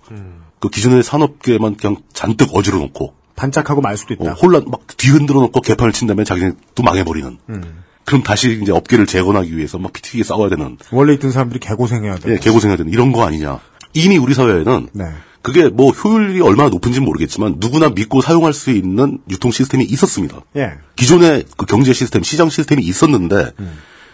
[0.60, 4.30] 그 기존의 산업계만 그냥 잔뜩 어지러 놓고 반짝하고 말 수도 있다.
[4.30, 7.38] 어, 혼란 막 뒤흔들어 놓고 개판을 친 다음에 자기네 또 망해버리는.
[8.04, 10.76] 그럼 다시 이제 업계를 재건하기 위해서 막 피튀기게 싸워야 되는.
[10.92, 12.32] 원래 있던 사람들이 개고생해야 돼.
[12.32, 13.58] 예, 개고생해야 되는 이런 거 아니냐.
[13.94, 15.04] 이미 우리 사회에는 네.
[15.42, 20.40] 그게 뭐 효율이 얼마나 높은지는 모르겠지만 누구나 믿고 사용할 수 있는 유통 시스템이 있었습니다.
[20.56, 20.72] 예.
[20.96, 23.50] 기존의 그 경제 시스템, 시장 시스템이 있었는데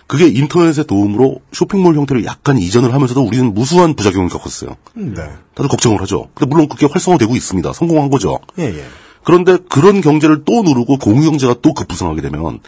[0.07, 4.77] 그게 인터넷의 도움으로 쇼핑몰 형태를 약간 이전을 하면서도 우리는 무수한 부작용을 겪었어요.
[4.95, 5.23] 네.
[5.55, 6.31] 다들 걱정을 하죠.
[6.35, 7.73] 근데 물론 그게 활성화되고 있습니다.
[7.75, 8.39] 성공한 거죠.
[8.59, 8.85] 예, 예.
[9.23, 12.61] 그런데 그런 경제를 또 누르고 공유경제가 또 급부상하게 되면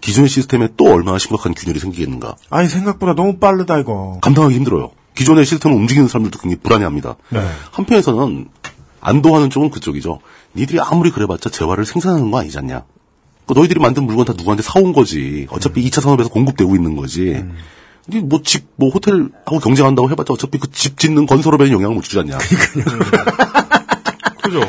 [0.00, 2.34] 기존의 시스템에 또 얼마나 심각한 균열이 생기겠는가.
[2.50, 4.18] 아니 생각보다 너무 빠르다 이거.
[4.20, 4.90] 감당하기 힘들어요.
[5.18, 7.16] 기존의 시스템을 움직이는 사람들도 굉장히 불안해합니다.
[7.30, 7.44] 네.
[7.72, 8.48] 한편에서는
[9.00, 10.20] 안도하는 쪽은 그쪽이죠.
[10.54, 12.84] 니들이 아무리 그래봤자 재화를 생산하는 거 아니지 않냐.
[13.46, 15.46] 그 너희들이 만든 물건 다 누구한테 사온 거지.
[15.50, 17.42] 어차피 2차 산업에서 공급되고 있는 거지.
[18.04, 22.18] 근데 뭐 집, 뭐 호텔하고 경쟁한다고 해봤자 어차피 그 집 짓는 건설업에는 영향을 못 주지
[22.20, 22.38] 않냐.
[24.42, 24.60] 그죠.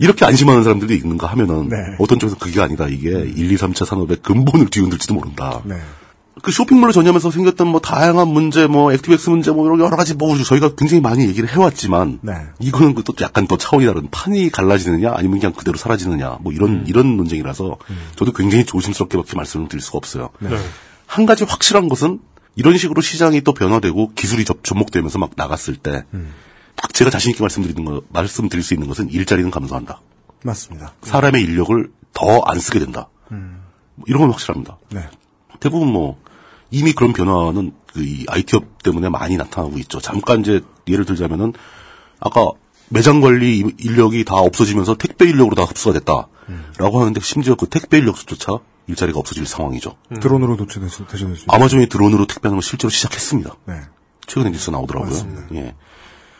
[0.00, 1.76] 이렇게 안심하는 사람들도 있는가 하면은 네.
[1.98, 2.88] 어떤 쪽에서 그게 아니다.
[2.88, 5.60] 이게 1, 2, 3차 산업의 근본을 뒤흔들지도 모른다.
[5.64, 5.76] 네.
[6.44, 10.36] 그 쇼핑몰을 전념해서 생겼던 뭐 다양한 문제, 뭐 액티백스 문제, 뭐 이런 여러 가지 뭐
[10.36, 12.34] 저희가 굉장히 많이 얘기를 해왔지만 네.
[12.58, 17.16] 이거는 또 약간 더 차원이 다른 판이 갈라지느냐 아니면 그냥 그대로 사라지느냐 뭐 이런 이런
[17.16, 17.78] 논쟁이라서
[18.16, 20.28] 저도 굉장히 조심스럽게밖에 말씀을 드릴 수가 없어요.
[20.38, 20.50] 네.
[21.06, 22.20] 한 가지 확실한 것은
[22.56, 26.04] 이런 식으로 시장이 또 변화되고 기술이 접, 접목되면서 막 나갔을 때딱
[26.92, 30.02] 제가 자신 있게 말씀드리는 거 말씀드릴 수 있는 것은 일자리는 감소한다.
[30.44, 30.92] 맞습니다.
[31.04, 33.08] 사람의 인력을 더 안 쓰게 된다.
[33.30, 34.76] 뭐 이런 건 확실합니다.
[34.90, 35.00] 네.
[35.60, 36.22] 대부분 뭐
[36.70, 40.00] 이미 그런 변화는 그이 IT 업 때문에 많이 나타나고 있죠.
[40.00, 41.52] 잠깐 이제 예를 들자면은
[42.20, 42.50] 아까
[42.88, 48.58] 매장 관리 인력이 다 없어지면서 택배 인력으로 다 흡수가 됐다라고 하는데 심지어 그 택배 인력조차
[48.86, 49.96] 일자리가 없어질 상황이죠.
[50.20, 51.54] 드론으로 도착됐, 대전했습니다.
[51.54, 53.54] 아마존이 드론으로 택배하는 걸 실제로 시작했습니다.
[53.66, 53.80] 네.
[54.26, 55.46] 최근에 뉴스 나오더라고요.
[55.54, 55.74] 예.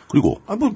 [0.08, 0.74] 그리고 아, 뭐,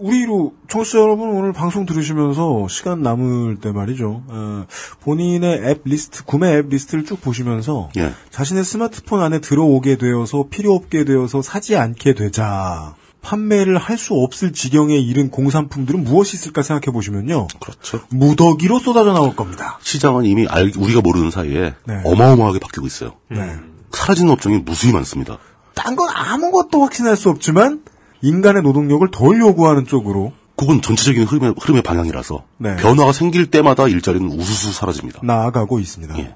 [0.00, 4.22] 우리로, 청취자 여러분 오늘 방송 들으시면서 시간 남을 때 말이죠.
[4.26, 4.64] 어,
[5.00, 8.12] 본인의 앱 리스트, 구매 앱 리스트를 쭉 보시면서 예.
[8.30, 12.94] 자신의 스마트폰 안에 들어오게 되어서 필요 없게 되어서 사지 않게 되자.
[13.22, 17.48] 판매를 할 수 없을 지경에 이른 공산품들은 무엇이 있을까 생각해 보시면요.
[17.60, 18.00] 그렇죠.
[18.08, 19.78] 무더기로 쏟아져 나올 겁니다.
[19.82, 22.00] 시장은 이미 알, 우리가 모르는 사이에 네.
[22.06, 23.12] 어마어마하게 바뀌고 있어요.
[23.30, 23.56] 네.
[23.92, 25.36] 사라지는 업종이 무수히 많습니다.
[25.74, 27.82] 딴 건 아무것도 확신할 수 없지만
[28.22, 32.76] 인간의 노동력을 덜 요구하는 쪽으로 그건 전체적인 흐름의, 흐름의 방향이라서 네.
[32.76, 35.20] 변화가 생길 때마다 일자리는 우수수 사라집니다.
[35.22, 36.18] 나아가고 있습니다.
[36.18, 36.34] 예.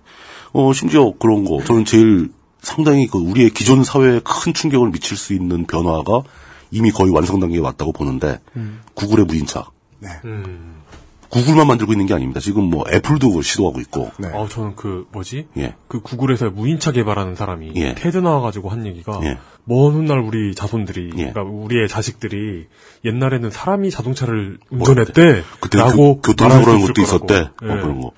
[0.52, 2.30] 어, 심지어 그런 거 저는 제일
[2.62, 6.22] 상당히 그 우리의 기존 사회에 큰 충격을 미칠 수 있는 변화가
[6.70, 8.80] 이미 거의 완성 단계에 왔다고 보는데 음.
[8.94, 9.66] 구글의 무인차.
[9.98, 10.08] 네.
[11.34, 12.38] 구글만 만들고 있는 게 아닙니다.
[12.38, 14.12] 지금 뭐 애플도 그걸 시도하고 있고.
[14.18, 14.28] 네.
[14.32, 15.48] 어, 저는 그, 뭐지?
[15.56, 15.74] 예.
[15.88, 17.94] 그 구글에서 무인차 개발하는 사람이 예.
[17.96, 19.38] 테드 나와가지고 한 얘기가 예.
[19.64, 21.32] 먼 훗날 우리 자손들이, 예.
[21.32, 22.66] 그러니까 우리의 자식들이
[23.04, 25.42] 옛날에는 사람이 자동차를 운전했대.
[25.58, 27.50] 그때 라고 교, 교통사고라는 것도 있었대.
[27.62, 27.80] 뭐 예.
[27.80, 28.12] 그런 거.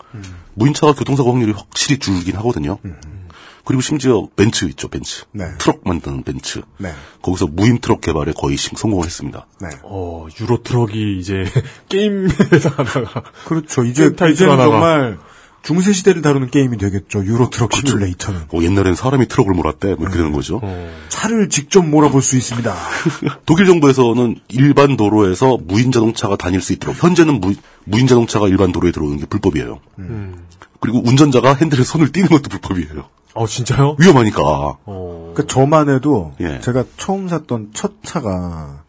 [0.52, 2.76] 무인차가 교통사고 확률이 확실히 줄긴 하거든요.
[3.66, 5.24] 그리고 심지어 벤츠 있죠, 벤츠.
[5.32, 5.44] 네.
[5.58, 6.62] 트럭 만드는 벤츠.
[6.78, 6.92] 네.
[7.20, 9.46] 거기서 무인 트럭 개발에 거의 심- 성공을 했습니다.
[9.60, 9.68] 네.
[9.82, 11.44] 어, 유로 트럭이 이제
[11.90, 13.84] 게임 회사다가 그렇죠.
[13.84, 14.70] 이제 이제는 하나가.
[14.70, 15.18] 정말
[15.64, 17.24] 중세 시대를 다루는 게임이 되겠죠.
[17.24, 19.94] 유로 트럭 시뮬레이터는 어, 옛날엔 사람이 트럭을 몰았대.
[19.94, 20.60] 뭐 이렇게 되는 거죠.
[21.08, 22.72] 차를 직접 몰아볼 수 있습니다.
[23.46, 27.52] 독일 정부에서는 일반 도로에서 무인 자동차가 다닐 수 있도록 현재는 무,
[27.84, 29.80] 무인 자동차가 일반 도로에 들어오는 게 불법이에요.
[30.86, 33.04] 그리고 운전자가 핸들에 손을 띄는 것도 불법이에요.
[33.34, 33.96] 어, 진짜요?
[33.98, 34.76] 위험하니까.
[34.84, 36.60] 그러니까 저만 해도 예.
[36.60, 38.82] 제가 처음 샀던 첫 차가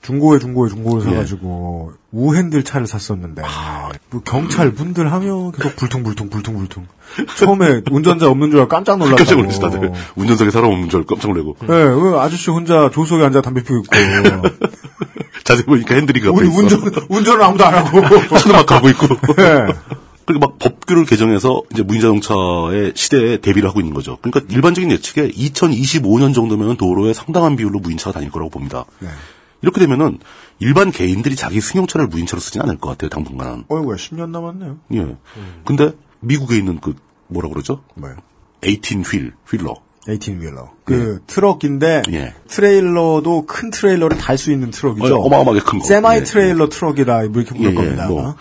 [0.00, 1.10] 중고에 중고에 중고를 예.
[1.10, 3.42] 사가지고 우핸들 차를 샀었는데
[4.10, 6.86] 뭐 경찰 분들 하면 계속 불퉁불퉁 불퉁불퉁
[7.36, 9.18] 처음에 운전자 없는 줄 알고 깜짝 놀랐다고.
[9.18, 9.92] 깜짝 놀랐어 다들.
[10.16, 11.56] 운전석에 사람 없는 줄 알고 깜짝 놀래고.
[11.64, 13.94] 예, 그 아저씨 혼자 조수석에 앉아 담배 피고 있고
[15.44, 16.58] 자세히 보니까 핸들이 앞에 우리 있어.
[16.58, 18.00] 운전 운전을 아무도 안 하고
[18.38, 19.06] 차도 막 가고 있고.
[19.38, 19.66] 예.
[20.26, 24.18] 그리고 막 법규를 개정해서 이제 무인 자동차의 시대에 대비를 하고 있는 거죠.
[24.20, 28.84] 그러니까 일반적인 예측에 2025년 정도면 도로에 상당한 비율로 무인차가 다닐 거라고 봅니다.
[28.98, 29.08] 네.
[29.62, 30.18] 이렇게 되면은
[30.58, 33.64] 일반 개인들이 자기 승용차를 무인차로 쓰진 않을 것 같아요, 당분간은.
[33.68, 34.78] 어이구야 10년 남았네요.
[34.94, 35.16] 예.
[35.64, 36.94] 근데 미국에 있는 그
[37.28, 37.82] 뭐라 그러죠?
[37.94, 38.16] 뭐요?
[38.64, 39.76] 18 wheel wheeler.
[40.08, 40.70] 18 wheeler.
[40.84, 42.34] 그 트럭인데 예.
[42.48, 45.16] 트레일러도 큰 트레일러를 달 수 있는 트럭이죠.
[45.16, 45.84] 어, 어마어마하게 큰 거.
[45.84, 48.08] 세마이 예, 트레일러 트럭이라 뭐 이렇게 부를 겁니다.
[48.08, 48.34] 뭐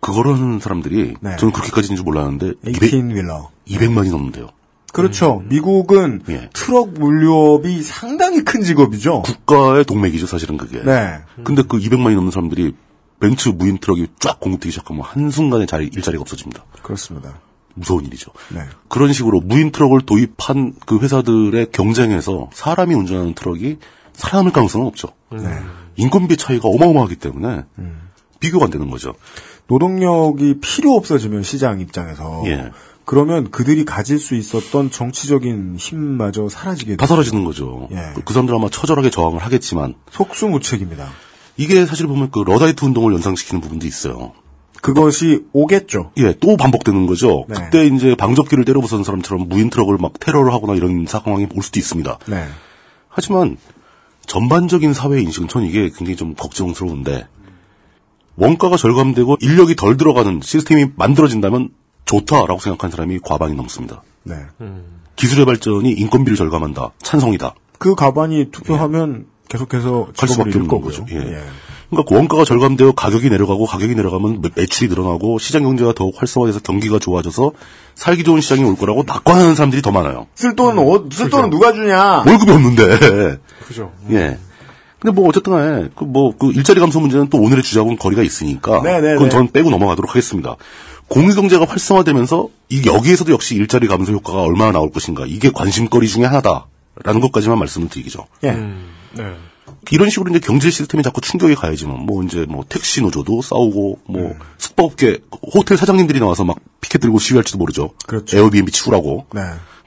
[0.00, 1.36] 그거를 하는 사람들이 네.
[1.36, 3.50] 저는 그렇게까지인 줄 몰랐는데 18 wheeler.
[3.68, 4.48] 200만이 넘는데요.
[4.92, 5.42] 그렇죠.
[5.46, 6.50] 미국은 예.
[6.52, 9.22] 트럭 물류업이 상당히 큰 직업이죠.
[9.22, 10.82] 국가의 동맥이죠, 사실은 그게.
[10.82, 11.18] 네.
[11.44, 12.74] 근데 그 200만이 넘는 사람들이
[13.20, 16.64] 벤츠 무인 트럭이 쫙 공급되기 시작하면 한순간에 자리, 일자리가 없어집니다.
[16.82, 17.38] 그렇습니다.
[17.74, 18.32] 무서운 일이죠.
[18.52, 18.62] 네.
[18.88, 23.78] 그런 식으로 무인 트럭을 도입한 그 회사들의 경쟁에서 사람이 운전하는 트럭이
[24.14, 25.08] 살아남을 가능성은 없죠.
[25.30, 25.56] 네.
[25.96, 27.64] 인건비 차이가 어마어마하기 때문에
[28.40, 29.14] 비교가 안 되는 거죠.
[29.70, 32.70] 노동력이 필요 없어지면 시장 입장에서 예.
[33.04, 37.06] 그러면 그들이 가질 수 있었던 정치적인 힘마저 사라지게 다.
[37.06, 37.88] 사라지는 거죠.
[37.92, 38.20] 예.
[38.24, 41.08] 그 사람들 아마 처절하게 저항을 하겠지만 속수무책입니다.
[41.56, 44.32] 이게 사실 보면 그 러다이트 운동을 연상시키는 부분도 있어요.
[44.82, 46.12] 그것이 오겠죠.
[46.16, 47.44] 예, 또 반복되는 거죠.
[47.48, 47.54] 네.
[47.54, 52.18] 그때 이제 방적기를 때려부수는 사람처럼 무인 트럭을 막 테러를 하거나 이런 상황이 올 수도 있습니다.
[52.26, 52.44] 네.
[53.08, 53.56] 하지만
[54.26, 57.26] 전반적인 사회 인식은 전 이게 굉장히 좀 걱정스러운데
[58.40, 61.68] 원가가 절감되고 인력이 덜 들어가는 시스템이 만들어진다면
[62.06, 64.02] 좋다라고 생각하는 사람이 과반이 넘습니다.
[64.24, 64.34] 네.
[65.16, 66.90] 기술의 발전이 인건비를 절감한다.
[67.02, 67.54] 찬성이다.
[67.78, 70.80] 그 가반이 투표하면 계속해서 할 직업을 수밖에 없는.
[70.80, 71.06] 거죠.
[71.10, 71.42] 예.
[71.90, 76.60] 그러니까 그 원가가 절감되어 가격이 내려가고 가격이 내려가면 매- 매출이 늘어나고 시장 경제가 더욱 활성화돼서
[76.60, 77.50] 경기가 좋아져서
[77.96, 80.26] 살기 좋은 시장이 올 거라고 낙관하는 사람들이 더 많아요.
[80.36, 82.22] 쓸 돈은 어, 쓸 돈은 누가 주냐?
[82.26, 83.38] 월급이 없는데.
[83.66, 83.92] 그죠.
[84.10, 84.38] 예.
[85.00, 88.82] 근데 뭐 어쨌든 간에 그 뭐 그 일자리 감소 문제는 또 오늘의 주자고는 거리가 있으니까
[88.82, 89.14] 네네네.
[89.14, 90.56] 그건 저는 빼고 넘어가도록 하겠습니다.
[91.08, 97.20] 공유경제가 활성화되면서 이 여기에서도 역시 일자리 감소 효과가 얼마나 나올 것인가 이게 관심거리 중에 하나다라는
[97.22, 98.26] 것까지만 말씀을 드리죠.
[98.44, 98.52] 예.
[98.52, 99.24] 네.
[99.90, 104.36] 이런 식으로 이제 경제 시스템이 자꾸 충격이 가야지만 뭐 이제 뭐 택시 노조도 싸우고 뭐
[104.58, 105.18] 숙박업계
[105.54, 107.90] 호텔 사장님들이 나와서 막 피켓 들고 시위할지도 모르죠.
[108.06, 108.36] 그렇죠.
[108.36, 109.26] 에어비앤비 치우라고.
[109.34, 109.40] 네.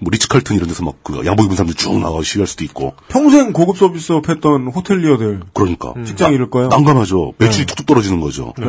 [0.03, 2.93] 뭐 리츠칼튼 이런 데서 막그 양복 입은 사람들 쭉 나와 시위할 수도 있고.
[3.07, 6.69] 평생 고급 서비스업 했던 호텔리어들 그러니까 직장 잃을 거예요.
[6.69, 7.33] 난감하죠.
[7.37, 8.53] 매출이 뚝뚝 떨어지는 거죠.
[8.57, 8.65] 네.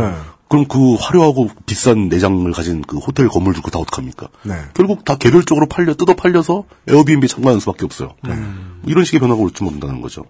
[0.48, 4.28] 그럼 그 화려하고 비싼 내장을 가진 그 호텔 건물 주고 다 어떡합니까?
[4.42, 4.54] 네.
[4.74, 8.14] 결국 다 개별적으로 팔려 뜯어 팔려서 에어비앤비 참관하는 수밖에 없어요.
[8.22, 8.36] 뭐
[8.86, 10.24] 이런 식의 변화가 올지 모른다는 거죠.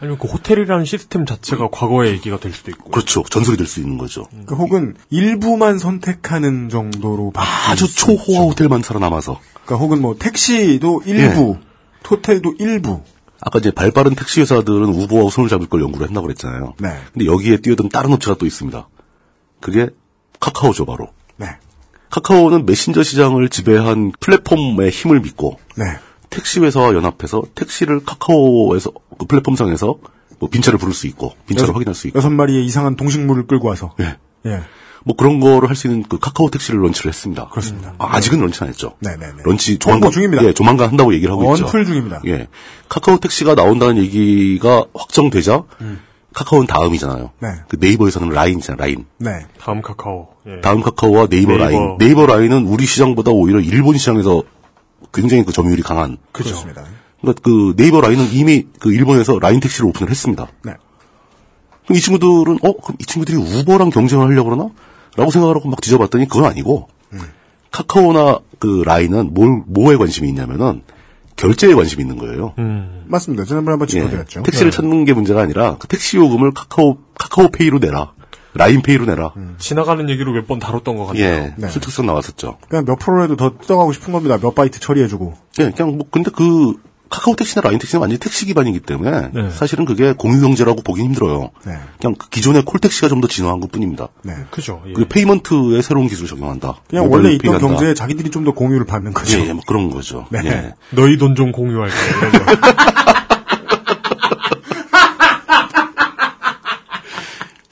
[0.00, 2.90] 아니면 그 호텔이라는 시스템 자체가 과거의 얘기가 될 수도 있고.
[2.90, 3.24] 그렇죠.
[3.28, 4.26] 전설이 될 수 있는 거죠.
[4.46, 9.40] 그 혹은 일부만 선택하는 정도로 아주 초호화 호텔만 살아남아서.
[9.68, 11.58] 그러니까 혹은 뭐 택시도 일부,
[12.10, 13.02] 호텔도 일부.
[13.40, 16.74] 아까 이제 발빠른 택시 회사들은 우버와 손을 잡을 걸 연구를 했다고 그랬잖아요.
[16.80, 16.88] 네.
[17.12, 18.88] 근데 여기에 뛰어든 다른 업체가 또 있습니다.
[19.60, 19.90] 그게
[20.40, 21.08] 카카오죠, 바로.
[21.36, 21.46] 네.
[22.10, 25.84] 카카오는 메신저 시장을 지배한 플랫폼의 힘을 믿고 네.
[26.30, 29.98] 택시 회사와 연합해서 택시를 카카오에서 그 플랫폼상에서
[30.40, 33.68] 뭐 빈차를 부를 수 있고 빈차를 여섯- 확인할 수 있고 여섯 마리의 이상한 동식물을 끌고
[33.68, 33.94] 와서.
[34.00, 34.16] 예.
[34.46, 34.60] 예.
[35.04, 37.48] 뭐 그런 거를 할 수 있는 그 카카오 택시를 launch를 했습니다.
[37.48, 37.94] 그렇습니다.
[37.98, 38.94] 아, 직은 launch 안 했죠.
[39.00, 39.42] 네네네.
[39.44, 40.44] launch 조만간 중입니다.
[40.44, 41.66] 예, 조만간 한다고 얘기를 하고 있죠.
[41.66, 42.20] 언플 중입니다.
[42.26, 42.48] 예.
[42.88, 45.62] 카카오 택시가 나온다는 얘기가 확정되자
[46.34, 47.30] 카카오는 다음이잖아요.
[47.40, 47.48] 네.
[47.68, 48.78] 그 네이버에서는 라인이잖아요.
[48.78, 49.06] 라인.
[49.18, 49.30] 네.
[49.60, 50.28] 다음 카카오.
[50.46, 50.60] 예.
[50.60, 51.64] 다음 카카오와 네이버, 네이버.
[51.64, 51.98] 라인.
[51.98, 54.42] 네이버 라인은 우리 시장보다 오히려 일본 시장에서
[55.12, 56.18] 굉장히 그 점유율이 강한.
[56.32, 56.84] 그렇습니다.
[57.20, 60.48] 그러니까 그 네이버 라인은 이미 그 일본에서 라인 택시를 오픈을 했습니다.
[60.64, 60.72] 네.
[61.90, 64.70] 이 친구들은 어 그럼 이 친구들이 우버랑 경쟁을 하려고 그러나?
[65.16, 66.88] 라고 생각을 하고 막 뒤져봤더니 그건 아니고
[67.70, 70.82] 카카오나 그 라인은 뭘 뭐에 관심이 있냐면은
[71.36, 72.54] 결제에 관심이 있는 거예요.
[73.06, 73.44] 맞습니다.
[73.44, 74.42] 지난번에 한번 예, 짚어드렸죠.
[74.42, 74.76] 택시를 네.
[74.76, 78.12] 찾는 게 문제가 아니라 그 택시 요금을 카카오 카카오페이로 내라.
[78.54, 79.32] 라인페이로 내라.
[79.58, 81.22] 지나가는 얘기로 몇 번 다뤘던 것 같아요.
[81.22, 81.68] 예, 네.
[81.68, 82.58] 술특성 나왔었죠.
[82.68, 84.38] 그냥 몇 프로라도 더 뜯어가고 싶은 겁니다.
[84.38, 85.34] 몇 바이트 처리해주고.
[85.60, 86.74] 예, 그냥 뭐 근데 그
[87.10, 89.50] 카카오 택시나 라인 택시는 완전히 택시 기반이기 때문에 네.
[89.50, 91.50] 사실은 그게 공유 경제라고 보기 힘들어요.
[91.64, 91.78] 네.
[92.00, 94.08] 그냥 그 기존의 콜 택시가 좀 더 진화한 것뿐입니다.
[94.22, 94.34] 네.
[94.50, 94.82] 그죠.
[94.86, 94.92] 예.
[94.92, 96.76] 그 payment에 새로운 기술을 적용한다.
[96.88, 97.66] 그냥 원래 있던 pay한다.
[97.66, 99.38] 경제에 자기들이 좀 더 공유를 받는 거죠.
[99.38, 100.26] 예, 예, 뭐 그런 거죠.
[100.30, 100.40] 네.
[100.44, 100.74] 예.
[100.90, 102.28] 너희 돈 좀 공유할 거야.
[102.30, 102.38] 이런 거.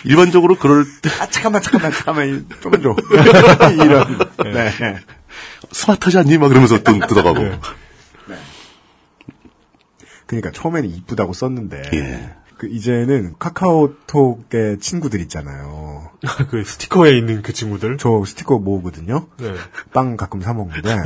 [0.04, 2.94] 일반적으로 그럴 때 아, 잠깐만, 잠깐만, 잠깐만, 좀 줘.
[3.84, 4.18] 이런.
[4.44, 4.70] 네.
[5.72, 6.38] 스마트하지 않니?
[6.38, 7.40] 막 그러면서 돈 뜯어가고.
[10.28, 10.40] 네.
[10.40, 11.82] 그러니까 처음에는 이쁘다고 썼는데.
[11.94, 12.34] 예.
[12.58, 16.10] 그 이제는 카카오톡의 친구들 있잖아요.
[16.50, 17.98] 그 스티커에 있는 그 친구들.
[17.98, 19.28] 저 스티커 모으거든요.
[19.38, 19.54] 네.
[19.92, 20.96] 빵 가끔 사 먹는데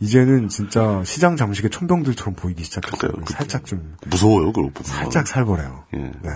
[0.00, 2.98] 이제는 진짜 시장 잠식의 천병들처럼 보이기 시작했어요.
[2.98, 3.24] 그러니까요.
[3.24, 4.84] 그- 살짝 좀 무서워요, 그걸 보면.
[4.84, 5.84] 살짝 살벌해요.
[5.94, 5.98] 예.
[5.98, 6.30] 네.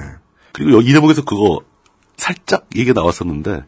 [0.53, 1.61] 그리고 여기 이 대목에서 그거
[2.17, 3.65] 살짝 얘기가 나왔었는데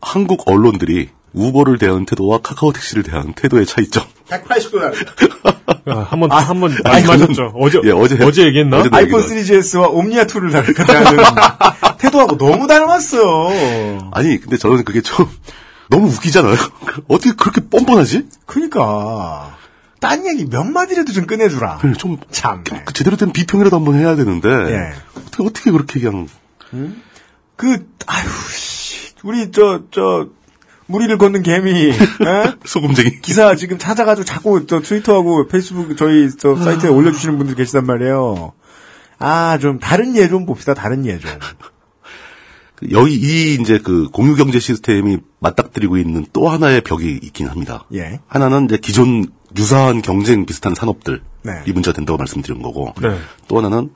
[0.00, 4.04] 한국 언론들이 우버를 대하는 태도와 카카오 택시를 대하는 태도의 차이점.
[4.28, 4.96] 180도 다르.
[5.86, 7.52] 아, 한번 한번 아니, 말씀하셨죠.
[7.56, 8.80] 어제 예, 어제 어제 얘기했나?
[8.80, 11.22] 어제 아이폰 얘기가 3GS와 옴니아 2를 대하는
[11.98, 14.10] 태도하고 너무 닮았어요.
[14.12, 15.28] 아니, 근데 저는 그게 좀
[15.88, 16.56] 너무 웃기잖아요.
[17.08, 18.26] 어떻게 그렇게 뻔뻔하지?
[18.46, 19.56] 그러니까
[20.00, 21.78] 딴 얘기 몇 마디라도 좀 꺼내주라.
[21.78, 22.64] 그래, 좀 참.
[22.64, 24.92] 그 제대로 된 비평이라도 한번 해야 되는데 예.
[25.14, 26.26] 어떻게 어떻게 그렇게 그냥
[27.56, 30.28] 그 아유 씨, 우리 저 저
[30.90, 31.92] 무리를 걷는 개미 에?
[32.64, 38.52] 소금쟁이 기사 지금 찾아가지고 자꾸 저 트위터하고 페이스북 저희 저 사이트에 올려주시는 분들 계시단 말이에요.
[39.18, 40.74] 아 좀 다른 예 좀 봅시다.
[40.74, 41.30] 다른 예 좀.
[42.92, 47.84] 여기 이 이제 그 공유 경제 시스템이 맞닥뜨리고 있는 또 하나의 벽이 있긴 합니다.
[47.94, 48.20] 예.
[48.26, 49.26] 하나는 이제 기존
[49.56, 51.52] 유사한 경쟁 비슷한 산업들 네.
[51.66, 53.18] 이 문제가 된다고 말씀드린 거고 네.
[53.48, 53.90] 또 하나는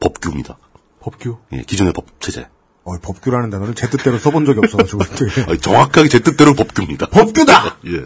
[0.00, 0.58] 법규입니다.
[1.00, 1.36] 법규.
[1.52, 2.48] 예, 기존의 법 체제.
[2.84, 5.00] 어, 법규라는 단어를 제 뜻대로 써본 적이 없어가지고
[5.48, 7.06] 아니, 정확하게 제 뜻대로 법규입니다.
[7.08, 7.78] 법규다.
[7.86, 8.00] 예.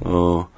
[0.00, 0.48] 어,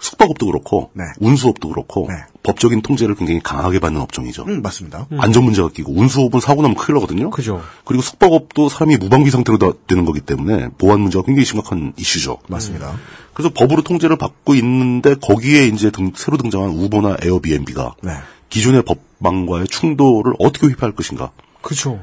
[0.00, 1.04] 숙박업도 그렇고 네.
[1.20, 2.14] 운수업도 그렇고 네.
[2.42, 4.44] 법적인 통제를 굉장히 강하게 받는 업종이죠.
[4.44, 5.06] 음 맞습니다.
[5.18, 7.30] 안전 문제가 끼고 운수업은 사고 나면 큰일 나거든요.
[7.30, 7.62] 그죠.
[7.84, 12.38] 그리고 숙박업도 사람이 무방비 상태로 다 되는 거기 때문에 보안 문제가 굉장히 심각한 이슈죠.
[12.48, 12.94] 맞습니다.
[13.34, 18.12] 그래서 법으로 통제를 받고 있는데 거기에 이제 등- 새로 등장한 우버나 에어비앤비가 네.
[18.50, 18.82] 기존의
[19.18, 21.32] 법망과의 충돌을 어떻게 회피할 것인가.
[21.62, 21.98] 그죠.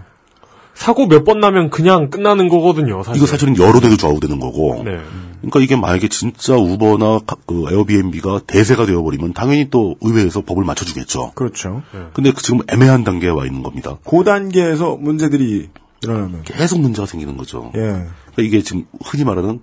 [0.73, 3.03] 사고 몇 번 나면 그냥 끝나는 거거든요.
[3.03, 3.17] 사실.
[3.21, 4.81] 이거 사실은 여러 대도 좌우되는 거고.
[4.83, 4.99] 네.
[5.39, 11.33] 그러니까 이게 만약에 진짜 우버나 카- 그 에어비앤비가 대세가 되어버리면 당연히 또 의회에서 법을 맞춰주겠죠.
[11.35, 11.83] 그렇죠.
[12.13, 13.97] 근데 그 지금 애매한 단계에 와 있는 겁니다.
[14.05, 15.69] 그 단계에서 문제들이
[16.01, 17.71] 일어나면 계속 문제가 생기는 거죠.
[17.75, 17.79] 예.
[17.79, 18.07] 그러니까
[18.39, 19.61] 이게 지금 흔히 말하는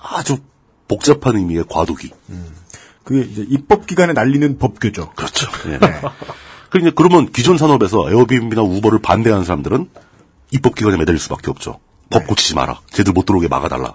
[0.00, 0.38] 아주
[0.88, 2.10] 복잡한 의미의 과도기.
[3.04, 5.10] 그게 이제 입법 기관에 날리는 법규죠.
[5.16, 5.46] 그렇죠.
[5.68, 5.78] 예.
[6.70, 9.88] 그러니까 그러면 기존 산업에서 에어비앤비나 우버를 반대하는 사람들은
[10.52, 11.80] 입법기관에 매달릴 수밖에 없죠.
[12.10, 12.80] 법 고치지 마라.
[12.90, 13.94] 쟤들 못 들어오게 막아달라.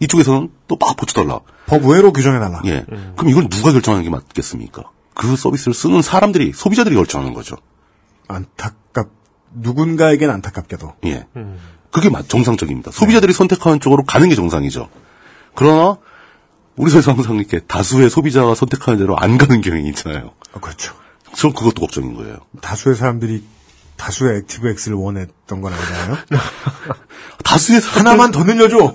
[0.00, 1.40] 이쪽에서는 또 막 고쳐달라.
[1.66, 2.62] 법 외로 규정해달라.
[2.66, 2.84] 예.
[3.16, 4.84] 그럼 이건 누가 결정하는 게 맞겠습니까?
[5.14, 7.56] 그 서비스를 쓰는 사람들이, 소비자들이 결정하는 거죠.
[8.28, 9.08] 안타깝,
[9.54, 10.94] 누군가에겐 안타깝게도.
[11.06, 11.26] 예.
[11.90, 12.92] 그게 맞, 정상적입니다.
[12.92, 14.88] 소비자들이 선택하는 쪽으로 가는 게 정상이죠.
[15.54, 15.98] 그러나,
[16.76, 20.32] 우리 사회에서 항상 이렇게 다수의 소비자가 선택하는 대로 안 가는 경향이 있잖아요.
[20.54, 20.94] 아, 그렇죠.
[21.34, 22.38] 전 그것도 걱정인 거예요.
[22.62, 23.44] 다수의 사람들이
[24.00, 26.16] 다수의 액티브 X를 원했던 건 아니잖아요?
[27.44, 28.94] 다수의 사람 하나만 더 늘려줘!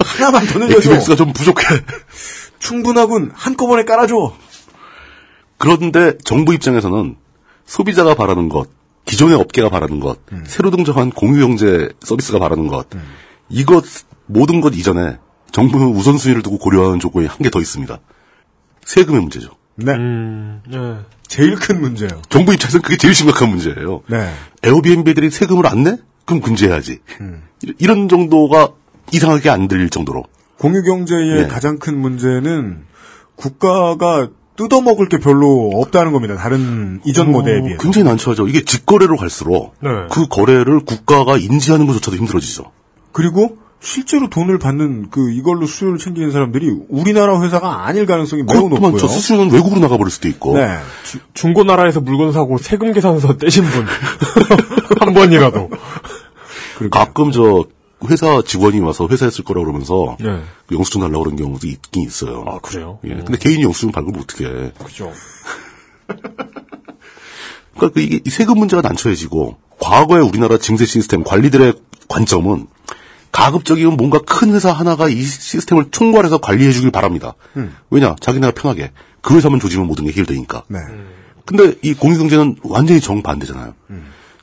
[0.00, 0.76] 하나만 더 늘려줘!
[0.78, 1.62] 액티브엑스가 좀 부족해.
[2.58, 3.30] 충분하군!
[3.34, 4.34] 한꺼번에 깔아줘!
[5.58, 7.16] 그런데 정부 입장에서는
[7.66, 8.68] 소비자가 바라는 것,
[9.04, 12.86] 기존의 업계가 바라는 것, 새로 등장한 공유경제 서비스가 바라는 것,
[13.50, 13.84] 이것
[14.26, 15.18] 모든 것 이전에
[15.52, 17.98] 정부는 우선순위를 두고 고려하는 조건이 한 개 더 있습니다.
[18.84, 19.50] 세금의 문제죠.
[19.74, 19.92] 네.
[19.92, 20.78] 음, 네.
[21.30, 22.22] 제일 큰 문제예요.
[22.28, 24.02] 정부 입장에서는 그게 제일 심각한 문제예요.
[24.08, 24.28] 네.
[24.64, 25.96] 에어비앤비들이 세금을 안 내?
[26.24, 26.98] 그럼 금지해야지.
[27.64, 28.70] 이- 이런 정도가
[29.12, 30.24] 이상하게 안 들릴 정도로.
[30.58, 31.46] 공유 경제의 네.
[31.46, 32.82] 가장 큰 문제는
[33.36, 36.34] 국가가 뜯어먹을 게 별로 없다는 겁니다.
[36.36, 37.80] 다른 이전 모델에 비해서.
[37.80, 38.48] 굉장히 난처하죠.
[38.48, 39.88] 이게 직거래로 갈수록 네.
[40.10, 42.64] 그 거래를 국가가 인지하는 것조차도 힘들어지죠.
[43.12, 48.92] 그리고 실제로 돈을 받는 그 이걸로 수요를 챙기는 사람들이 우리나라 회사가 아닐 가능성이 매우 높고요.
[48.92, 49.08] 많죠.
[49.08, 50.58] 수수료는 외국으로 나가버릴 수도 있고.
[50.58, 50.76] 네.
[51.32, 53.86] 중고나라에서 물건 사고 세금 계산서 떼신 분.
[55.00, 55.70] 한 번이라도.
[56.90, 57.64] 가끔 저
[58.08, 60.40] 회사 직원이 와서 회사에 쓸 거라 그러면서 네.
[60.66, 62.44] 그 영수증 달라고 그런 경우도 있긴 있어요.
[62.46, 62.98] 아, 그래요?
[63.04, 63.08] 예.
[63.14, 64.72] 근데 개인이 영수증 발급을 어떻게 해.
[64.84, 65.12] 그죠.
[67.76, 71.74] 그러니까 그 이게 이 세금 문제가 난처해지고 과거의 우리나라 증세 시스템 관리들의
[72.08, 72.66] 관점은
[73.32, 77.34] 가급적이면 뭔가 큰 회사 하나가 이 시스템을 총괄해서 관리해 주길 바랍니다.
[77.90, 78.16] 왜냐?
[78.20, 78.92] 자기네가 편하게.
[79.20, 80.64] 그 회사만 조지면 모든 게 해결되니까.
[80.68, 80.78] 네.
[81.46, 83.74] 근데 이 공유경제는 완전히 정반대잖아요.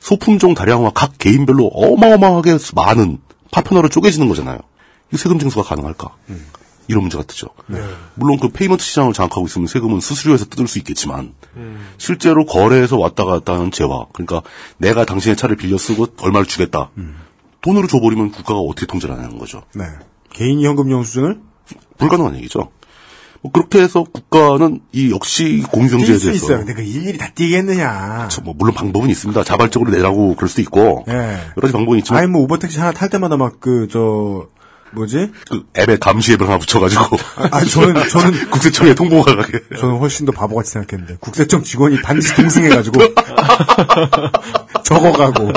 [0.00, 3.18] 소품종 다량화 각 개인별로 어마어마하게 많은
[3.50, 4.58] 파편화로 쪼개지는 거잖아요.
[5.12, 6.14] 이 세금 징수가 가능할까?
[6.86, 7.48] 이런 문제가 뜨죠.
[8.14, 11.34] 물론 그 payment 시장을 장악하고 있으면 세금은 수수료에서 뜯을 수 있겠지만
[11.98, 14.42] 실제로 거래에서 왔다 갔다 하는 재화 그러니까
[14.78, 16.90] 내가 당신의 차를 빌려 쓰고 얼마를 주겠다.
[17.60, 19.62] 돈으로 줘버리면 국가가 어떻게 통제를 하냐는 거죠.
[19.74, 19.84] 네.
[20.32, 21.40] 개인 현금 영수증을
[21.98, 22.70] 불가능한 얘기죠.
[23.40, 25.62] 뭐 그렇게 해서 국가는 이 역시
[26.16, 26.58] 수 대해서 있어요.
[26.58, 28.28] 근데 그 일일이 다 뛰겠느냐.
[28.42, 29.44] 뭐 물론 방법은 있습니다.
[29.44, 31.12] 자발적으로 내라고 그럴 수도 있고 예.
[31.12, 34.48] 여러 가지 방법이 있지만 아니 뭐 우버 택시 하나 탈 때마다 막 그 저
[34.92, 35.30] 뭐지?
[35.50, 37.16] 그 앱에 감시 앱을 하나 붙여가지고
[37.50, 39.60] 아 저는 저는 국세청에 통보가 가게.
[39.78, 43.00] 저는 훨씬 더 바보같이 생각했는데 국세청 직원이 반드시 동승해가지고
[44.84, 45.52] 적어가고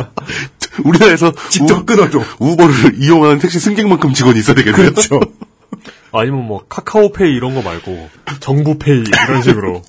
[0.83, 2.21] 우리나라에서 직접 끊어줘.
[2.39, 4.91] 우버를 이용하는 택시 승객만큼 직원이 있어야 되겠네요.
[4.91, 5.19] 그렇죠.
[6.13, 8.09] 아니면 뭐 카카오페이 이런 거 말고
[8.39, 9.81] 정부페이 이런 식으로.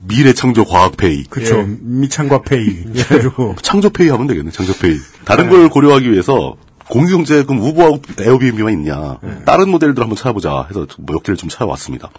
[0.00, 1.24] 미래 창조 과학 pay.
[1.24, 1.58] 그렇죠.
[1.60, 1.66] 예.
[1.80, 2.84] 미창과 pay.
[2.96, 4.96] 해가지고 창조 pay 하면 되겠네, 창조 pay.
[5.24, 6.56] 다른 걸 고려하기 위해서
[6.88, 9.18] 공유경제 그럼 우버하고 에어비앤비만 있냐.
[9.46, 12.10] 다른 모델들 한번 찾아보자 해서 몇 개를 좀 찾아왔습니다.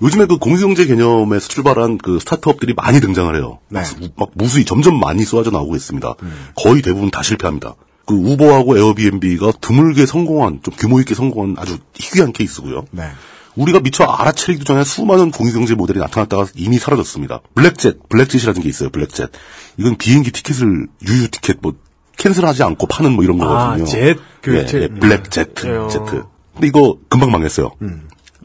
[0.00, 3.58] 요즘에 그 공유경제 개념에서 출발한 그 스타트업들이 많이 등장을 해요.
[3.68, 3.80] 네.
[3.80, 6.14] 막, 막 무수히 점점 많이 쏟아져 나오고 있습니다.
[6.54, 7.74] 거의 대부분 다 실패합니다.
[8.06, 12.84] 그 우버하고 에어비앤비가 드물게 성공한, 좀 규모 있게 성공한 아주 희귀한 케이스고요.
[12.92, 13.04] 네.
[13.56, 17.40] 우리가 미처 알아차리기도 전에 수많은 공유경제 모델이 나타났다가 이미 사라졌습니다.
[17.56, 19.30] 블랙젯, 블랙젯이라는 게 있어요, 블랙젯.
[19.78, 21.74] 이건 비행기 티켓을, 유유 티켓, 뭐,
[22.16, 23.82] cancel하지 않고 파는 뭐 이런 거거든요.
[23.82, 25.88] 아, 젯, 그, 예, 제- 예, 블랙제트, 예, 어.
[25.88, 26.22] 제트.
[26.54, 27.72] 근데 이거 금방 망했어요.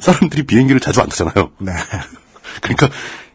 [0.03, 1.51] 사람들이 비행기를 자주 안 타잖아요.
[1.59, 1.71] 네.
[2.61, 2.89] 그러니까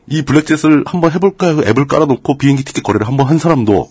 [0.07, 3.91] 이 블랙젯을 한번 해볼까 해서 앱을 깔아놓고 비행기 티켓 거래를 한번 한 사람도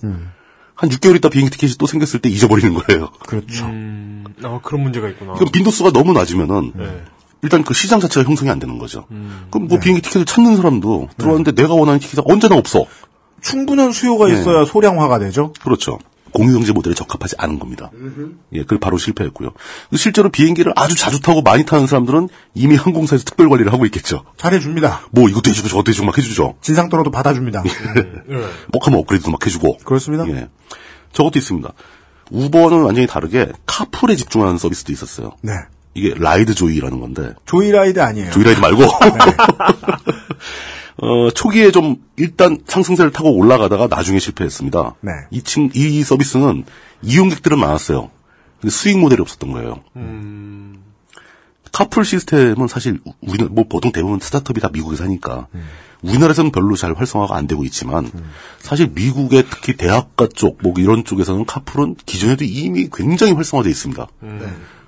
[0.73, 3.09] 한 6개월 있다 비행기 티켓이 또 생겼을 때 잊어버리는 거예요.
[3.25, 3.65] 그렇죠.
[3.65, 5.33] 음, 아, 그런 문제가 있구나.
[5.33, 7.03] 그럼 빈도수가 너무 낮으면은 네.
[7.41, 9.05] 일단 그 시장 자체가 형성이 안 되는 거죠.
[9.11, 9.47] 음.
[9.51, 12.85] 그럼 뭐 비행기 티켓을 찾는 사람도 들어왔는데 내가 원하는 티켓이 언제나 없어.
[13.41, 14.33] 충분한 수요가 네.
[14.33, 15.53] 있어야 소량화가 되죠.
[15.61, 15.99] 그렇죠.
[16.37, 17.89] 공유경제 모델에 적합하지 않은 겁니다.
[18.53, 19.49] 예, 그걸 바로 실패했고요.
[19.95, 24.23] 실제로 비행기를 아주 자주 타고 많이 타는 사람들은 이미 항공사에서 특별 관리를 하고 있겠죠.
[24.37, 25.07] 잘해줍니다.
[25.09, 26.55] 뭐 이것도 해주고 저것도 해주고 막 해주죠.
[26.61, 27.63] 진상 떨어도 받아줍니다.
[28.71, 29.77] 뭐 하면 업그레이드도 막 해주고.
[29.79, 30.27] 그렇습니다.
[30.29, 30.47] 예.
[31.11, 31.73] 저것도 있습니다.
[32.29, 35.31] 우버는 완전히 다르게 카풀에 집중하는 서비스도 있었어요.
[35.41, 35.53] 네.
[35.95, 38.29] 이게 라이드 조이라는 건데 조이라이드 아니에요.
[38.29, 38.83] 조이라이드 말고
[40.99, 44.95] 어, 초기에 좀 일단 상승세를 타고 올라가다가 나중에 실패했습니다.
[45.01, 45.11] 네.
[45.31, 46.65] 이, 친, 이 서비스는
[47.03, 48.09] 이용객들은 많았어요.
[48.59, 49.81] 근데 수익 모델이 없었던 거예요.
[51.71, 55.47] 카풀 시스템은 사실 우리는 뭐 보통 대부분 스타트업이 다 미국에서 하니까
[56.01, 58.09] 우리나라에서는 별로 잘 활성화가 안 되고 있지만
[58.59, 64.07] 사실 미국의 특히 대학가 쪽 뭐 이런 쪽에서는 카풀은 기존에도 이미 굉장히 활성화되어 있습니다.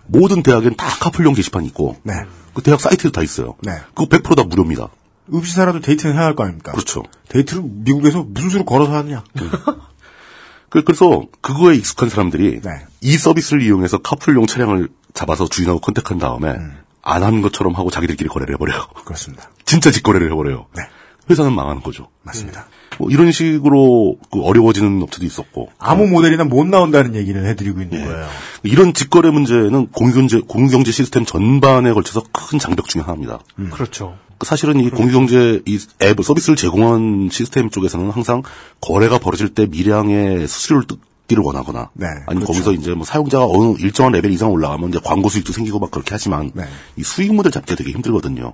[0.07, 2.13] 모든 대학엔 다 카풀용 게시판이 있고 네.
[2.55, 3.53] 그 대학 사이트도 다 있어요.
[3.61, 3.73] 네.
[3.93, 4.87] 그거 100%다 무료입니다.
[5.33, 6.71] 없이 살아도 데이트는 해야 할 거 아닙니까?
[6.71, 7.03] 그렇죠.
[7.29, 9.23] 데이트를 미국에서 무슨 수로 걸어서 하느냐.
[10.69, 12.69] 그- 그래서 그거에 익숙한 사람들이 네.
[13.01, 16.55] 이 서비스를 이용해서 카풀용 차량을 잡아서 주인하고 contact한 다음에
[17.01, 18.85] 안한 것처럼 하고 자기들끼리 거래를 해버려요.
[19.05, 19.49] 그렇습니다.
[19.65, 20.67] 진짜 직거래를 해버려요.
[20.75, 20.83] 네.
[21.29, 22.07] 회사는 망하는 거죠.
[22.23, 22.67] 맞습니다.
[22.97, 28.05] 뭐 이런 식으로 그 어려워지는 업체도 있었고 아무 모델이나 못 나온다는 얘기를 해드리고 있는 예.
[28.05, 28.27] 거예요.
[28.63, 33.39] 이런 직거래 문제는 공유경제, 공유경제 시스템 전반에 걸쳐서 큰 장벽 중에 하나입니다.
[33.71, 34.17] 그렇죠.
[34.45, 38.41] 사실은 이 공유경제 이 앱 서비스를 제공한 시스템 쪽에서는 항상
[38.81, 40.99] 거래가 벌어질 때 미량의 수수료를 뜯-
[41.29, 42.63] 인기를 원하거나 네, 아니면 그렇죠.
[42.63, 46.09] 거기서 이제 뭐 사용자가 어느 일정한 레벨 이상 올라가면 이제 광고 수익도 생기고 막 그렇게
[46.11, 46.63] 하지만 네.
[46.95, 48.53] 이 수익 모델 잡기가 되게 힘들거든요.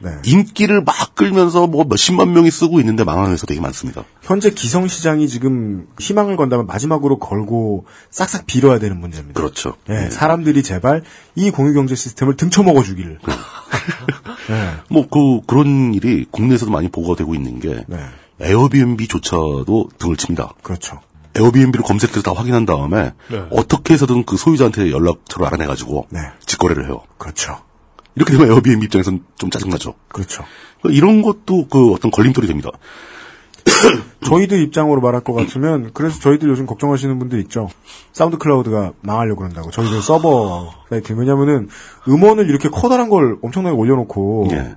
[0.00, 0.10] 네.
[0.24, 4.04] 인기를 막 끌면서 뭐 몇십만 명이 쓰고 있는데 망하는 회사 되게 많습니다.
[4.22, 9.40] 현재 기성 시장이 지금 희망을 건다면 마지막으로 걸고 싹싹 빌어야 되는 문제입니다.
[9.40, 9.74] 그렇죠.
[9.90, 11.02] 예, 사람들이 제발
[11.34, 13.18] 이 공유 경제 시스템을 등쳐먹어 주기를.
[14.50, 14.70] 예.
[14.90, 17.98] 뭐그 그런 일이 국내에서도 많이 보고가 되고 있는 게 네.
[18.40, 20.54] 에어비앤비조차도 등을 칩니다.
[20.62, 21.00] 그렇죠.
[21.36, 23.46] 에어비앤비를 검색해서 다 확인한 다음에 네.
[23.50, 26.20] 어떻게 해서든 그 소유자한테 연락처를 알아내가지고 네.
[26.46, 27.02] 직거래를 해요.
[27.18, 27.58] 그렇죠.
[28.14, 29.94] 이렇게 되면 에어비앤비 입장에서는 좀 짜증나죠.
[30.08, 30.44] 그렇죠.
[30.80, 32.70] 그러니까 이런 것도 그 어떤 걸림돌이 됩니다.
[34.24, 37.68] 저희들 입장으로 말할 것 같으면 그래서 저희들 요즘 걱정하시는 분들 있죠.
[38.12, 39.70] 사운드 클라우드가 망하려고 그런다고.
[39.70, 41.68] 저희들 서버 사이트 왜냐면은
[42.08, 44.76] 음원을 이렇게 커다란 걸 엄청나게 올려놓고 예.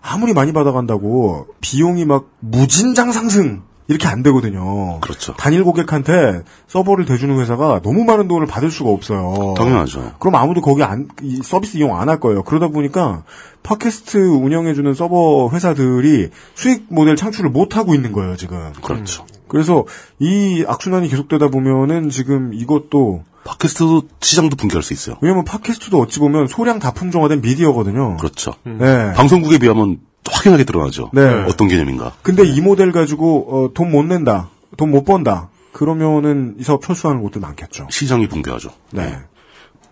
[0.00, 4.98] 아무리 많이 받아간다고 비용이 막 무진장 상승 이렇게 안 되거든요.
[5.00, 5.34] 그렇죠.
[5.34, 9.54] 단일 고객한테 서버를 대주는 회사가 너무 많은 돈을 받을 수가 없어요.
[9.56, 10.12] 당연하죠.
[10.18, 12.42] 그럼 아무도 거기 안, 이 서비스 이용 안 할 거예요.
[12.44, 13.24] 그러다 보니까
[13.62, 18.72] 팟캐스트 운영해주는 서버 회사들이 수익 모델 창출을 못 하고 있는 거예요, 지금.
[18.82, 19.26] 그렇죠.
[19.48, 19.84] 그래서
[20.18, 23.84] 이 악순환이 계속되다 보면은 지금 이것도 팟캐스트
[24.20, 25.16] 시장도 붕괴할 수 있어요.
[25.20, 28.16] 왜냐면 팟캐스트도 어찌 보면 소량 다품종화된 미디어거든요.
[28.16, 28.54] 그렇죠.
[28.64, 29.12] 네.
[29.12, 29.98] 방송국에 비하면
[30.30, 31.10] 확연하게 드러나죠.
[31.12, 31.22] 네.
[31.48, 32.12] 어떤 개념인가.
[32.22, 35.50] 근데 이 모델 가지고 어, 돈못 낸다, 돈 못 번다.
[35.72, 37.88] 그러면은 이 사업 철수하는 곳들 많겠죠.
[37.90, 38.70] 시장이 붕괴하죠.
[38.92, 39.16] 네.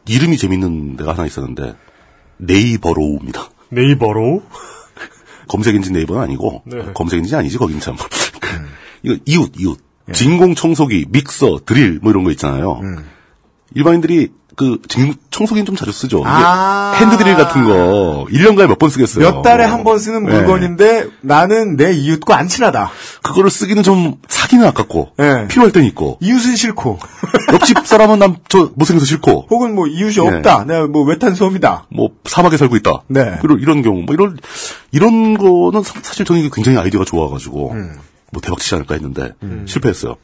[0.06, 1.74] 이름이 재밌는 데가 하나 있었는데
[2.38, 3.50] 네이버로우입니다.
[3.70, 4.42] 네이버로?
[5.48, 6.78] 검색 엔진 네이버는 아니고 네.
[6.94, 7.96] 검색 엔진 아니지 거긴 참.
[9.02, 9.78] 이거 이웃 이웃
[10.12, 12.80] 진공 청소기 믹서 드릴 뭐 이런 거 있잖아요.
[13.74, 16.23] 일반인들이 그 진- 청소기는 좀 자주 쓰죠.
[16.27, 16.95] 아.
[16.99, 19.24] 핸드드릴 같은 거 1년간에 몇 번 쓰겠어요.
[19.24, 20.33] 몇 달에 한 번 쓰는 네.
[20.33, 22.91] 물건인데 나는 내 이웃과 안 친하다.
[23.23, 25.49] 그거를 쓰기는 좀 사기는 아깝고 네.
[25.49, 26.99] 필요할 땐 있고 이웃은 싫고
[27.53, 30.37] 옆집 사람은 남저 못생겨서 싫고 혹은 뭐 이웃이 네.
[30.37, 30.65] 없다.
[30.65, 31.87] 내가 뭐 외탄 수험이다.
[31.91, 33.03] 뭐 사막에 살고 있다.
[33.09, 33.39] 네.
[33.41, 34.37] 그리고 이런 경우 뭐 이런
[34.93, 37.95] 이런 거는 사- 사실 저는 굉장히 아이디어가 좋아가지고 음.
[38.33, 39.31] 뭐 대박 치지 않을까 했는데
[39.66, 40.16] 실패했어요.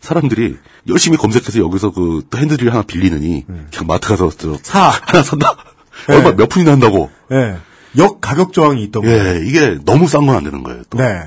[0.00, 0.56] 사람들이
[0.88, 4.58] 열심히 검색해서 여기서 그 핸드드릴 하나 빌리느니 그냥 마트 가서 저 음.
[4.62, 4.90] 사.
[4.90, 5.56] 하나 산다.
[6.08, 6.16] 네.
[6.16, 7.10] 얼마 몇 푼이나 한다고.
[7.32, 7.56] 예.
[7.98, 9.24] 역 가격 저항이 있던 거예요.
[9.40, 10.82] 예, 이게 너무 싼 건 안 되는 거예요.
[10.90, 10.98] 또.
[10.98, 11.22] 네.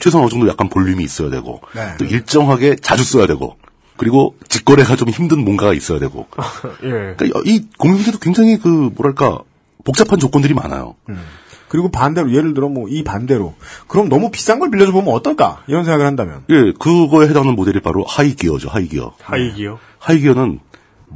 [0.00, 1.94] 최소한 어느 정도 약간 볼륨이 있어야 되고 네.
[1.98, 3.56] 또 일정하게 자주 써야 되고
[3.96, 6.26] 그리고 직거래가 좀 힘든 뭔가가 있어야 되고
[6.82, 7.14] 예.
[7.16, 8.66] 그러니까 이 공유기도 굉장히 그
[8.96, 9.38] 뭐랄까
[9.84, 10.96] 복잡한 조건들이 많아요.
[11.72, 13.54] 그리고 반대로 예를 들어 뭐 이 반대로
[13.88, 18.04] 그럼 너무 비싼 걸 빌려줘 보면 어떨까 이런 생각을 한다면 예, 그거에 해당하는 모델이 바로
[18.04, 19.14] 하이기어죠, 하이기어.
[19.22, 19.78] 하이기요?
[19.98, 20.60] 하이기어는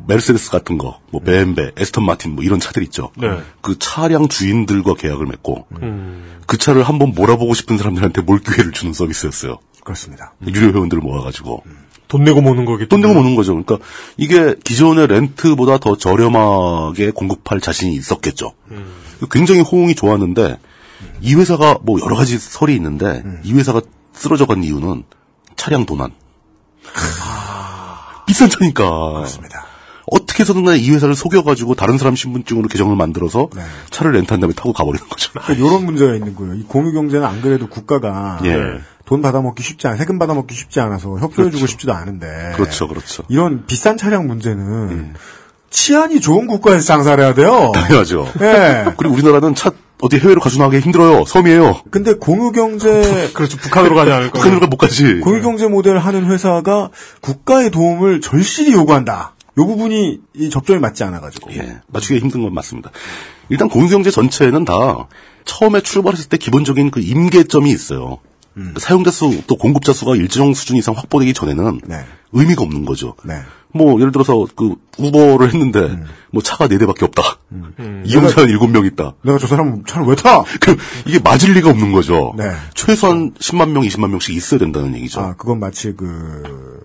[0.09, 3.11] 메르세데스 같은 거, 뭐 벤베, 에스턴 마틴 뭐 이런 차들 있죠.
[3.19, 3.29] 네.
[3.61, 6.41] 그 차량 주인들과 계약을 맺고 음.
[6.47, 9.59] 그 차를 한번 몰아보고 싶은 사람들한테 몰 기회를 주는 서비스였어요.
[9.85, 10.35] 그렇습니다.
[10.47, 11.63] 유료 회원들을 모아가지고
[12.09, 12.89] 돈 내고 모는 거겠죠.
[12.89, 13.53] 돈 내고 모는 거죠.
[13.53, 13.79] 그러니까
[14.17, 18.53] 이게 기존의 렌트보다 더 저렴하게 공급할 자신이 있었겠죠.
[19.31, 20.59] 굉장히 호응이 좋았는데
[21.21, 23.81] 이 회사가 뭐 여러 가지 설이 있는데 이 회사가
[24.13, 25.05] 쓰러져 간 이유는
[25.57, 26.13] 차량 도난.
[28.27, 29.13] 비싼 차니까.
[29.15, 29.67] 그렇습니다.
[30.09, 33.63] 어떻게 해서든 이 회사를 속여가지고 다른 사람 신분증으로 계정을 만들어서 네.
[33.91, 35.33] 차를 렌트한 다음에 타고 가버리는 거죠.
[35.33, 36.55] 그러니까 이런 문제가 있는 거예요.
[36.55, 38.81] 이 공유 경제는 안 그래도 국가가 예.
[39.05, 42.53] 돈 받아먹기 쉽지 않아, 세금 받아먹기 쉽지 않아서 협조해주고 싶지도 않은데.
[42.55, 43.25] 그렇죠, 그렇죠.
[43.29, 45.15] 이런 비싼 차량 문제는
[45.71, 47.73] 치안이 좋은 국가에서 장사를 해야 돼요.
[47.75, 48.31] 당연하죠.
[48.41, 48.85] 예.
[48.97, 49.71] 그리고 우리나라는 차
[50.01, 51.25] 어디 해외로 가져나가기 힘들어요.
[51.25, 51.81] 섬이에요.
[51.91, 53.57] 근데 공유 경제 그렇죠.
[53.57, 54.33] 북한으로 가지 않을까.
[54.35, 55.21] 북한으로 못 가지.
[55.21, 56.91] 공유 경제 모델 하는 회사가
[57.21, 59.35] 국가의 도움을 절실히 요구한다.
[59.59, 61.51] 요 부분이 이 접점이 맞지 않아가지고.
[61.55, 62.91] 예, 맞추기가 힘든 건 맞습니다.
[63.49, 65.09] 일단 공유경제 전체는 다
[65.47, 68.19] 처음에 출발했을 때 기본적인 그 임계점이 있어요.
[68.79, 72.05] 사용자 수 또 공급자 수가 일정 수준 이상 확보되기 전에는 네.
[72.33, 73.15] 의미가 없는 거죠.
[73.23, 73.35] 네.
[73.73, 75.99] 뭐 예를 들어서 그 우버를 했는데
[76.31, 77.23] 뭐 차가 네 대밖에 없다.
[78.05, 79.15] 이용자는 일곱 명 있다.
[79.23, 80.43] 내가 저 사람 차를 왜 타?
[80.61, 80.77] 그
[81.07, 82.35] 이게 맞을 리가 없는 거죠.
[82.39, 82.51] 네.
[82.75, 85.21] 최소한 10만 명, 20만 명씩 있어야 된다는 얘기죠.
[85.21, 86.81] 아, 그건 마치 그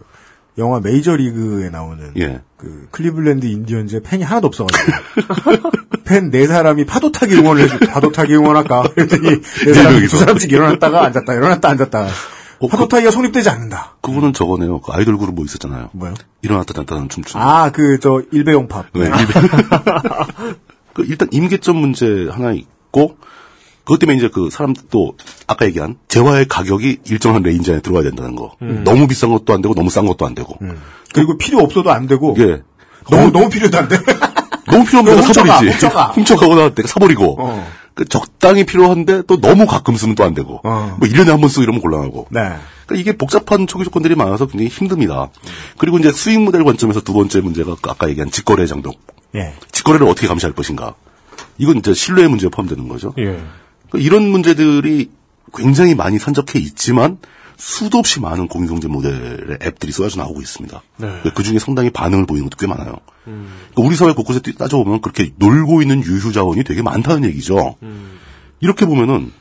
[0.58, 2.41] 영화 메이저 리그에 나오는 예.
[2.58, 4.91] 그 클리블랜드 인디언즈의 팬이 하나도 없어가지고
[6.03, 7.78] 팬 네 사람이 파도 타기 응원을 해줘.
[7.90, 8.84] 파도 타기 응원할까?
[8.94, 9.30] 그랬더니
[9.66, 10.12] 네 사람이 명이서.
[10.12, 12.08] 두 사람씩 일어났다가 앉았다 일어났다 앉았다.
[12.62, 13.96] 어, 파도 그- 성립되지 않는다.
[14.02, 14.82] 그거는 저거네요.
[14.82, 15.90] 그 아이돌 그룹 뭐 있었잖아요.
[15.94, 16.14] 뭐요?
[16.42, 17.46] 일어났다 잤다는 춤추는.
[17.46, 18.86] 아, 그 저 일배용 팝.
[18.94, 19.34] 네, 일배.
[20.94, 23.18] 그 일단 임계점 문제 하나 있고
[23.84, 25.16] 그것 때문에 이제 그 사람 또
[25.48, 28.56] 아까 얘기한 재화의 가격이 일정한 range 안에 들어가야 된다는 거.
[28.60, 30.56] 너무 비싼 것도 안 되고 너무 싼 것도 안 되고.
[31.14, 32.62] 그리고 필요 없어도 안 되고 이게
[33.10, 33.98] 너무 너무 필요도 안 돼.
[34.72, 35.72] 너무 필요하면 내가 훔쳐가, 사버리지.
[35.74, 36.06] 훔쳐가.
[36.14, 37.38] 훔쳐가거나 내가 사버리고.
[37.40, 37.68] 어.
[37.94, 41.64] 그 적당히 필요한데 또 너무 가끔 쓰면 또 안 되고 뭐 1년에 한 번 쓰고
[41.64, 42.40] 이러면 곤란하고 네.
[42.86, 45.30] 그러니까 이게 복잡한 초기 조건들이 많아서 굉장히 힘듭니다.
[45.78, 48.96] 그리고 이제 수익 모델 관점에서 두 번째 문제가 그 아까 얘기한 직거래 장벽.
[49.36, 49.54] 예.
[49.72, 50.96] 직거래를 어떻게 감시할 것인가.
[51.58, 53.14] 이건 이제 신뢰의 문제에 포함되는 거죠.
[53.18, 53.24] 예.
[53.90, 55.10] 그러니까 이런 문제들이
[55.54, 57.18] 굉장히 많이 산적해 있지만
[57.64, 60.82] 수도 없이 많은 공유경제 모델의 앱들이 쏟아져 나오고 있습니다.
[60.98, 61.22] 네.
[61.36, 62.96] 그 중에 상당히 반응을 보이는 것도 꽤 많아요.
[63.24, 67.76] 그러니까 우리 사회 곳곳에 뛰- 따져보면 그렇게 놀고 있는 유휴 자원이 되게 많다는 얘기죠.
[68.62, 69.32] 이렇게 보면은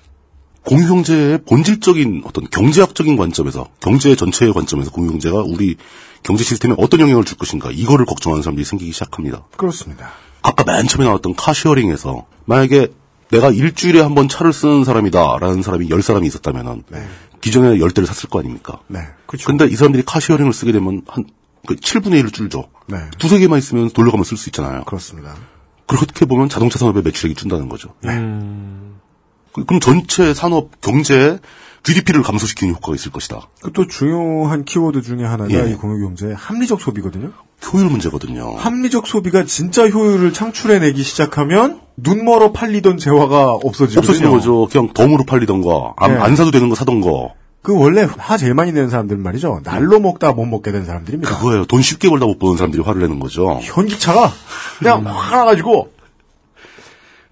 [0.66, 5.76] 공유경제의 본질적인 어떤 경제학적인 관점에서 경제 전체의 관점에서 공유경제가 우리
[6.22, 9.44] 경제 시스템에 어떤 영향을 줄 것인가 이거를 걱정하는 사람들이 생기기 시작합니다.
[9.56, 10.10] 그렇습니다.
[10.42, 12.88] 아까 맨 처음에 나왔던 car sharing에서 만약에
[13.30, 16.82] 내가 일주일에 한 번 차를 쓰는 사람이다라는 사람이 열 사람이 있었다면은
[17.40, 18.80] 기존에 열 대를 샀을 거 아닙니까?
[18.88, 19.00] 네.
[19.44, 22.64] 근데 이 사람들이 car sharing을 쓰게 되면 한그 7분의 1을 줄죠.
[22.86, 22.98] 네.
[23.18, 24.84] 두세 개만 있으면 돌려가면 쓸 수 있잖아요.
[24.84, 25.34] 그렇습니다.
[25.86, 27.94] 그렇게 보면 자동차 산업의 매출액이 준다는 거죠.
[28.02, 28.10] 네.
[29.52, 31.38] 그- 그럼 전체 산업 경제에
[31.82, 33.48] GDP를 감소시키는 효과가 있을 것이다.
[33.62, 35.70] 그또 중요한 키워드 중에 하나가 예.
[35.70, 37.32] 이 공유경제의 합리적 소비거든요.
[37.72, 38.54] 효율 문제거든요.
[38.56, 43.98] 합리적 소비가 진짜 효율을 창출해내기 시작하면 눈 멀어 팔리던 재화가 없어지거든요.
[43.98, 44.68] 없어지는 거죠.
[44.70, 46.20] 그냥 덤으로 팔리던 거, 안, 네.
[46.20, 47.34] 안 사도 되는 거 사던 거.
[47.62, 49.60] 그 원래 화 제일 많이 내는 사람들은 말이죠.
[49.64, 51.36] 날로 먹다 못 먹게 된 사람들입니다.
[51.36, 51.66] 그거예요.
[51.66, 53.58] 돈 쉽게 벌다 못 버는 사람들이 화를 내는 거죠.
[53.62, 54.32] 현기차가
[54.78, 55.90] 그냥 화나가지고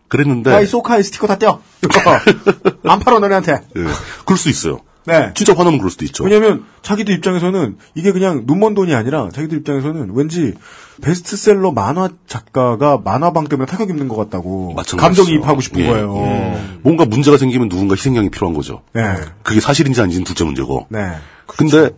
[0.09, 0.53] 그랬는데.
[0.53, 1.61] 야이 소카에 스티커 다 떼어.
[2.85, 3.53] 안 팔어 너네한테.
[3.53, 3.85] 예.
[4.24, 4.81] 그럴 수 있어요.
[5.09, 5.32] 네.
[5.35, 6.24] 진짜 화나면 그럴 수도 있죠.
[6.24, 10.55] 왜냐면 자기들 입장에서는 이게 그냥 눈먼 돈이 아니라 자기들 입장에서는 왠지
[11.02, 14.76] 베스트셀러 만화 작가가 만화방 때문에 타격 입는 것 같다고.
[14.97, 15.86] 감정이입하고 싶은 예.
[15.86, 16.14] 거예요.
[16.16, 16.62] 예.
[16.82, 18.82] 뭔가 문제가 생기면 누군가 희생양이 필요한 거죠.
[18.93, 19.02] 네.
[19.43, 20.86] 그게 사실인지 아닌지는 둘째 문제고.
[20.90, 21.01] 네.
[21.47, 21.90] 근데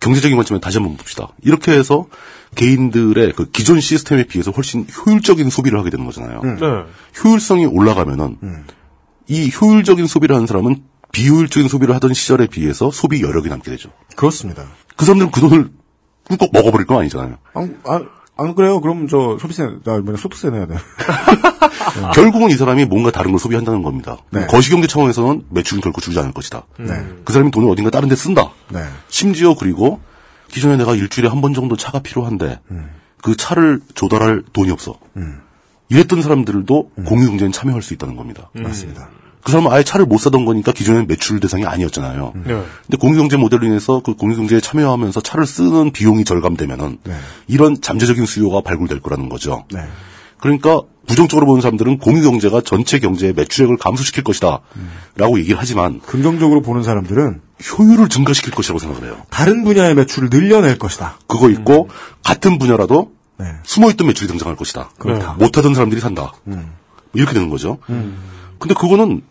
[0.00, 1.28] 경제적인 관점에 다시 한번 봅시다.
[1.42, 2.06] 이렇게 해서
[2.54, 6.40] 개인들의 그 기존 시스템에 비해서 훨씬 효율적인 소비를 하게 되는 거잖아요.
[6.42, 7.22] 네.
[7.22, 8.36] 효율성이 올라가면은
[9.28, 13.90] 이 효율적인 소비를 하는 사람은 비효율적인 소비를 하던 시절에 비해서 소비 여력이 남게 되죠.
[14.16, 14.64] 그렇습니다.
[14.96, 15.70] 그 사람들은 그 돈을
[16.28, 17.38] 꿀꺽 먹어버릴 건 아니잖아요.
[17.54, 18.80] 안, 안, 안 그래요?
[18.80, 20.76] 그럼 저 소비세, 나 뭐냐 소득세 내야 돼.
[22.14, 24.16] 결국은 이 사람이 뭔가 다른 걸 소비한다는 겁니다.
[24.30, 24.46] 네.
[24.46, 26.62] 거시경제 차원에서는 매출은 결코 줄지 않을 것이다.
[26.78, 27.04] 네.
[27.24, 28.50] 그 사람이 돈을 어딘가 다른 데 쓴다.
[28.70, 28.80] 네.
[29.08, 30.00] 심지어 그리고
[30.48, 32.60] 기존에 내가 일주일에 한 번 정도 차가 필요한데
[33.22, 34.94] 그 차를 조달할 돈이 없어.
[35.88, 38.50] 이랬던 사람들도 공유경제에 참여할 수 있다는 겁니다.
[38.54, 39.08] 맞습니다.
[39.42, 42.32] 그 사람은 아예 차를 못 사던 거니까 기존엔 매출 대상이 아니었잖아요.
[42.36, 42.42] 네.
[42.44, 47.14] 근데 공유경제 모델로 인해서 그 공유경제에 참여하면서 차를 쓰는 비용이 절감되면은 네.
[47.46, 49.64] 이런 잠재적인 수요가 발굴될 거라는 거죠.
[49.72, 49.80] 네.
[50.38, 54.60] 그러니까 부정적으로 보는 사람들은 공유경제가 전체 경제의 매출액을 감소시킬 것이다.
[55.16, 57.40] 라고 얘기를 하지만 긍정적으로 보는 사람들은
[57.78, 59.22] 효율을 증가시킬 것이라고 생각을 해요.
[59.28, 61.18] 다른 분야의 매출을 늘려낼 것이다.
[61.26, 61.88] 그거 있고
[62.22, 63.46] 같은 분야라도 네.
[63.64, 64.90] 숨어있던 매출이 등장할 것이다.
[64.98, 65.32] 그렇다.
[65.34, 66.32] 못하던 사람들이 산다.
[66.46, 66.72] 음.
[67.12, 67.78] 이렇게 되는 거죠.
[67.86, 69.22] 근데 그거는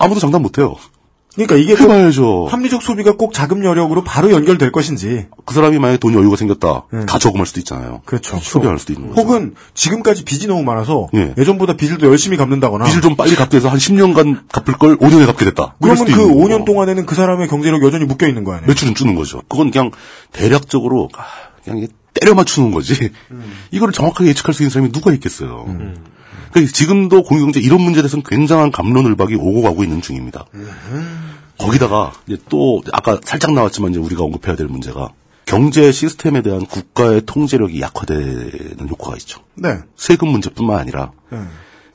[0.00, 0.76] 아무도 장담 못해요.
[1.34, 2.48] 그러니까 이게 꼭 해봐야죠.
[2.50, 5.26] 합리적 소비가 꼭 자금 여력으로 바로 연결될 것인지.
[5.44, 6.86] 그 사람이 만약에 돈 여유가 생겼다.
[7.06, 8.02] 다 저금할 수도 있잖아요.
[8.04, 8.38] 그렇죠.
[8.38, 9.20] 소비할 수도 있는 거죠.
[9.22, 11.32] 혹은 지금까지 빚이 너무 많아서 예.
[11.38, 11.44] 예.
[11.44, 12.86] 전보다 빚을 더 열심히 갚는다거나.
[12.86, 15.76] 빚을 좀 빨리 갚게 해서 한 10년간 갚을 걸 5년에 갚게 됐다.
[15.80, 16.40] 그러면 그 있는 거고.
[16.40, 18.66] 5년 동안에는 그 사람의 경제력 여전히 묶여 있는 거 아니에요?
[18.66, 19.42] 매출은 주는 거죠.
[19.48, 19.92] 그건 그냥
[20.32, 21.22] 대략적으로 아,
[21.62, 23.10] 그냥 때려 맞추는 거지.
[23.70, 25.64] 이거를 정확하게 예측할 수 있는 사람이 누가 있겠어요.
[26.50, 30.46] 그러니까 지금도 공유경제 이런 문제에 대해서는 굉장한 감론을박이 오고 가고 있는 중입니다.
[31.58, 35.10] 거기다가 이제 또 아까 살짝 나왔지만 이제 우리가 언급해야 될 문제가
[35.44, 39.40] 경제 시스템에 대한 국가의 통제력이 약화되는 효과가 있죠.
[39.54, 39.78] 네.
[39.96, 41.38] 세금 문제뿐만 아니라 네.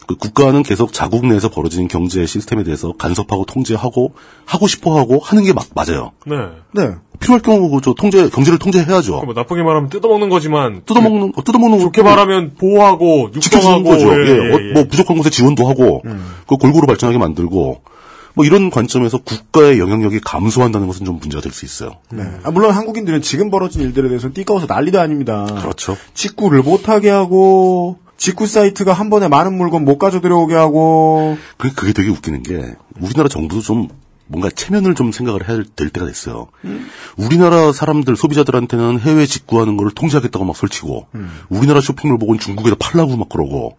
[0.07, 4.13] 그 국가는 계속 자국 내에서 벌어지는 경제 시스템에 대해서 간섭하고 통제하고
[4.45, 6.11] 하고 싶어 하고 하는 게 막 맞아요.
[6.25, 6.35] 네.
[6.73, 6.91] 네.
[7.19, 9.21] 필요할 경우 저 통제 경제를 통제해야죠.
[9.23, 14.07] 뭐 나쁘게 말하면 뜯어먹는 거지만 뜯어먹는 어, 뜯어먹는 좋게 거- 말하면 보호하고 지켜주는 거죠.
[14.13, 14.73] 예, 예, 예, 어, 예.
[14.73, 16.01] 뭐 부족한 곳에 지원도 하고
[16.47, 17.81] 그 골고루 발전하게 만들고
[18.35, 21.93] 뭐 이런 관점에서 국가의 영향력이 감소한다는 것은 좀 문제가 될 수 있어요.
[22.11, 22.21] 네.
[22.43, 25.45] 아, 물론 한국인들은 지금 벌어진 일들에 대해서는 띠까워서 난리도 아닙니다.
[25.61, 25.95] 그렇죠.
[26.15, 31.93] 직구를 못하게 하고, 직구 사이트가 한 번에 많은 물건 못 가져 들어오게 하고, 그 그게
[31.93, 33.87] 되게 웃기는 게 우리나라 정부도 좀
[34.27, 36.47] 뭔가 체면을 좀 생각을 해야 될 때가 됐어요.
[37.17, 41.07] 우리나라 사람들 소비자들한테는 해외 직구하는 걸 통제하겠다고 막 설치고
[41.49, 43.77] 우리나라 쇼핑몰 보고는 중국에다 팔라고 막 그러고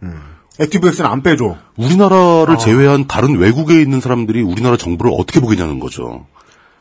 [0.60, 1.56] 액티브엑스는 안 빼줘.
[1.76, 6.26] 우리나라를 제외한 다른 외국에 있는 사람들이 우리나라 정부를 어떻게 보겠냐는 거죠.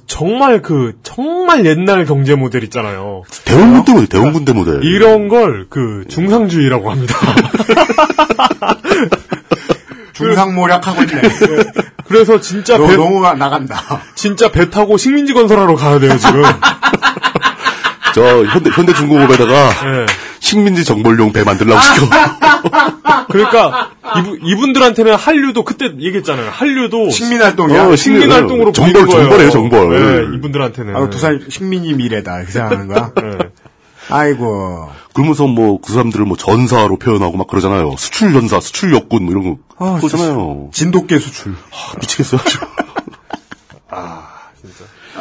[0.08, 3.24] 정말 그 정말 옛날 경제 모델 있잖아요.
[3.44, 4.84] 대원군 때 모델, 대원군 때 모델.
[4.84, 7.16] 이런 걸 그 중상주의라고 합니다.
[10.14, 11.22] 중상모략하고 있네.
[12.08, 14.02] 그래서 진짜 너, 배, 너무 나간다.
[14.16, 16.44] 진짜 배 타고 식민지 건설하러 가야 돼요 지금.
[18.16, 20.06] 저 현대 현대 중공업에다가 예.
[20.40, 22.08] 식민지 정벌용 배 만들라고 시켜.
[23.28, 26.50] 그러니까 이분, 이분들한테는 한류도 그때 얘기했잖아요.
[26.50, 27.88] 한류도 식민 활동이야.
[27.88, 29.50] 어, 식민활동으로 정벌, 보이는 거예요.
[29.52, 30.30] 정벌이에요, 정벌.
[30.32, 30.96] 네, 이분들한테는.
[30.96, 32.46] 아, 두살 식민이 미래다.
[32.46, 33.12] 그 생각하는 거야?
[34.10, 34.90] 아이고.
[35.14, 37.96] 그러면서 뭐 그 사람들을 뭐 전사로 표현하고 막 그러잖아요.
[37.98, 40.70] 수출 전사, 수출 역군 뭐 이런 거 아, 그러잖아요.
[40.72, 41.52] 진돗개 수출.
[41.52, 42.40] 아, 미치겠어요.
[43.90, 44.35] 아,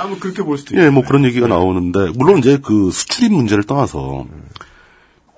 [0.06, 4.26] 뭐 그렇게 볼 수도 예, 뭐 그런 얘기가 나오는데 물론 이제 그 수출입 문제를 떠나서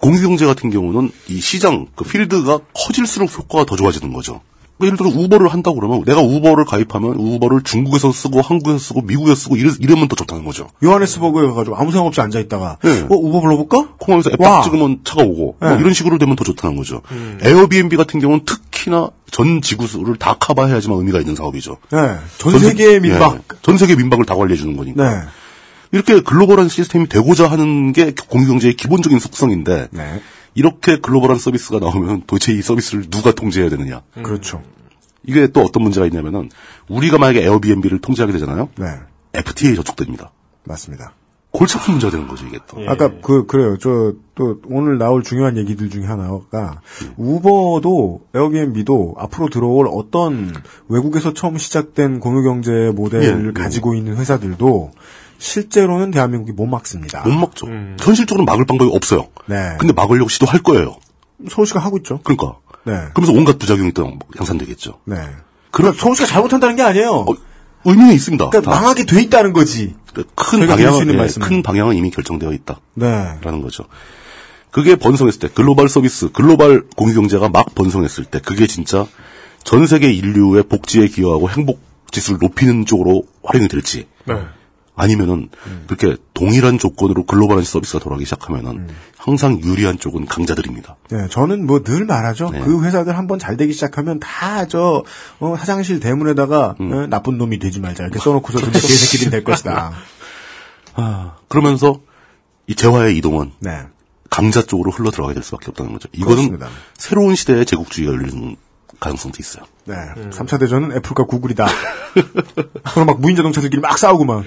[0.00, 4.40] 공유경제 같은 경우는 이 시장 그 필드가 커질수록 효과가 더 좋아지는 거죠.
[4.78, 9.35] 뭐 예를 들어 우버를 한다고 그러면 내가 우버를 가입하면 우버를 중국에서 쓰고 한국에서 쓰고 미국에서
[9.35, 10.69] 쓰고 이래, 이러면 더 좋다는 거죠.
[10.85, 13.01] 요하네스버그에 가가지고 아무 생각 없이 앉아 있다가, 네.
[13.03, 13.94] 어, 우버 불러볼까?
[13.98, 14.57] 콩항에서 앱 와.
[14.57, 15.78] 딱 찍으면 차가 오고 뭐 네.
[15.81, 17.01] 이런 식으로 되면 더 좋다는 거죠.
[17.43, 21.78] 에어비앤비 같은 경우는 특히나 전 지구를 다 커버해야지만 의미가 있는 사업이죠.
[21.90, 22.16] 네.
[22.39, 23.35] 전 세계의 민박.
[23.35, 25.11] 예, 전 세계 민박을 다 관리해 주는 거니까.
[25.11, 25.20] 네.
[25.93, 30.20] 이렇게 글로벌한 시스템이 되고자 하는 게 공유경제의 기본적인 속성인데 네.
[30.56, 34.02] 이렇게 글로벌한 서비스가 나오면 도대체 이 서비스를 누가 통제해야 되느냐.
[34.22, 34.62] 그렇죠.
[35.22, 36.50] 이게 또 어떤 문제가 있냐면은
[36.88, 38.70] 우리가 만약에 에어비앤비를 통제하게 되잖아요.
[38.76, 38.86] 네.
[39.34, 40.32] FTA 저촉됩니다.
[40.64, 41.12] 맞습니다.
[41.50, 42.78] 골치 아픈 문제가 되는 거죠 이게 또.
[42.88, 43.76] 아까 그 그래요.
[43.78, 46.82] 저 또 오늘 나올 중요한 얘기들 중에 하나가
[47.16, 50.52] 우버도 에어비앤비도 앞으로 들어올 어떤
[50.88, 53.52] 외국에서 처음 시작된 공유 경제 모델을 예, 예.
[53.52, 54.92] 가지고 있는 회사들도
[55.38, 57.22] 실제로는 대한민국이 못 막습니다.
[57.22, 57.66] 못 막죠.
[58.00, 59.28] 현실적으로 막을 방법이 없어요.
[59.46, 59.76] 네.
[59.78, 60.96] 근데 막으려고 시도할 거예요.
[61.48, 62.20] 서울시가 하고 있죠.
[62.22, 62.58] 그러니까.
[62.84, 62.92] 네.
[63.14, 65.00] 그러면서 온갖 부작용이 또 양산되겠죠.
[65.04, 65.16] 네.
[65.70, 67.26] 그럼 서울시가 잘못한다는 게 아니에요.
[67.84, 68.50] 의미는 있습니다.
[68.50, 68.80] 그러니까 다.
[68.80, 69.94] 망하게 돼 있다는 거지.
[70.34, 71.40] 큰 드릴 수 방향은 예.
[71.40, 72.80] 큰 방향은 이미 결정되어 있다.
[72.94, 73.38] 네.
[73.42, 73.84] 라는 거죠.
[74.70, 79.06] 그게 번성했을 때 글로벌 서비스, 글로벌 공유 경제가 막 번성했을 때 그게 진짜
[79.64, 81.80] 전 세계 인류의 복지에 기여하고 행복
[82.10, 84.34] 지수를 높이는 쪽으로 활용이 될지 네.
[84.97, 85.51] 아니면은
[85.86, 90.97] 그렇게 동일한 조건으로 글로벌한 서비스가 돌아가기 시작하면은 항상 유리한 쪽은 강자들입니다.
[91.10, 92.51] 네, 저는 뭐 늘 말하죠.
[92.51, 92.60] 네.
[92.60, 95.05] 그 회사들 한번 잘 되기 시작하면 다저
[95.59, 96.93] 사장실 대문에다가 음.
[96.93, 99.93] 어, 나쁜 놈이 되지 말자 이렇게 써놓고서 근데 개새끼들이 될 것이다.
[100.94, 102.01] 아, 그러면서
[102.66, 103.82] 이 재화의 이동은 네.
[104.31, 106.09] 강자 쪽으로 흘러 들어가게 될 수밖에 없다는 거죠.
[106.12, 106.68] 이거는 그렇습니다.
[106.97, 108.56] 새로운 시대의 제국주의가 열리는
[108.98, 109.64] 가능성도 있어요.
[109.85, 109.94] 네.
[110.31, 111.66] 3차 대전은 애플과 구글이다.
[112.93, 114.43] 서로 막 무인 자동차들끼리 막 싸우고 막.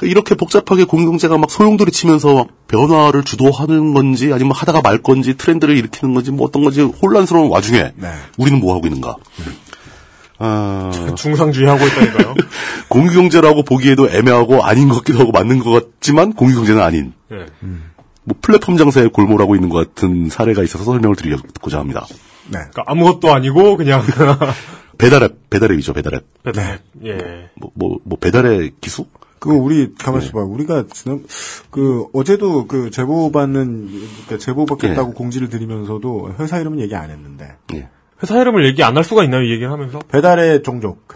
[0.00, 5.36] 그러니까 이렇게 복잡하게 공동체가 막 소용돌이 치면서 막 변화를 주도하는 건지 아니면 하다가 말 건지
[5.36, 8.08] 트렌드를 일으키는 건지 뭐 어떤 건지 혼란스러운 와중에 네.
[8.38, 9.16] 우리는 뭐 하고 있는가?
[10.38, 12.34] 아, 중상주의 하고 있다니까요.
[12.88, 17.46] 공유경제라고 보기에도 애매하고 아닌 것 같기도 하고 맞는 것 같지만 공유경제는 아닌 예.
[18.24, 22.06] 뭐 플랫폼 장사에 골몰하고 있는 것 같은 사례가 있어서 설명을 드리고자 합니다.
[22.48, 22.58] 네.
[22.70, 24.02] 그러니까 아무것도 아니고 그냥
[24.96, 26.24] 배달앱, 배달앱이죠, 배달앱.
[26.54, 26.78] 네.
[27.04, 27.50] 예.
[27.54, 29.06] 뭐, 뭐, 뭐 배달의 기수?
[29.40, 30.40] 그 우리 가만 있어 봐.
[30.42, 31.24] 우리가 지난
[31.70, 37.56] 그 어제도 그 제보 받는 그러니까 제보 받겠다고 공지를 드리면서도 회사 이름은 얘기 안 했는데
[37.74, 37.88] 예.
[38.22, 39.42] 회사 이름을 얘기 안 할 수가 있나요?
[39.42, 39.98] 이 얘기를 하면서?
[40.08, 41.08] 배달의 종족.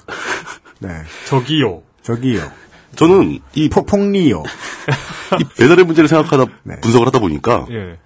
[0.81, 0.89] 네.
[1.29, 1.83] 저기요.
[2.03, 2.51] 저기요.
[2.97, 4.43] 저는 이 포, 폭리요.
[5.41, 6.47] 이 배달앱 문제를 생각하다
[6.81, 7.99] 분석을 하다 보니까 예.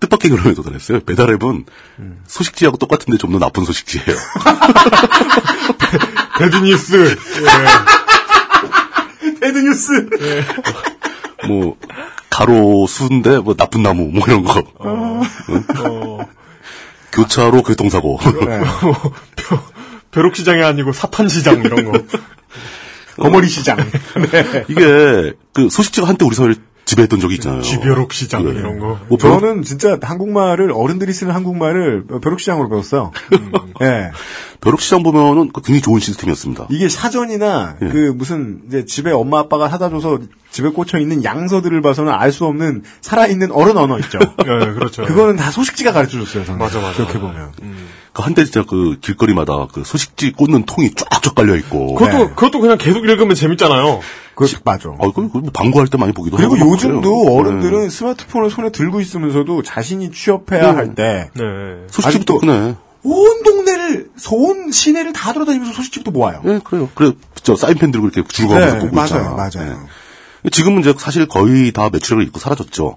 [0.00, 1.00] 뜻밖의 결론에 도달했어요.
[1.00, 1.64] 배달앱은
[2.26, 4.18] 소식지하고 똑같은데 좀 더 나쁜 소식지예요.
[6.38, 7.16] 배드뉴스.
[9.44, 10.08] 배드뉴스.
[11.46, 11.76] 뭐
[12.30, 14.62] 가로 수인데 뭐 나쁜 나무 뭐 이런 거.
[14.84, 15.20] 응?
[17.12, 18.18] 교차로 교통사고.
[20.10, 22.02] 벼룩시장이 아니고 사탄시장 이런 거.
[23.16, 23.76] 거머리 시장.
[24.68, 26.56] 이게 그 소식지가 한때 우리 사회를
[26.94, 27.62] 지배했던 적이 있잖아요.
[27.62, 28.50] 지벼룩 시장 예.
[28.50, 28.98] 이런 거.
[29.08, 33.10] 뭐 벼룩- 저는 진짜 한국말을 어른들이 쓰는 한국말을 벼룩 시장으로 배웠어요.
[33.82, 34.10] 예.
[34.60, 36.66] 벼룩 시장 보면은 그 굉장히 좋은 시스템이었습니다.
[36.70, 37.88] 이게 사전이나 예.
[37.88, 40.18] 그 무슨 이제 집에 엄마 아빠가 사다 줘서
[40.50, 44.18] 집에 꽂혀 있는 양서들을 봐서는 알 수 없는 살아 있는 어른 언어 있죠.
[44.44, 45.04] 예, 그렇죠.
[45.04, 46.44] 그거는 다 소식지가 가르쳐 줬어요.
[46.44, 46.58] 저는.
[46.58, 46.96] 맞아, 맞아.
[46.96, 47.52] 그렇게 보면.
[48.14, 51.96] 그 한때 진짜 그 길거리마다 그 소식지 꽂는 통이 쫙쫙 깔려 있고.
[51.96, 52.28] 그것도 네.
[52.28, 54.00] 그것도 그냥 계속 읽으면 재밌잖아요.
[54.36, 54.90] 그 맞아.
[54.90, 56.64] 아, 그, 그 광고할 때 많이 보기도 그리고 하고.
[56.64, 57.36] 막 요즘도 그래요.
[57.36, 57.90] 어른들은 네.
[57.90, 60.68] 스마트폰을 손에 들고 있으면서도 자신이 취업해야 네.
[60.68, 61.42] 할때 네.
[61.90, 62.76] 소식지부터 끄네.
[63.02, 66.40] 온 동네를 온 시내를 다 돌아다니면서 소식지부터 모아요.
[66.46, 66.88] 예, 그래요.
[66.94, 67.12] 그래,
[67.42, 69.30] 저 사인펜 들고 이렇게 줄거면서 네, 보고 맞아요, 있잖아.
[69.30, 69.78] 맞아요.
[70.44, 70.50] 예.
[70.50, 72.96] 지금은 이제 사실 거의 다 매출액을 잃고 사라졌죠.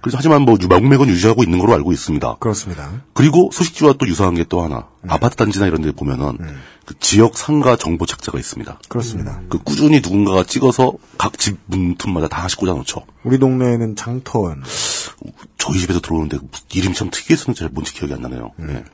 [0.00, 2.36] 그래서 하지만 뭐 명맥은 유지하고 있는 걸로 알고 있습니다.
[2.38, 2.90] 그렇습니다.
[3.12, 4.86] 그리고 소식지와 또 유사한 게 또 하나.
[5.08, 6.38] 아파트 단지나 이런 데 보면은
[6.84, 8.78] 그 지역 상가 정보 책자가 있습니다.
[8.88, 9.40] 그렇습니다.
[9.48, 13.02] 그 꾸준히 누군가가 찍어서 각 집 문틈마다 다 하나씩 꽂아놓죠.
[13.24, 14.62] 우리 동네에는 장터원.
[15.58, 16.38] 저희 집에서 들어오는데
[16.72, 18.52] 이름이 참 특이했었는지 잘 뭔지 기억이 안 나네요.
[18.68, 18.84] 예.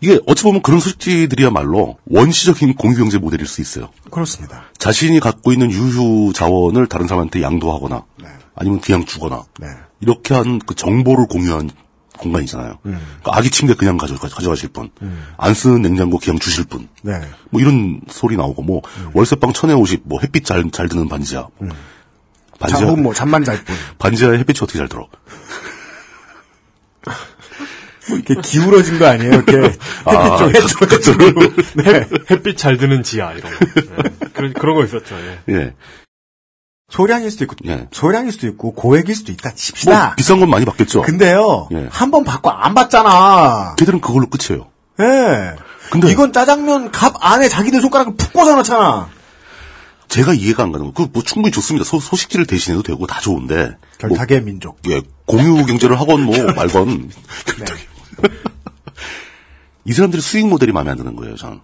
[0.00, 3.88] 이게 어찌 보면 그런 소식지들이야말로 원시적인 공유경제 모델일 수 있어요.
[4.10, 4.64] 그렇습니다.
[4.78, 8.04] 자신이 갖고 있는 유휴 자원을 다른 사람한테 양도하거나
[8.54, 9.68] 아니면 그냥 주거나 네.
[10.00, 11.70] 이렇게 한 그 정보를 공유한
[12.18, 12.78] 공간이잖아요.
[12.86, 12.98] 음.
[13.20, 14.90] 그러니까 아기 침대 그냥 가져, 가져가실 분,
[15.36, 17.20] 안 쓰는 냉장고 그냥 주실 분, 네.
[17.50, 18.80] 뭐 이런 소리 나오고 뭐
[19.12, 21.46] 월세방 천에 오십, 뭐 햇빛 잘 잘 드는 반지하,
[22.58, 23.76] 반지하 잠은 뭐 잠만 잘 뿐.
[23.98, 25.06] 반지하에 햇빛이 어떻게 잘 들어?
[28.08, 29.32] 뭐 이렇게 기울어진 거 아니에요?
[29.34, 30.66] 이렇게 햇빛 아, 좀 해줘.
[30.90, 31.12] 해줘.
[31.74, 32.08] 네.
[32.30, 33.64] 햇빛 잘 드는 지하 이런 거.
[33.74, 34.28] 네.
[34.32, 35.16] 그런 그런 거 있었죠.
[35.16, 35.52] 예.
[35.54, 35.74] 예.
[36.90, 37.88] 소량일 수도 있고 예.
[37.90, 40.04] 소량일 수도 있고 고액일 수도 있다 칩시다.
[40.06, 41.02] 뭐 비싼 건 많이 받겠죠.
[41.02, 41.68] 근데요.
[41.72, 41.88] 예.
[41.90, 43.74] 한번 받고 안 받잖아.
[43.76, 44.68] 걔들은 그걸로 끝이에요.
[45.00, 45.56] 예.
[45.90, 49.08] 근데 이건 짜장면 갑 안에 자기들 손가락을 푹 꽂아 놓잖아.
[50.08, 51.84] 제가 이해가 안 가는 거, 그뭐 충분히 좋습니다.
[51.84, 53.76] 소, 소식지를 대신해도 되고 다 좋은데.
[53.98, 54.78] 결탁의 민족.
[54.88, 57.10] 예, 공유 경제를 하건 뭐 말건.
[59.84, 61.60] 이 사람들의 수익 모델이 마음에 안 드는 거예요, 저는.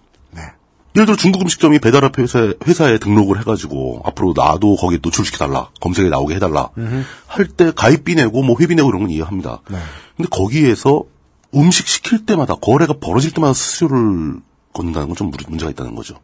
[0.93, 1.01] 네.
[1.01, 5.69] 예를 들어 중국 음식점이 배달앱 회사에, 회사에 등록을 해가지고 앞으로 나도 거기에 노출시켜달라.
[5.81, 6.69] 검색에 나오게 해달라.
[7.27, 9.61] 할 때 가입비 내고 뭐 회비 내고 이런 건 이해합니다.
[9.69, 9.77] 네.
[10.17, 11.03] 근데 거기에서
[11.55, 14.35] 음식 시킬 때마다 거래가 벌어질 때마다 수수료를
[14.73, 16.15] 걷는다는 건 좀 문제가 있다는 거죠.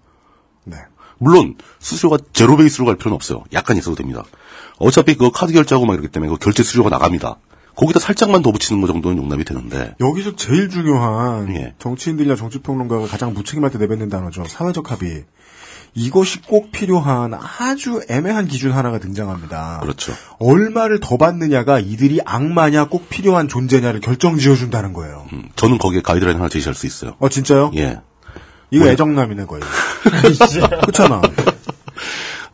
[0.65, 0.77] 네.
[1.17, 3.43] 물론 수수료가 제로 베이스로 갈 필요는 없어요.
[3.53, 4.23] 약간 있어도 됩니다.
[4.77, 7.37] 어차피 그 카드 결제하고 막 이렇기 때문에 그 결제 수수료가 나갑니다.
[7.79, 11.73] 거기다 살짝만 더 붙이는 거 정도는 용납이 되는데 여기서 제일 중요한 예.
[11.79, 14.43] 정치인들이나 정치평론가가 가장 무책임할 때 내뱉는 단어죠.
[14.45, 15.23] 사회적 합의.
[15.95, 19.79] 이것이 꼭 필요한 아주 애매한 기준 하나가 등장합니다.
[19.81, 20.13] 그렇죠.
[20.39, 25.25] 얼마를 더 받느냐가 이들이 악마냐 꼭 필요한 존재냐를 결정 지어준다는 거예요.
[25.31, 27.15] 음, 저는 거기에 가이드라인 하나 제시할 수 있어요.
[27.19, 27.71] 어 진짜요?
[27.75, 28.01] 예.
[28.71, 28.91] 이거 뭐야?
[28.91, 29.61] 애정남이네 거의.
[30.81, 31.21] 그렇잖아.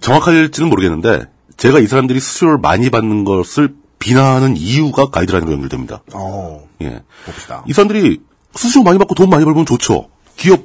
[0.01, 1.25] 정확할지는 모르겠는데
[1.57, 3.73] 제가 이 사람들이 수수료를 많이 받는 것을
[4.05, 6.03] 비난하는 이유가 가이드라인으로 연결됩니다.
[6.13, 7.01] 어 예.
[7.25, 7.63] 봅시다.
[7.67, 8.21] 이 사람들이
[8.53, 10.09] 수수료 많이 받고 돈 많이 벌면 좋죠.
[10.37, 10.61] 기업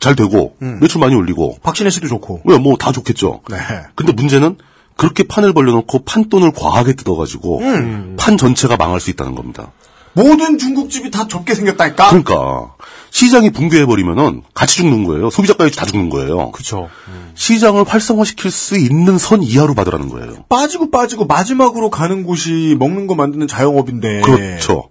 [0.00, 0.78] 잘 되고 음.
[0.80, 2.42] 매출 많이 올리고 박신혜 씨도 좋고.
[2.44, 3.42] 왜 뭐 다 좋겠죠.
[3.48, 3.56] 네.
[3.94, 4.56] 근데 문제는
[4.96, 8.16] 그렇게 판을 벌려놓고 판돈을 과하게 뜯어가지고 음.
[8.18, 9.70] 판 전체가 망할 수 있다는 겁니다.
[10.12, 12.08] 모든 중국집이 다 적게 생겼다니까.
[12.08, 12.74] 그러니까
[13.10, 15.30] 시장이 붕괴해 버리면은 같이 죽는 거예요.
[15.30, 16.50] 소비자까지 다 죽는 거예요.
[16.52, 16.88] 그렇죠.
[17.34, 20.44] 시장을 활성화시킬 수 있는 선 이하로 받으라는 거예요.
[20.48, 24.22] 빠지고 빠지고 마지막으로 가는 곳이 먹는 거 만드는 자영업인데.
[24.22, 24.90] 그렇죠.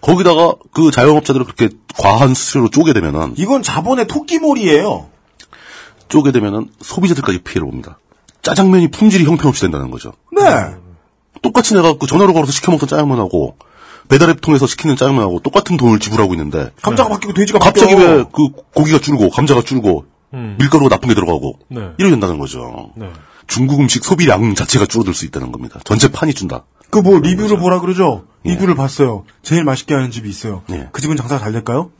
[0.00, 1.68] 거기다가 그 자영업자들을 그렇게
[1.98, 5.08] 과한 수수료로 쪼개 되면은 이건 자본의 토끼몰이에요.
[6.08, 7.98] 쪼개 되면은 소비자들까지 피해를 봅니다.
[8.42, 10.12] 짜장면이 품질이 형편없이 된다는 거죠.
[10.32, 10.42] 네.
[11.42, 13.56] 똑같이 내가 그 전화로 걸어서 시켜 먹던 짜장면하고
[14.10, 18.08] 배달앱 통해서 시키는 짜장면하고 똑같은 돈을 지불하고 있는데 감자가 바뀌고 돼지가 갑자기 바뀌어.
[18.16, 20.04] 왜 그 고기가 줄고 감자가 줄고
[20.34, 20.56] 음.
[20.58, 21.80] 밀가루가 나쁜 게 들어가고 네.
[21.98, 22.90] 이러게 된다는 거죠.
[22.96, 23.08] 네.
[23.46, 25.80] 중국 음식 소비량 자체가 줄어들 수 있다는 겁니다.
[25.84, 26.64] 전체 판이 준다.
[26.90, 28.24] 그 뭐 리뷰를 보라 그러죠.
[28.44, 28.50] 예.
[28.52, 29.24] 리뷰를 봤어요.
[29.42, 30.62] 제일 맛있게 하는 집이 있어요.
[30.70, 30.88] 예.
[30.92, 31.90] 그 집은 장사가 잘 될까요?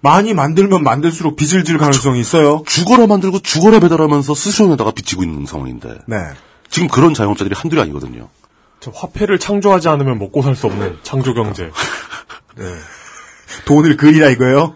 [0.00, 2.62] 많이 만들면 만들수록 빚을 질 가능성이 있어요.
[2.66, 6.16] 죽어라 만들고 죽어라 배달하면서 수수료에다가 빚지고 있는 상황인데 네.
[6.70, 8.28] 지금 그런 자영업자들이 한둘이 아니거든요.
[8.80, 11.70] 저 화폐를 창조하지 않으면 먹고 살 수 없는 창조 경제.
[13.66, 14.74] 돈을 그리라 이거예요.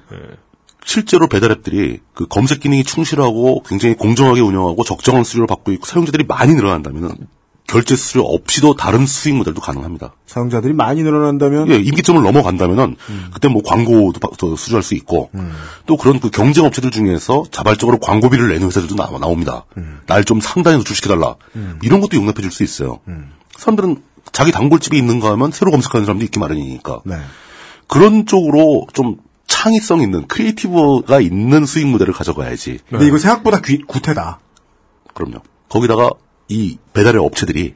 [0.84, 6.54] 실제로 배달앱들이 그 검색 기능이 충실하고 굉장히 공정하게 운영하고 적정한 수수료를 받고 있고 사용자들이 많이
[6.54, 7.16] 늘어난다면
[7.68, 10.12] 결제 수수료 없이도 다른 수익 모델도 가능합니다.
[10.26, 12.96] 사용자들이 많이 늘어난다면 예, 임계점을 넘어간다면은
[13.32, 15.30] 그때 뭐 광고도 수주할 수 있고
[15.86, 19.64] 또 그런 그 경쟁 업체들 중에서 자발적으로 광고비를 내는 회사들도 나, 나옵니다.
[20.06, 21.36] 날좀 상단에 노출시켜달라
[21.82, 22.98] 이런 것도 용납해 줄 수 있어요.
[23.62, 24.02] 사람들은
[24.32, 27.16] 자기 단골집이 있는가 하면 새로 검색하는 사람도 있기 마련이니까 네.
[27.86, 29.16] 그런 쪽으로 좀
[29.46, 32.78] 창의성 있는 creative가 있는 수익 모델을 가져가야지.
[32.88, 34.40] 근데 이거 생각보다 귀, 구태다.
[35.14, 35.38] 그럼요.
[35.68, 36.10] 거기다가
[36.48, 37.74] 이 배달의 업체들이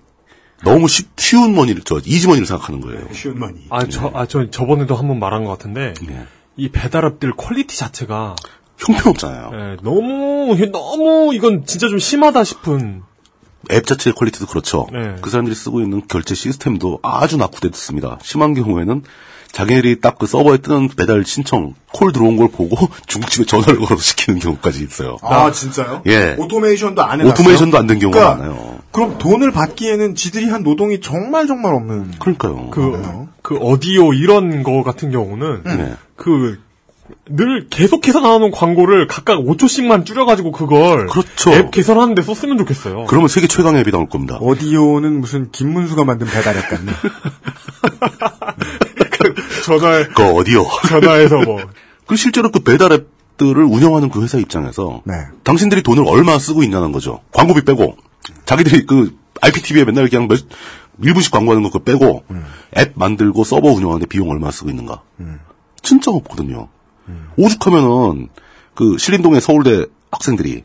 [0.65, 3.07] 너무 쉽, 쉬운 money를 저 easy money를 생각하는 거예요.
[3.13, 3.66] 쉬운 money.
[3.69, 6.27] 아, 저, 아, 저 저번에도 한 번 말한 것 같은데 네.
[6.57, 8.35] 이 배달앱들 quality 자체가
[8.79, 9.51] 형편없잖아요.
[9.53, 13.03] 예, 너무 너무 이건 진짜 좀 심하다 싶은
[13.70, 14.86] 앱 자체의 quality도 그렇죠.
[14.93, 15.16] 네.
[15.20, 18.18] 그 사람들이 쓰고 있는 결제 시스템도 아주 낙후됐습니다.
[18.22, 19.02] 심한 경우에는
[19.52, 22.76] 자기네들이 딱 그 서버에 뜨는 배달 신청 콜 들어온 걸 보고
[23.06, 25.16] 중국집에 전화를 걸어서 시키는 경우까지 있어요.
[25.22, 26.02] 아, 진짜요?
[26.06, 26.34] 예.
[26.38, 27.32] 오토메이션도 안 해놨어요.
[27.32, 28.78] 오토메이션도 안 된 경우가 그러니까 많아요.
[28.93, 32.12] 그럼 돈을 받기에는 지들이 한 노동이 정말 정말 없는.
[32.18, 32.70] 그러니까요.
[32.70, 35.94] 그, 그 어디오 이런 거 같은 경우는 네.
[36.16, 36.59] 그
[37.28, 41.53] 늘 계속해서 나오는 광고를 각각 5초씩만 줄여가지고 그걸 그렇죠.
[41.53, 43.07] 앱 개선하는데 썼으면 좋겠어요.
[43.07, 44.39] 그러면 세계 최강의 앱이 나올 겁니다.
[44.41, 46.93] 오디오는 무슨 김문수가 만든 배달앱 같네.
[49.65, 50.65] 전화에 그 어디요?
[50.89, 51.59] 전화해서 뭐
[52.07, 55.15] 그 실제로 그 배달 앱들을 운영하는 그 회사 입장에서 네.
[55.43, 57.20] 당신들이 돈을 얼마 쓰고 있냐는 거죠.
[57.33, 57.97] 광고비 빼고
[58.45, 60.41] 자기들이 그 IPTV에 맨날 그냥 몇
[61.01, 62.24] 1분씩 광고하는 거 그거 빼고
[62.78, 65.03] 앱 만들고 서버 운영하는데 비용 얼마 쓰고 있는가?
[65.83, 66.69] 진짜 없거든요.
[67.37, 68.28] 오죽하면은
[68.74, 70.65] 그 신림동의 서울대 학생들이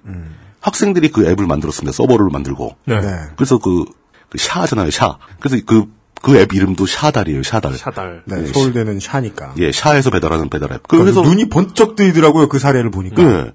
[0.59, 1.91] 학생들이 그 앱을 만들었습니다.
[1.95, 2.99] 서버를 만들고 네.
[3.01, 3.07] 네.
[3.35, 3.85] 그래서 그,
[4.29, 5.17] 그 샤잖아요, 샤.
[5.39, 7.43] 그래서 그 그 앱 이름도 샤달이에요.
[7.43, 7.73] 샤달.
[7.77, 8.21] 샤달.
[8.25, 9.55] 네, 예, 서울대는 샤니까.
[9.57, 10.87] 예, 샤에서 배달하는 배달 앱.
[10.87, 12.47] 그래서 눈이 번쩍 뜨이더라고요.
[12.47, 13.23] 그 사례를 보니까.
[13.23, 13.51] 예.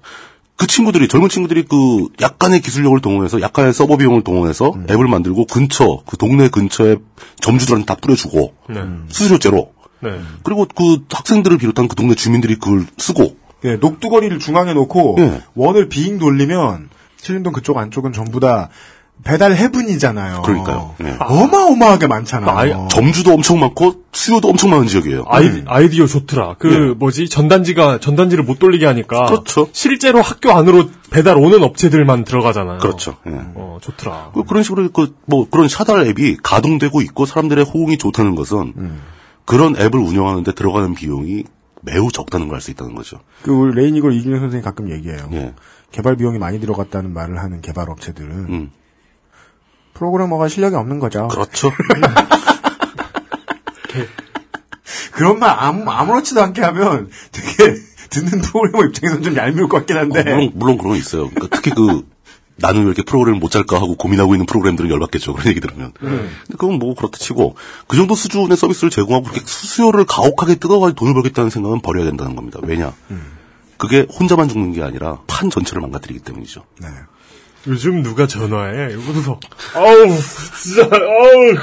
[0.57, 4.87] 그 친구들이 젊은 친구들이 그 약간의 기술력을 동원해서 약간의 서버 비용을 동원해서 음.
[4.89, 6.97] 앱을 만들고 근처 그 동네 근처에
[7.41, 8.81] 점주들한테 다 뿌려주고 네.
[9.07, 10.19] 수수료제로 네.
[10.43, 15.41] 그리고 그 학생들을 비롯한 그 동네 주민들이 그걸 쓰고 예, 녹두거리를 중앙에 놓고 예.
[15.55, 16.89] 원을 빙 돌리면
[17.21, 18.69] 칠림동 그쪽 안쪽은 전부 다
[19.23, 20.43] 배달 해븐이잖아요.
[20.43, 20.93] 그러니까요.
[21.03, 21.15] 예.
[21.19, 22.55] 어마어마하게 많잖아요.
[22.55, 25.25] 아이, 점주도 엄청 많고 수요도 엄청 많은 지역이에요.
[25.27, 26.57] 아이, 아이디어 좋더라.
[26.59, 26.93] 그, 예.
[26.93, 29.25] 뭐지, 전단지가, 전단지를 못 돌리게 하니까.
[29.25, 29.69] 그렇죠.
[29.71, 32.77] 실제로 학교 안으로 배달 오는 업체들만 들어가잖아요.
[32.77, 33.15] 그렇죠.
[33.25, 33.31] 예.
[33.55, 34.29] 어, 좋더라.
[34.35, 39.01] 그- 그런 식으로 그 뭐 그런 샤달 앱이 가동되고 있고 사람들의 호응이 좋다는 것은 음.
[39.47, 41.45] 그런 앱을 운영하는데 들어가는 비용이
[41.81, 43.19] 매우 적다는 걸 알 수 있다는 거죠.
[43.43, 45.29] 그 우리 레이니걸 이준영 선생님 가끔 얘기해요.
[45.31, 45.53] 예.
[45.91, 48.71] 개발 비용이 많이 들어갔다는 말을 하는 개발 업체들은 음.
[49.93, 51.27] 프로그래머가 실력이 없는 거죠.
[51.29, 51.71] 그렇죠.
[55.13, 57.73] 그런 말 아무, 아무렇지도 않게 하면 되게
[58.09, 60.19] 듣는 프로그래머 입장에서는 좀 얄미울 것 같긴 한데.
[60.19, 61.29] 어, 물론 물론 그런 거 있어요.
[61.29, 62.05] 그러니까 특히 그
[62.57, 65.33] 나는 왜 이렇게 프로그램을 못 짤까 하고 고민하고 있는 프로그램들은 열받겠죠.
[65.33, 65.91] 그런 얘기 들으면.
[65.99, 66.27] 근데
[66.57, 67.55] 그건 뭐 그렇다 치고
[67.87, 72.59] 그 정도 수준의 서비스를 제공하고 그렇게 수수료를 가혹하게 뜯어가지고 돈을 벌겠다는 생각은 버려야 된다는 겁니다.
[72.63, 72.93] 왜냐?
[73.77, 76.63] 그게 혼자만 죽는 게 아니라 판 전체를 망가뜨리기 때문이죠.
[76.81, 76.87] 네.
[77.67, 78.91] 요즘 누가 전화해?
[78.93, 79.39] 이러면서,
[79.75, 80.07] 아우,
[80.61, 81.55] 진짜, 아우.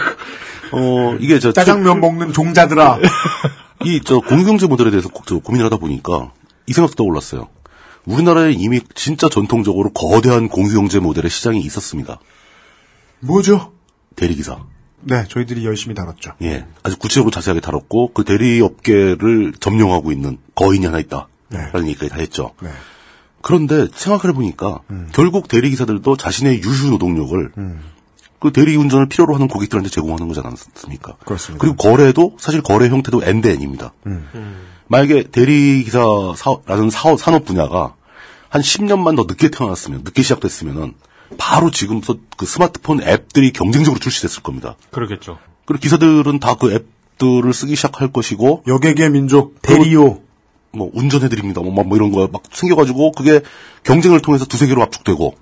[0.72, 2.98] 어 이게 저 짜장면 먹는 종자들아.
[3.84, 6.30] 이 저 공유경제 모델에 대해서 고- 저 고민을 하다 보니까
[6.66, 7.48] 이 생각도 떠올랐어요.
[8.06, 12.20] 우리나라에 이미 진짜 전통적으로 거대한 공유경제 모델의 시장이 있었습니다.
[13.20, 13.72] 뭐죠?
[14.16, 14.58] 대리기사.
[15.00, 16.32] 네, 저희들이 열심히 다뤘죠.
[16.42, 21.28] 예, 아주 구체적으로 자세하게 다뤘고 그 대리업계를 점령하고 있는 거인이 하나 있다.
[21.50, 22.52] 라는 얘기까지 다 했죠.
[22.62, 22.70] 네.
[23.42, 25.08] 그런데 생각해 보니까 음.
[25.12, 27.52] 결국 대리기사들도 자신의 유휴 노동력을
[28.40, 31.16] 그 대리 운전을 필요로 하는 고객들한테 제공하는 거지 않습니까?
[31.24, 31.60] 그렇습니다.
[31.60, 33.92] 그리고 거래도 사실 거래 형태도 엔드엔입니다.
[34.06, 34.28] 음.
[34.88, 37.94] 만약에 대리기사 사업라는 사업 산업 분야가
[38.48, 40.94] 한 10년만 더 늦게 태어났으면 늦게 시작됐으면은
[41.38, 44.76] 바로 지금서 그 스마트폰 앱들이 경쟁적으로 출시됐을 겁니다.
[44.90, 45.38] 그러겠죠.
[45.64, 50.20] 그리고 기사들은 다 그 앱들을 쓰기 시작할 것이고 여객의 민족 대리요.
[50.76, 51.60] 뭐 운전해드립니다.
[51.60, 53.40] 뭐, 뭐 이런 거막 생겨가지고 그게
[53.82, 55.34] 경쟁을 통해서 두세 개로 압축되고.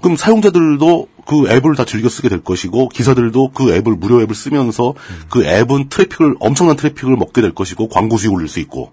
[0.00, 4.94] 그럼 사용자들도 그 앱을 다 즐겨 쓰게 될 것이고 기사들도 그 앱을 무료 앱을 쓰면서
[5.28, 8.92] 그 앱은 traffic을 엄청난 traffic을 먹게 될 것이고 광고 수익 올릴 수 있고.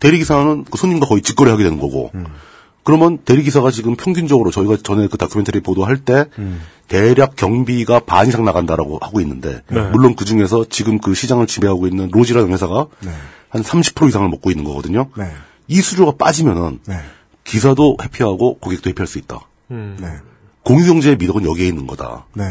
[0.00, 2.12] 대리기사는 그 손님과 거의 직거래하게 되는 거고.
[2.82, 6.26] 그러면 대리기사가 지금 평균적으로 저희가 전에 그 다큐멘터리 보도할 때
[6.86, 9.90] 대략 경비가 반 이상 나간다라고 하고 있는데 네.
[9.90, 12.86] 물론 그 중에서 지금 그 시장을 지배하고 있는 로지라는 회사가
[13.56, 15.08] 한 30% 이상을 먹고 있는 거거든요.
[15.16, 15.30] 네.
[15.68, 16.98] 이 수주가 빠지면은 네.
[17.44, 19.40] 기사도 회피하고 고객도 회피할 수 있다.
[19.70, 19.96] 음.
[20.00, 20.08] 네.
[20.64, 22.26] 공유경제의 미덕은 여기에 있는 거다.
[22.34, 22.44] 네.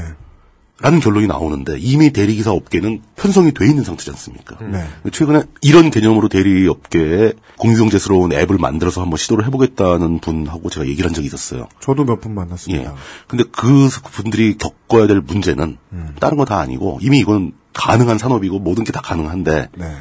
[0.81, 4.57] 라는 결론이 나오는데 이미 대리기사 업계는 편성이 돼 있는 상태지 않습니까?
[4.61, 4.85] 네.
[5.09, 11.27] 최근에 이런 개념으로 대리업계에 공유경제스러운 앱을 만들어서 한번 시도를 해보겠다는 분하고 제가 얘기를 한 적이
[11.27, 11.67] 있었어요.
[11.79, 12.91] 저도 몇 분 만났습니다.
[12.91, 12.95] 예.
[13.27, 15.77] 근데 그 분들이 겪어야 될 문제는
[16.19, 19.95] 다른 거 다 아니고 이미 이건 가능한 산업이고 모든 게 다 가능한데 네.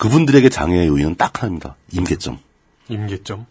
[0.00, 1.76] 그분들에게 장애의 요인은 딱 하나입니다.
[1.92, 2.38] 임계점.
[2.88, 3.44] 임계점.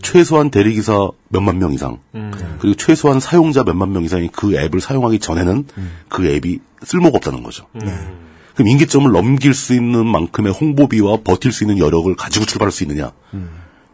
[0.00, 2.30] 최소한 대리기사 몇만 명 이상, 음.
[2.60, 5.66] 그리고 최소한 사용자 몇만 명 이상이 그 앱을 사용하기 전에는
[6.08, 7.66] 그 앱이 쓸모가 없다는 거죠.
[8.54, 13.10] 그럼 임계점을 넘길 수 있는 만큼의 홍보비와 버틸 수 있는 여력을 가지고 출발할 수 있느냐?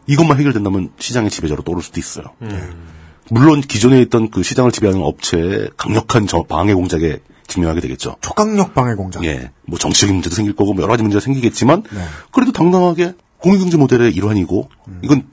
[0.07, 2.27] 이것만 해결된다면 시장의 지배자로 떠오를 수도 있어요.
[3.31, 8.17] 물론 기존에 있던 그 시장을 지배하는 업체의 강력한 저 방해 공작에 직면하게 되겠죠.
[8.21, 9.25] 초강력 방해 공작.
[9.25, 12.01] 예, 뭐 정치적인 문제도 생길 거고 뭐 여러 가지 문제가 생기겠지만 네.
[12.31, 14.69] 그래도 당당하게 공유경제 모델의 일환이고
[15.03, 15.27] 이건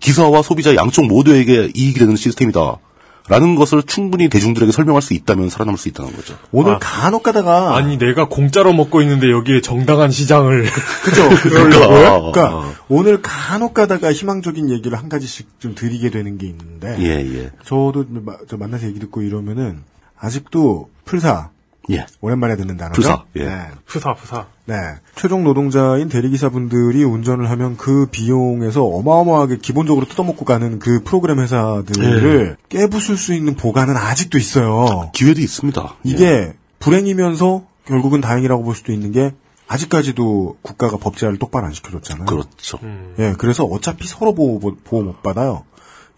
[0.00, 2.76] 기사와 소비자 양쪽 모두에게 이익이 되는 시스템이다.
[3.28, 6.36] 라는 것을 충분히 대중들에게 설명할 수 있다면 살아남을 수 있다는 거죠.
[6.50, 6.78] 오늘 아.
[6.80, 10.64] 간혹 가다가 아니, 내가 공짜로 먹고 있는데 여기에 정당한 시장을.
[11.04, 11.28] 그죠?
[11.48, 11.86] 그러니까.
[12.32, 17.50] 그러니까 오늘 간혹 가다가 희망적인 얘기를 한 가지씩 좀 드리게 되는 게 있는데 예, 예.
[17.64, 19.82] 저도 마- 저 만나서 얘기 듣고 이러면은
[20.18, 21.50] 아직도 풀사
[21.90, 22.06] 예.
[22.20, 22.94] 오랜만에 듣는 단어죠.
[23.00, 23.44] 풀사, 예.
[23.44, 23.66] 네.
[23.86, 24.46] 푸사, 푸사.
[24.66, 24.74] 네.
[25.16, 33.16] 최종 노동자인 대리기사분들이 운전을 하면 그 비용에서 어마어마하게 기본적으로 뜯어먹고 가는 그 프로그램 회사들을 깨부술
[33.16, 35.10] 수 있는 보관은 아직도 있어요.
[35.12, 35.96] 기회도 있습니다.
[36.04, 36.52] 이게 예.
[36.78, 39.34] 불행이면서 결국은 다행이라고 볼 수도 있는 게
[39.66, 42.26] 아직까지도 국가가 법제화를 똑바로 안 시켜줬잖아요.
[42.26, 42.78] 그렇죠.
[43.20, 45.64] 예, 그래서 어차피 서로 보호, 보호 못 받아요.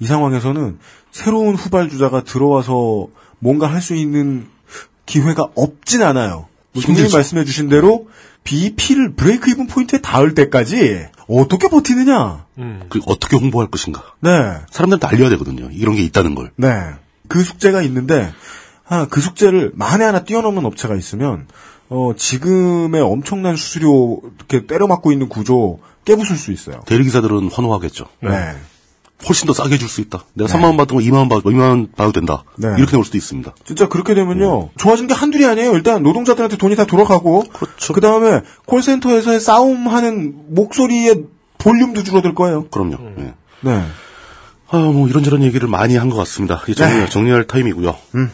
[0.01, 0.79] 이 상황에서는
[1.11, 3.09] 새로운 후발주자가 들어와서
[3.39, 4.47] 뭔가 할 수 있는
[5.07, 6.47] 기회가 없진 않아요.
[6.73, 7.17] 김님 힘들죠.
[7.17, 8.09] 말씀해 주신 대로
[8.45, 12.47] BP를 브레이크 이븐 포인트에 닿을 때까지 어떻게 버티느냐.
[12.89, 14.03] 그 어떻게 홍보할 것인가.
[14.21, 14.31] 네.
[14.71, 15.69] 사람들한테 알려야 되거든요.
[15.73, 16.51] 이런 게 있다는 걸.
[16.57, 16.69] 네.
[17.29, 18.33] 그 숙제가 있는데,
[18.89, 21.47] 아, 그 숙제를 만에 하나 뛰어넘는 업체가 있으면,
[21.89, 26.81] 어, 지금의 엄청난 수수료 이렇게 때려맞고 있는 구조 깨부술 수 있어요.
[26.87, 28.07] 대리기사들은 환호하겠죠.
[28.23, 28.55] 네.
[29.29, 30.25] 훨씬 더 싸게 줄 수 있다.
[30.35, 30.59] 내가 네.
[30.59, 32.45] 3만 원 받던 거 2만 원 받, 2만 원 받아도 된다.
[32.57, 32.69] 네.
[32.79, 33.55] 이렇게 나올 수도 있습니다.
[33.65, 34.71] 진짜 그렇게 되면요.
[34.79, 35.73] 좋아진 게 한둘이 아니에요.
[35.75, 37.45] 일단 노동자들한테 돈이 다 돌아가고.
[37.53, 37.93] 그렇죠.
[37.93, 41.25] 그 다음에 콜센터에서의 싸움하는 목소리의
[41.59, 42.67] 볼륨도 줄어들 거예요.
[42.71, 42.97] 그럼요.
[43.19, 43.35] 예.
[43.61, 43.83] 네.
[44.69, 46.63] 아, 뭐 이런저런 얘기를 많이 한 것 같습니다.
[46.67, 47.09] 이제 정리, 네.
[47.09, 47.95] 정리할 타임이고요.
[48.17, 48.31] 음.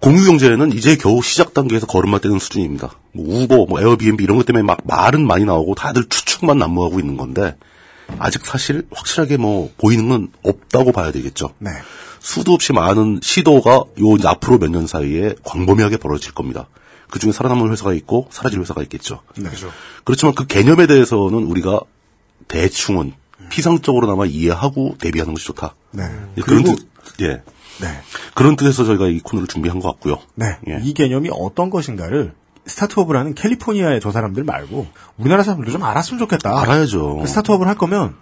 [0.00, 2.90] 공유경제는 이제 겨우 시작 단계에서 걸음마 떼는 수준입니다.
[3.12, 7.16] 뭐 우버, 뭐 에어비앤비 이런 것 때문에 막 말은 많이 나오고 다들 추측만 난무하고 있는
[7.16, 7.56] 건데
[8.18, 11.52] 아직 사실 확실하게 뭐 보이는 건 없다고 봐야 되겠죠.
[11.58, 11.70] 네.
[12.20, 16.68] 수도 없이 많은 시도가 요 앞으로 몇 년 사이에 광범위하게 벌어질 겁니다.
[17.10, 19.20] 그 중에 살아남을 회사가 있고 사라질 회사가 있겠죠.
[19.36, 19.48] 네.
[20.04, 21.80] 그렇지만 그 개념에 대해서는 우리가
[22.48, 23.12] 대충은
[23.50, 25.74] 피상적으로나마 이해하고 대비하는 것이 좋다.
[25.92, 26.02] 네.
[26.36, 27.42] 예, 그런 그리고- 뜻, 예.
[27.80, 28.00] 네.
[28.34, 30.18] 그런 뜻에서 저희가 이 코너를 준비한 것 같고요.
[30.34, 30.56] 네.
[30.68, 30.80] 예.
[30.82, 32.32] 이 개념이 어떤 것인가를
[32.66, 34.86] 스타트업을 하는 캘리포니아의 저 사람들 말고
[35.18, 36.60] 우리나라 사람들도 좀 알았으면 좋겠다.
[36.60, 37.18] 알아야죠.
[37.18, 38.14] 그 스타트업을 할 거면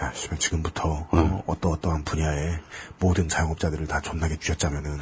[0.00, 2.58] 야, 씨발, 지금부터 어, 어 떠 어떠한 분야의
[2.98, 4.98] 모든 자영업자들을 다 존나게 쥐어짜면은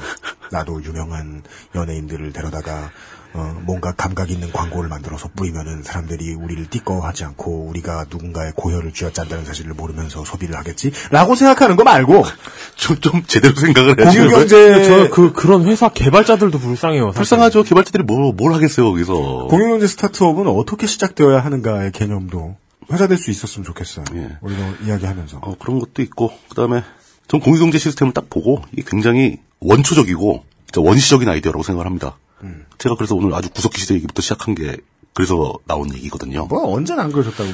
[0.52, 1.42] 나도 유명한
[1.74, 2.90] 연예인들을 데려다가
[3.34, 9.44] 어, 뭔가 감각 있는 광고를 만들어서 뿌리면은 사람들이 우리를 띠꺼하지 않고 우리가 누군가의 고혈을 쥐어짠다는
[9.44, 12.24] 사실을 모르면서 소비를 하겠지라고 생각하는 거 말고
[12.76, 14.18] 좀, 좀 제대로 생각을 해야지.
[14.18, 17.06] 공유경제 저 그, 그런 회사 개발자들도 불쌍해요.
[17.06, 17.16] 사실.
[17.16, 17.64] 불쌍하죠.
[17.64, 19.48] 개발자들이 뭐, 뭘 하겠어요, 거기서.
[19.50, 22.56] 공유경제 스타트업은 어떻게 시작되어야 하는가의 개념도
[22.92, 24.04] 회자될 수 있었으면 좋겠어요.
[24.14, 24.36] 예.
[24.42, 25.38] 우리가 이야기하면서.
[25.42, 26.82] 어, 그런 것도 있고, 그 다음에,
[27.26, 32.16] 전 공유경제 시스템을 딱 보고, 이게 굉장히 원초적이고, 진짜 원시적인 아이디어라고 생각을 합니다.
[32.44, 32.66] 음.
[32.78, 34.76] 제가 그래서 오늘 아주 구석기 시대 얘기부터 시작한 게,
[35.14, 36.46] 그래서 나온 얘기거든요.
[36.46, 37.50] 뭐 언제나 안 그러셨다고.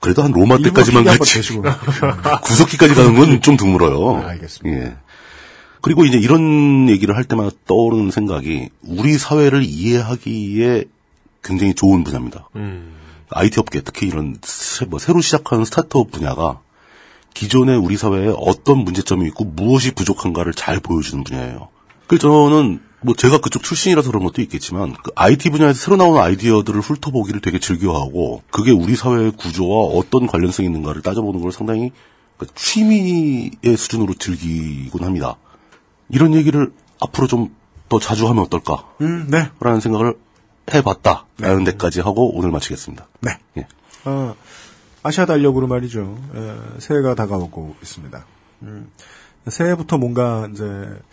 [0.00, 1.04] 그래도 한 로마 때까지만.
[1.04, 1.62] 대시고.
[2.44, 4.22] 구석기까지 가는 건 좀 드물어요.
[4.24, 4.78] 아, 알겠습니다.
[4.78, 4.96] 예.
[5.80, 10.84] 그리고 이제 이런 얘기를 할 때마다 떠오르는 생각이 우리 사회를 이해하기에
[11.42, 12.48] 굉장히 좋은 분야입니다.
[12.56, 12.94] 음.
[13.30, 16.60] IT 업계 특히 이런 새, 뭐 새로 시작하는 스타트업 분야가
[17.34, 21.68] 기존의 우리 사회에 어떤 문제점이 있고 무엇이 부족한가를 잘 보여주는 분야예요.
[22.06, 26.80] 그래서 저는 뭐 제가 그쪽 출신이라서 그런 것도 있겠지만 그 IT 분야에서 새로 나오는 아이디어들을
[26.80, 31.92] 훑어보기를 되게 즐겨하고 그게 우리 사회의 구조와 어떤 관련성이 있는가를 따져보는 걸 상당히
[32.36, 35.36] 그 취미의 수준으로 즐기곤 합니다.
[36.08, 37.58] 이런 얘기를 앞으로 좀
[37.88, 38.84] 더 자주 하면 어떨까?
[39.00, 39.50] 음, 네.
[39.60, 40.14] 라는 생각을
[40.72, 41.24] 해봤다.
[41.38, 43.08] 라는 데까지 하고 오늘 마치겠습니다.
[43.20, 43.38] 네.
[43.56, 43.66] 예.
[44.04, 44.34] 아,
[45.02, 46.18] 아시아 달력으로 말이죠.
[46.34, 48.24] 에, 새해가 다가오고 있습니다.
[48.62, 48.90] 음,
[49.46, 50.64] 새해부터 뭔가 이제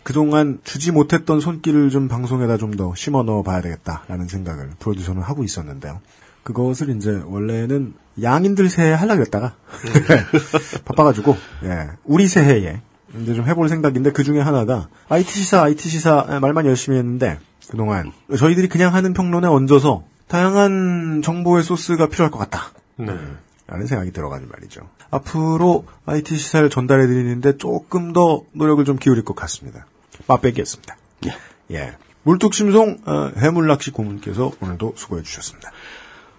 [0.03, 5.43] 그동안 주지 못했던 손길을 좀 방송에다 좀 더 심어 넣어 봐야 되겠다라는 생각을 프로듀서는 하고
[5.43, 6.01] 있었는데요.
[6.43, 9.55] 그것을 이제 원래는 양인들 새해 하려고 했다가
[10.85, 12.81] 바빠가지고 예, 우리 새해에
[13.21, 17.39] 이제 좀 해볼 생각인데 그 중에 하나가 IT 시사 IT 시사 말만 열심히 했는데
[17.69, 22.71] 그동안 저희들이 그냥 하는 평론에 얹어서 다양한 정보의 소스가 필요할 것 같다.
[22.97, 23.15] 네.
[23.67, 24.81] 라는 생각이 들어가는 말이죠.
[25.09, 29.87] 앞으로 IT 시사를 전달해 드리는데 조금 더 노력을 좀 기울일 것 같습니다.
[30.27, 30.95] 맛배기였습니다.
[31.25, 31.35] 예.
[31.71, 31.95] 예.
[32.23, 35.71] 물뚝심송 어, 해물낚시 고문께서 오늘도 수고해 주셨습니다.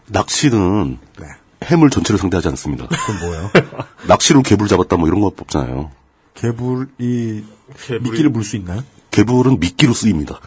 [0.07, 1.27] 낚시는 네.
[1.65, 2.87] 해물 전체를 상대하지 않습니다.
[2.87, 3.51] 그건 뭐예요?
[4.07, 5.91] 낚시로 개불 잡았다 뭐 이런 거 뽑잖아요.
[6.35, 7.45] 개불이
[7.75, 8.85] 개불이- 미끼를 물 수 있나요?
[9.11, 10.39] 개불은 미끼로 쓰입니다.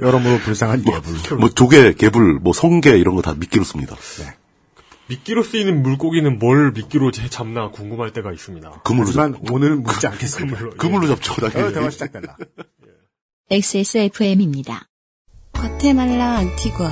[0.00, 1.38] 여러모로 불쌍한 개불.
[1.38, 3.96] 뭐 조개, 개불, 뭐 성게 이런 거 다 미끼로 씁니다.
[5.12, 8.80] 미끼로 쓰이는 물고기는 뭘 미끼로 재- 잡나 궁금할 때가 있습니다.
[8.82, 10.56] 그물로 하지만 오늘은 묻지 않겠습니다.
[10.56, 10.76] 그물로, 예.
[10.78, 11.32] 그물로 잡죠.
[11.34, 11.74] 어, 당연히.
[11.74, 12.36] 대화 시작된다.
[13.50, 14.88] XSFM입니다.
[15.52, 16.90] 과테말라 안티과,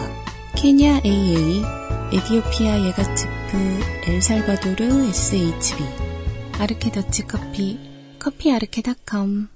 [0.56, 1.62] 케냐 AA,
[2.12, 5.82] 에디오피아 예가츠프, 엘살바도르 SHB,
[6.58, 7.78] 아르케 더치 커피,
[8.18, 9.48] 커피 아르케닷컴.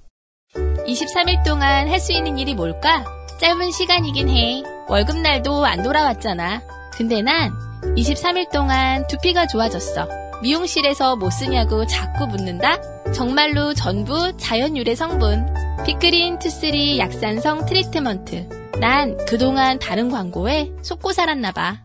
[0.54, 3.04] 23일 동안 할 수 있는 일이 뭘까?
[3.40, 4.62] 짧은 시간이긴 해.
[4.88, 6.62] 월급날도 안 돌아왔잖아.
[6.96, 7.50] 근데 난
[7.96, 10.08] 23일 동안 두피가 좋아졌어.
[10.42, 12.80] 미용실에서 뭐 쓰냐고 자꾸 묻는다?
[13.12, 15.46] 정말로 전부 자연 유래 성분.
[15.86, 18.48] 피크린 투쓰리 약산성 트리트먼트.
[18.80, 21.82] 난 그동안 다른 광고에 속고 살았나봐.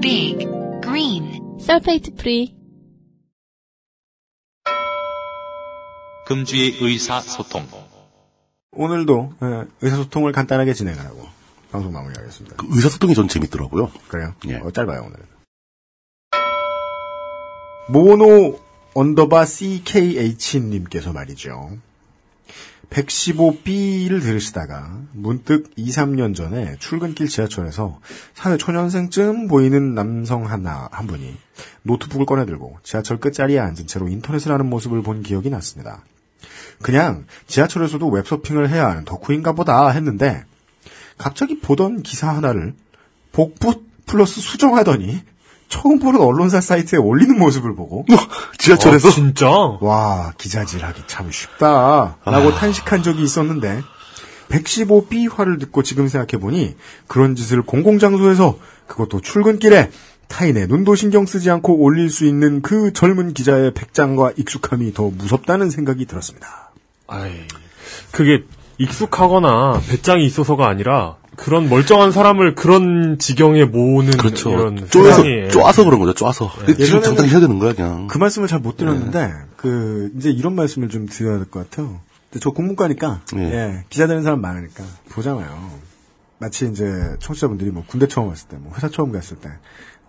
[0.00, 0.46] Big
[0.82, 2.54] Green 설페이트 프리.
[6.26, 7.66] 금주의 의사소통.
[8.72, 11.37] 오늘도 예, 의사소통을 간단하게 진행하라고
[11.70, 12.56] 방송 마무리하겠습니다.
[12.56, 13.90] 그 의사소통이 전 재밌더라고요.
[14.08, 14.34] 그래요?
[14.48, 14.56] 예.
[14.56, 15.24] 어, 짧아요 오늘은.
[17.88, 18.60] 모노
[18.94, 21.78] underbar CKH님께서 말이죠.
[22.90, 28.00] 115B를 들으시다가 문득 2, 3년 전에 출근길 지하철에서
[28.34, 31.36] 사회 초년생쯤 보이는 남성 하나, 한 분이
[31.82, 36.02] 노트북을 꺼내들고 지하철 끝자리에 앉은 채로 인터넷을 하는 모습을 본 기억이 났습니다.
[36.80, 40.44] 그냥 지하철에서도 웹서핑을 해야 하는 덕후인가 보다 했는데
[41.18, 42.74] 갑자기 보던 기사 하나를
[43.32, 45.20] 복붙 플러스 수정하더니
[45.68, 48.06] 처음 보는 언론사 사이트에 올리는 모습을 보고
[48.58, 49.48] 지하철에서 아, 진짜?
[49.48, 53.82] 와 기자질하기 참 쉽다라고 탄식한 적이 있었는데
[54.48, 56.74] 115B 화를 듣고 지금 생각해보니
[57.06, 59.90] 그런 짓을 공공장소에서 그것도 출근길에
[60.28, 65.70] 타인의 눈도 신경 쓰지 않고 올릴 수 있는 그 젊은 기자의 백장과 익숙함이 더 무섭다는
[65.70, 66.70] 생각이 들었습니다.
[67.06, 67.32] 아이,
[68.12, 68.44] 그게
[68.78, 74.50] 익숙하거나 배짱이 있어서가 아니라 그런 멀쩡한 사람을 그런 지경에 모으는 그렇죠.
[74.50, 76.14] 이런 쪼여서 쪼아서 그런 거죠.
[76.14, 76.50] 쪼아서.
[76.66, 78.06] 지금 예전에는 당장 해야 되는 거야 그냥.
[78.08, 82.00] 그 말씀을 잘 못 드렸는데 그 이제 이런 말씀을 좀 드려야 될 것 같아요.
[82.40, 83.40] 저 국문과니까 예.
[83.42, 85.70] 예, 기자 되는 사람 많으니까 보잖아요.
[86.38, 86.84] 마치 이제
[87.20, 89.48] 청취자분들이 뭐 군대 처음 왔을 때, 뭐 회사 처음 갔을 때,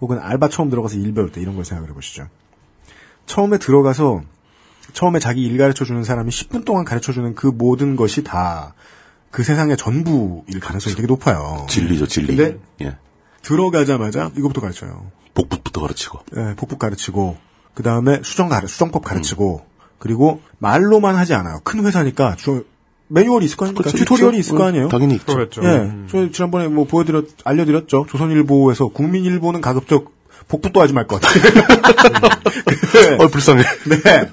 [0.02, 2.28] 혹은 알바 처음 들어가서 일 배울 때 이런 걸 생각해 보시죠.
[3.26, 4.22] 처음에 들어가서
[4.94, 8.74] 처음에 자기 일 가르쳐 주는 사람이 10분 동안 가르쳐 주는 그 모든 것이 다
[9.32, 11.66] 그 세상의 전부일 가능성이 되게 높아요.
[11.70, 12.36] 진리죠 진리.
[12.36, 12.98] 근데 예.
[13.42, 15.12] 들어가자마자 이것부터 가르쳐요.
[15.34, 16.20] 복붙부터 가르치고.
[16.36, 17.38] 예, 복붙 가르치고
[17.74, 19.66] 그 다음에 수정 가르 수정법 가르치고
[20.00, 21.60] 그리고 말로만 하지 않아요.
[21.64, 22.66] 큰 회사니까 주,
[23.08, 23.84] 매뉴얼이 있을 거 아닙니까?
[23.84, 24.48] 그렇죠, 튜토리얼이 있죠.
[24.48, 24.88] 있을 거 아니에요?
[24.90, 25.34] 당연히 있죠.
[25.34, 25.64] 그렇죠.
[25.64, 26.08] 예, 음.
[26.10, 28.08] 저희 지난번에 뭐 보여드렸 알려드렸죠.
[28.10, 30.12] 조선일보에서 국민일보는 가급적
[30.50, 31.44] 복붙도 하지 말 것 같아요.
[33.20, 33.64] 어 불쌍해.
[33.88, 34.30] 네.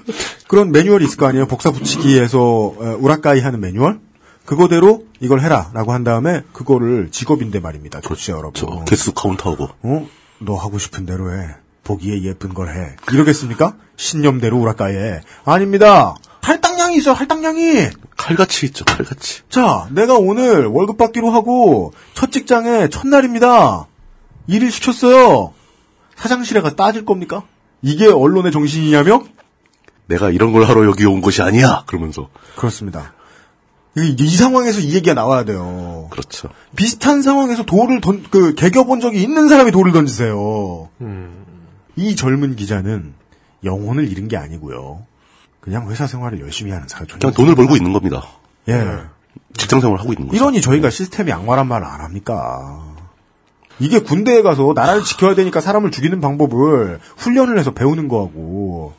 [0.47, 1.45] 그런 매뉴얼이 있을 거 아니에요.
[1.47, 3.99] 복사 붙이기에서 어, 우라카이 하는 매뉴얼?
[4.45, 8.01] 그거대로 이걸 해라라고 한 다음에 그거를 직업인데 말입니다.
[8.01, 8.53] 좋지 여러분.
[8.53, 9.69] 저 개수 카운트하고.
[9.83, 10.07] 어?
[10.39, 11.49] 너 하고 싶은 대로 해.
[11.83, 12.95] 보기에 예쁜 걸 해.
[13.13, 13.75] 이러겠습니까?
[13.95, 15.21] 신념대로 우라카이 해.
[15.45, 16.15] 아닙니다.
[16.41, 17.13] 할당량이 있어요.
[17.13, 17.87] 할당량이.
[18.15, 19.41] 칼같이 있죠 칼같이.
[19.49, 23.87] 자, 내가 오늘 월급 받기로 하고 첫 직장에 첫날입니다.
[24.47, 25.53] 일을 시켰어요.
[26.17, 27.43] 사장실에 가서 따질 겁니까?
[27.81, 29.23] 이게 언론의 정신이냐며?
[30.07, 31.83] 내가 이런 걸 하러 여기 온 것이 아니야.
[31.85, 32.29] 그러면서.
[32.55, 33.13] 그렇습니다.
[33.97, 36.07] 이, 이 상황에서 이 얘기가 나와야 돼요.
[36.11, 36.49] 그렇죠.
[36.75, 40.89] 비슷한 상황에서 돌을 던, 그, 개겨본 적이 있는 사람이 돌을 던지세요.
[41.01, 41.45] 음.
[41.95, 43.13] 이 젊은 기자는
[43.63, 45.03] 영혼을 잃은 게 아니고요.
[45.59, 47.07] 그냥 회사 생활을 열심히 하는 사람.
[47.07, 48.23] 그냥 돈을 벌고 있는 겁니다.
[48.69, 49.01] 예.
[49.57, 50.37] 직장 생활을 하고 있는 거죠.
[50.37, 52.95] 이러니 저희가 시스템이 악마란 말을 안 합니까?
[53.79, 58.93] 이게 군대에 가서 나라를 지켜야 되니까 사람을 죽이는 방법을 훈련을 해서 배우는 거하고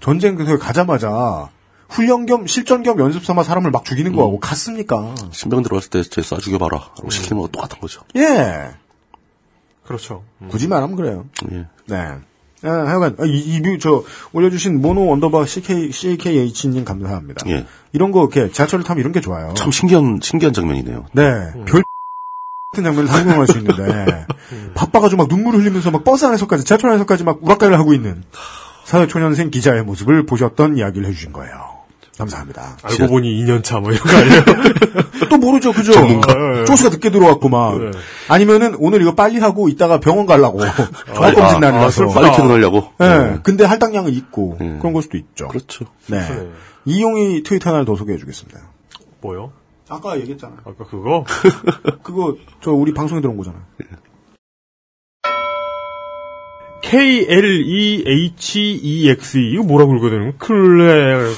[0.00, 1.48] 전쟁터에 가자마자
[1.88, 5.14] 훈련 겸 실전 겸 연습 삼아 사람을 막 죽이는 거하고 같습니까?
[5.30, 6.76] 신병 들어왔을 때쟤쏴 죽여봐라.
[6.76, 8.02] 라고 시키는 거랑 똑같은 거죠.
[8.16, 8.70] 예.
[9.84, 10.24] 그렇죠.
[10.42, 10.48] 음.
[10.48, 11.26] 굳이 말하면 그래요.
[11.52, 11.66] 예.
[11.86, 11.96] 네.
[12.64, 14.02] 아, 하여간, 아, 이, 이, 뷰, 저,
[14.32, 17.46] 올려주신 모노 underbar CK, CKH님 감사합니다.
[17.50, 17.66] 예.
[17.92, 19.52] 이런 거, 이렇게, 지하철을 타면 이런 게 좋아요.
[19.54, 21.04] 참 신기한, 신기한 장면이네요.
[21.12, 21.22] 네.
[21.66, 21.84] 별,
[22.74, 24.26] 같은 장면을 상상할 수 있는데,
[24.74, 28.22] 바빠가지고 막 눈물을 흘리면서 막 버스 안에서까지, 지하철 안에서까지 막 우라까이를 하고 있는
[28.84, 31.74] 사회초년생 기자의 모습을 보셨던 이야기를 해주신 거예요.
[32.18, 32.76] 감사합니다.
[32.82, 34.42] 알고 보니 2년차 뭐 이런 거 아니에요?
[35.30, 35.92] 또 모르죠, 그죠?
[35.92, 36.64] 전문가.
[36.64, 37.76] 쪼수가 늦게 들어왔고 막.
[37.76, 37.90] 네.
[38.28, 40.60] 아니면은 오늘 이거 빨리 하고 이따가 병원 가려고.
[41.12, 42.06] 종합검진 아, 날이 라서.
[42.06, 42.92] 빨리 퇴근하려고.
[43.00, 43.04] 예.
[43.04, 43.38] 네.
[43.42, 44.76] 근데 할당량은 있고 네.
[44.78, 45.48] 그런 걸 수도 있죠.
[45.48, 45.86] 그렇죠.
[46.06, 46.20] 네.
[46.20, 46.50] 네.
[46.84, 48.60] 이용이 트위터 하나를 더 소개해 주겠습니다.
[49.20, 49.50] 뭐요?
[49.88, 50.56] 아까 얘기했잖아.
[50.64, 51.24] 아까 그거?
[52.02, 53.66] 그거 저 우리 방송에 들어온 거잖아.
[56.82, 58.08] K-L-E-H-E-X
[59.38, 61.32] 이거 뭐라고 읽어야 되는 클레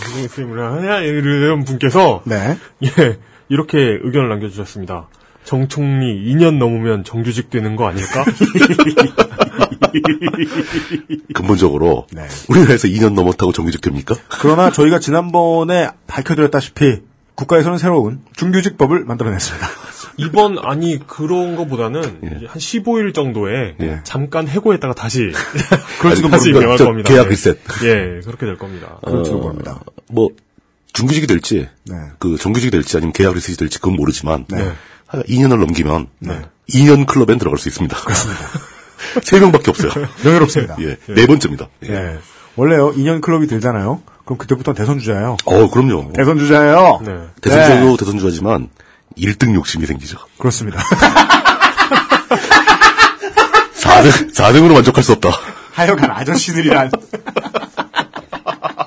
[1.05, 2.59] 이런 분께서 네.
[2.83, 3.19] 예
[3.49, 5.09] 이렇게 의견을 남겨주셨습니다.
[5.45, 8.25] 정 총리 2년 넘으면 정규직 되는 거 아닐까?
[11.33, 12.27] 근본적으로 네.
[12.49, 14.17] 우리나라에서 2년 넘었다고 정규직 됩니까?
[14.29, 17.03] 그러나 저희가 지난번에 밝혀드렸다시피
[17.37, 19.69] 국가에서는 새로운 중규직법을 만들어냈습니다.
[20.19, 22.47] 이번 아니 그런 거보다는 예.
[22.47, 24.01] 한 15일 정도에 예.
[24.03, 25.31] 잠깐 해고했다가 다시
[26.01, 27.09] 그럴지도 다시 저 겁니다.
[27.09, 27.31] 계약 예.
[27.31, 27.59] 리셋.
[27.85, 28.99] 예, 그렇게 될 겁니다.
[29.07, 29.81] 그럴지도 어, 모릅니다.
[30.09, 30.31] 뭐
[30.95, 31.97] 중규직이 될지 네.
[32.19, 34.73] 그 정규직이 될지 아니면 계약 리셋이 될지 그건 모르지만 네.
[35.07, 36.41] 한 2년을 넘기면 네.
[36.71, 37.97] 2년 클럽엔 들어갈 수 있습니다.
[37.99, 38.43] 그렇습니다.
[39.23, 39.93] 세 명밖에 없어요.
[40.25, 40.77] 명예롭습니다.
[40.81, 41.69] 예, 네 번째입니다.
[41.85, 42.19] 예.
[42.57, 42.61] 예.
[42.61, 44.01] 원래요, 2년 클럽이 들잖아요.
[44.25, 45.37] 그럼 그때부터 대선 주자예요.
[45.45, 46.13] 어, 그럼요.
[46.15, 47.01] 대선 주자예요.
[47.05, 47.13] 네.
[47.43, 47.97] 대선주도 네.
[47.99, 48.69] 대선주하지만
[49.19, 50.19] 1등 욕심이 생기죠.
[50.39, 50.83] 그렇습니다.
[53.77, 55.31] 4등, 4등으로 만족할 수 없다.
[55.73, 56.91] 하여간 아저씨들이란.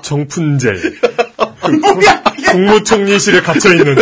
[0.02, 0.72] 정푼재
[2.50, 3.96] 국무총리실에 갇혀 있는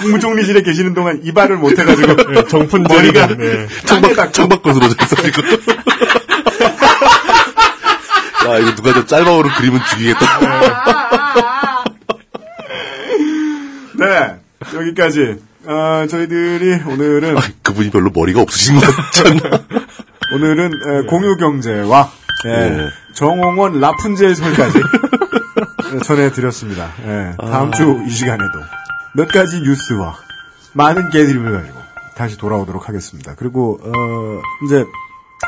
[0.00, 3.66] 국무총리실에 계시는 동안 이발을 못 해가지고 예, 정푼재 머리가 네.
[4.32, 5.42] 창밖으로 들어져 있어가지고.
[8.48, 10.20] 야, 이거 누가 저 짤방으로 그리면 죽이겠다.
[13.98, 14.36] 네
[14.74, 15.36] 여기까지.
[15.66, 18.86] 아, 저희들이 오늘은 아, 그분이 별로 머리가 없으신 것
[19.26, 19.62] 않나?
[20.32, 22.10] 오늘은 에, 공유 경제와
[22.46, 22.88] 예, 예.
[23.14, 24.80] 정홍원 라푼젤 설까지
[26.04, 26.90] 전해드렸습니다.
[27.06, 28.60] 예, 다음 주이 시간에도
[29.14, 30.16] 몇 가지 뉴스와
[30.72, 31.78] 많은 개드립을 가지고
[32.16, 33.34] 다시 돌아오도록 하겠습니다.
[33.36, 34.84] 그리고 어, 이제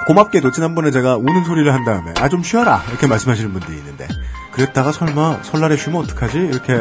[0.06, 4.08] 고맙게도 지난번에 제가 우는 소리를 한 다음에 아 좀 쉬어라 이렇게 말씀하시는 분들이 있는데
[4.52, 6.72] 그랬다가 설마 설날에 쉬면 어떡하지 이렇게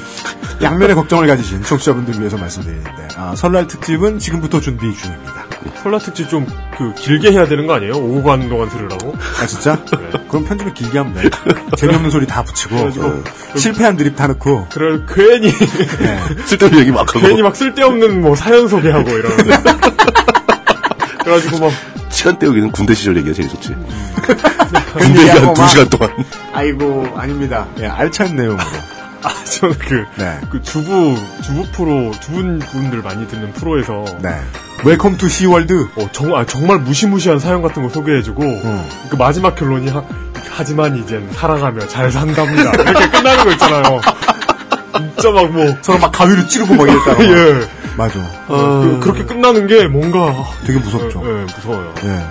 [0.62, 5.46] 양면의 걱정을 가지신 청취자분들 위해서 말씀드리는데 아, 설날 특집은 지금부터 준비 중입니다.
[5.82, 7.92] 설날 특집 좀 그 길게 해야 되는 거 아니에요?
[7.94, 9.14] 오후 가는 동안 들으라고?
[9.40, 9.78] 아 진짜?
[10.28, 11.30] 그럼 편집을 길게 하면 돼.
[11.76, 13.22] 재미없는 소리 다 붙이고 어,
[13.56, 15.50] 실패한 드립 다 넣고 그럴 괜히
[16.46, 17.20] 쓸데없는 얘기 막 하고.
[17.20, 19.44] 괜히 막 쓸데없는 뭐 사연 소개하고 이러는데
[21.24, 21.72] 그래가지고 막
[22.10, 23.74] 시간 때우기는 군대 시절 얘기가 제일 좋지.
[24.98, 26.10] 군대 얘기 얘기하고 한두막 시간 동안.
[26.52, 27.66] 아이고 아닙니다.
[27.80, 28.64] 예, 알찬 내용으로.
[29.24, 30.40] 아, 저는 그, 네.
[30.50, 34.04] 그 주부, 주부 프로, 주부분들 많이 듣는 프로에서.
[34.20, 34.30] 네.
[34.84, 35.88] Welcome to 시월드.
[35.96, 38.88] 어, 정, 아, 정말 무시무시한 사연 같은 거 소개해주고, 어.
[39.08, 40.02] 그 마지막 결론이, 하,
[40.50, 42.70] 하지만 이젠 사랑하며 잘 산답니다.
[42.72, 44.00] 이렇게 끝나는 거 있잖아요.
[44.96, 45.76] 진짜 막 뭐.
[45.82, 47.24] 서로 막 가위로 찌르고 막 이랬다가.
[47.24, 47.68] 예.
[47.96, 48.20] 맞아.
[48.48, 50.44] 그, 그렇게 끝나는 게 뭔가.
[50.66, 51.22] 되게 무섭죠.
[51.24, 51.94] 예, 예, 무서워요.
[52.04, 52.22] 예.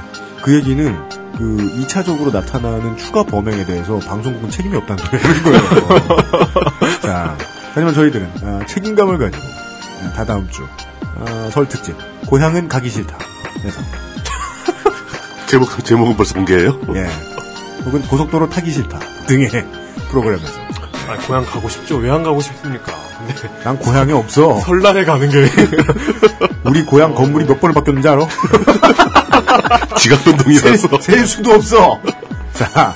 [0.42, 0.98] 그 얘기는
[1.38, 5.24] 그 2차적으로 나타나는 추가 범행에 대해서 방송국은 책임이 없다는 거예요.
[7.02, 7.36] 자,
[7.74, 9.44] 하지만 저희들은 아, 책임감을 가지고
[10.04, 10.68] 아, 다다음 주
[11.20, 11.96] 아, 설 특집
[12.32, 13.18] 고향은 가기 싫다.
[13.62, 13.82] 그래서
[15.48, 16.80] 제목, 제목은 벌써 공개해요?
[16.96, 17.10] 예.
[17.84, 19.50] 혹은 고속도로 타기 싫다 등의
[20.10, 20.54] 프로그램에서
[21.10, 21.98] 아, 고향 가고 싶죠?
[21.98, 22.94] 왜 안 가고 싶습니까?
[23.18, 23.36] 근데
[23.66, 24.62] 난 고향에 없어.
[24.62, 25.46] 설날에 가는 게.
[26.64, 28.26] 우리 고향 건물이 몇 번을 바뀌었는지 알아?
[30.00, 30.88] 지각 변동이라서.
[30.88, 32.00] 셀, 셀 수도 없어.
[32.54, 32.96] 자,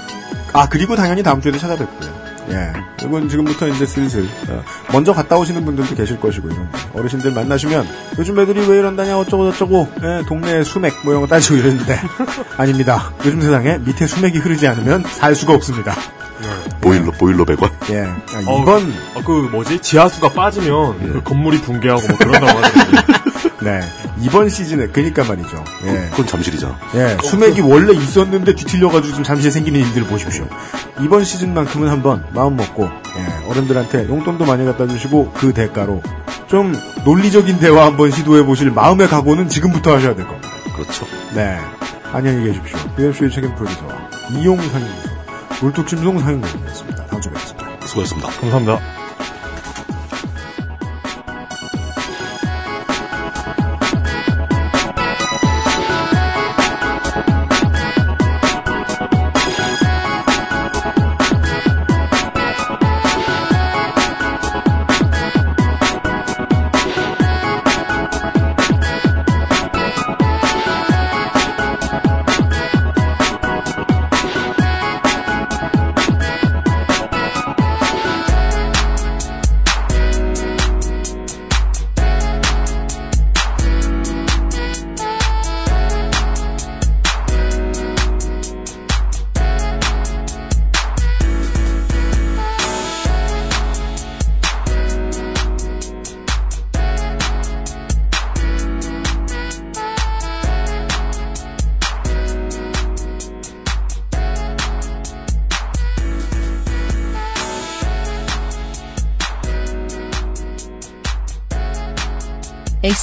[0.54, 2.25] 아 그리고 당연히 다음 주에도 찾아뵙고요.
[2.50, 2.74] 예,
[3.04, 6.68] 이건 지금부터 이제 슬슬 어, 먼저 갔다 오시는 분들도 계실 것이고요.
[6.94, 11.56] 어르신들 만나시면 요즘 애들이 왜 이런다냐 어쩌고 저쩌고 예, 동네 수맥 뭐 이런 거 따지고
[11.56, 12.00] 이러는데
[12.58, 13.12] 아닙니다.
[13.26, 15.96] 요즘 세상에 밑에 수맥이 흐르지 않으면 살 수가 없습니다.
[16.82, 17.72] 보일러, 보일러 100원.
[17.92, 19.80] 예, 아, 어, 이번 아, 그 뭐지?
[19.80, 23.26] 지하수가 빠지면 그 건물이 붕괴하고 뭐 그런다고 하더라고요.
[23.62, 23.82] 네
[24.22, 25.64] 이번 시즌에 그니까 말이죠.
[25.86, 26.10] 예.
[26.12, 26.78] 그건 잠실이잖아.
[26.96, 30.48] 예, 수맥이 원래 있었는데 뒤틀려가지고 지금 잠시에 생기는 일들을 보십시오.
[31.02, 36.02] 이번 시즌만큼은 한번 마음 먹고 예, 어른들한테 용돈도 많이 갖다 주시고 그 대가로
[36.48, 40.50] 좀 논리적인 대화 한번 시도해 보실 마음의 각오는 지금부터 하셔야 될 겁니다.
[40.76, 41.06] 그렇죠.
[41.34, 41.58] 네,
[42.12, 42.78] 안녕히 계십시오.
[43.00, 45.10] UMC의 책임 프로듀서와 이용 상임부서
[45.62, 47.06] 물뚝심송 상임부였습니다.
[47.08, 47.68] 다음 주에 뵙겠습니다.
[47.86, 48.30] 수고하셨습니다.
[48.42, 48.95] 감사합니다.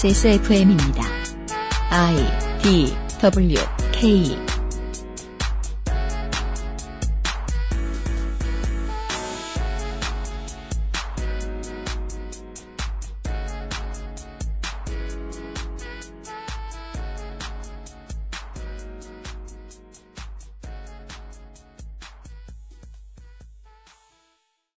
[0.04, 1.04] XSFM입니다.
[1.90, 2.16] I
[2.60, 3.58] D W
[3.92, 4.51] K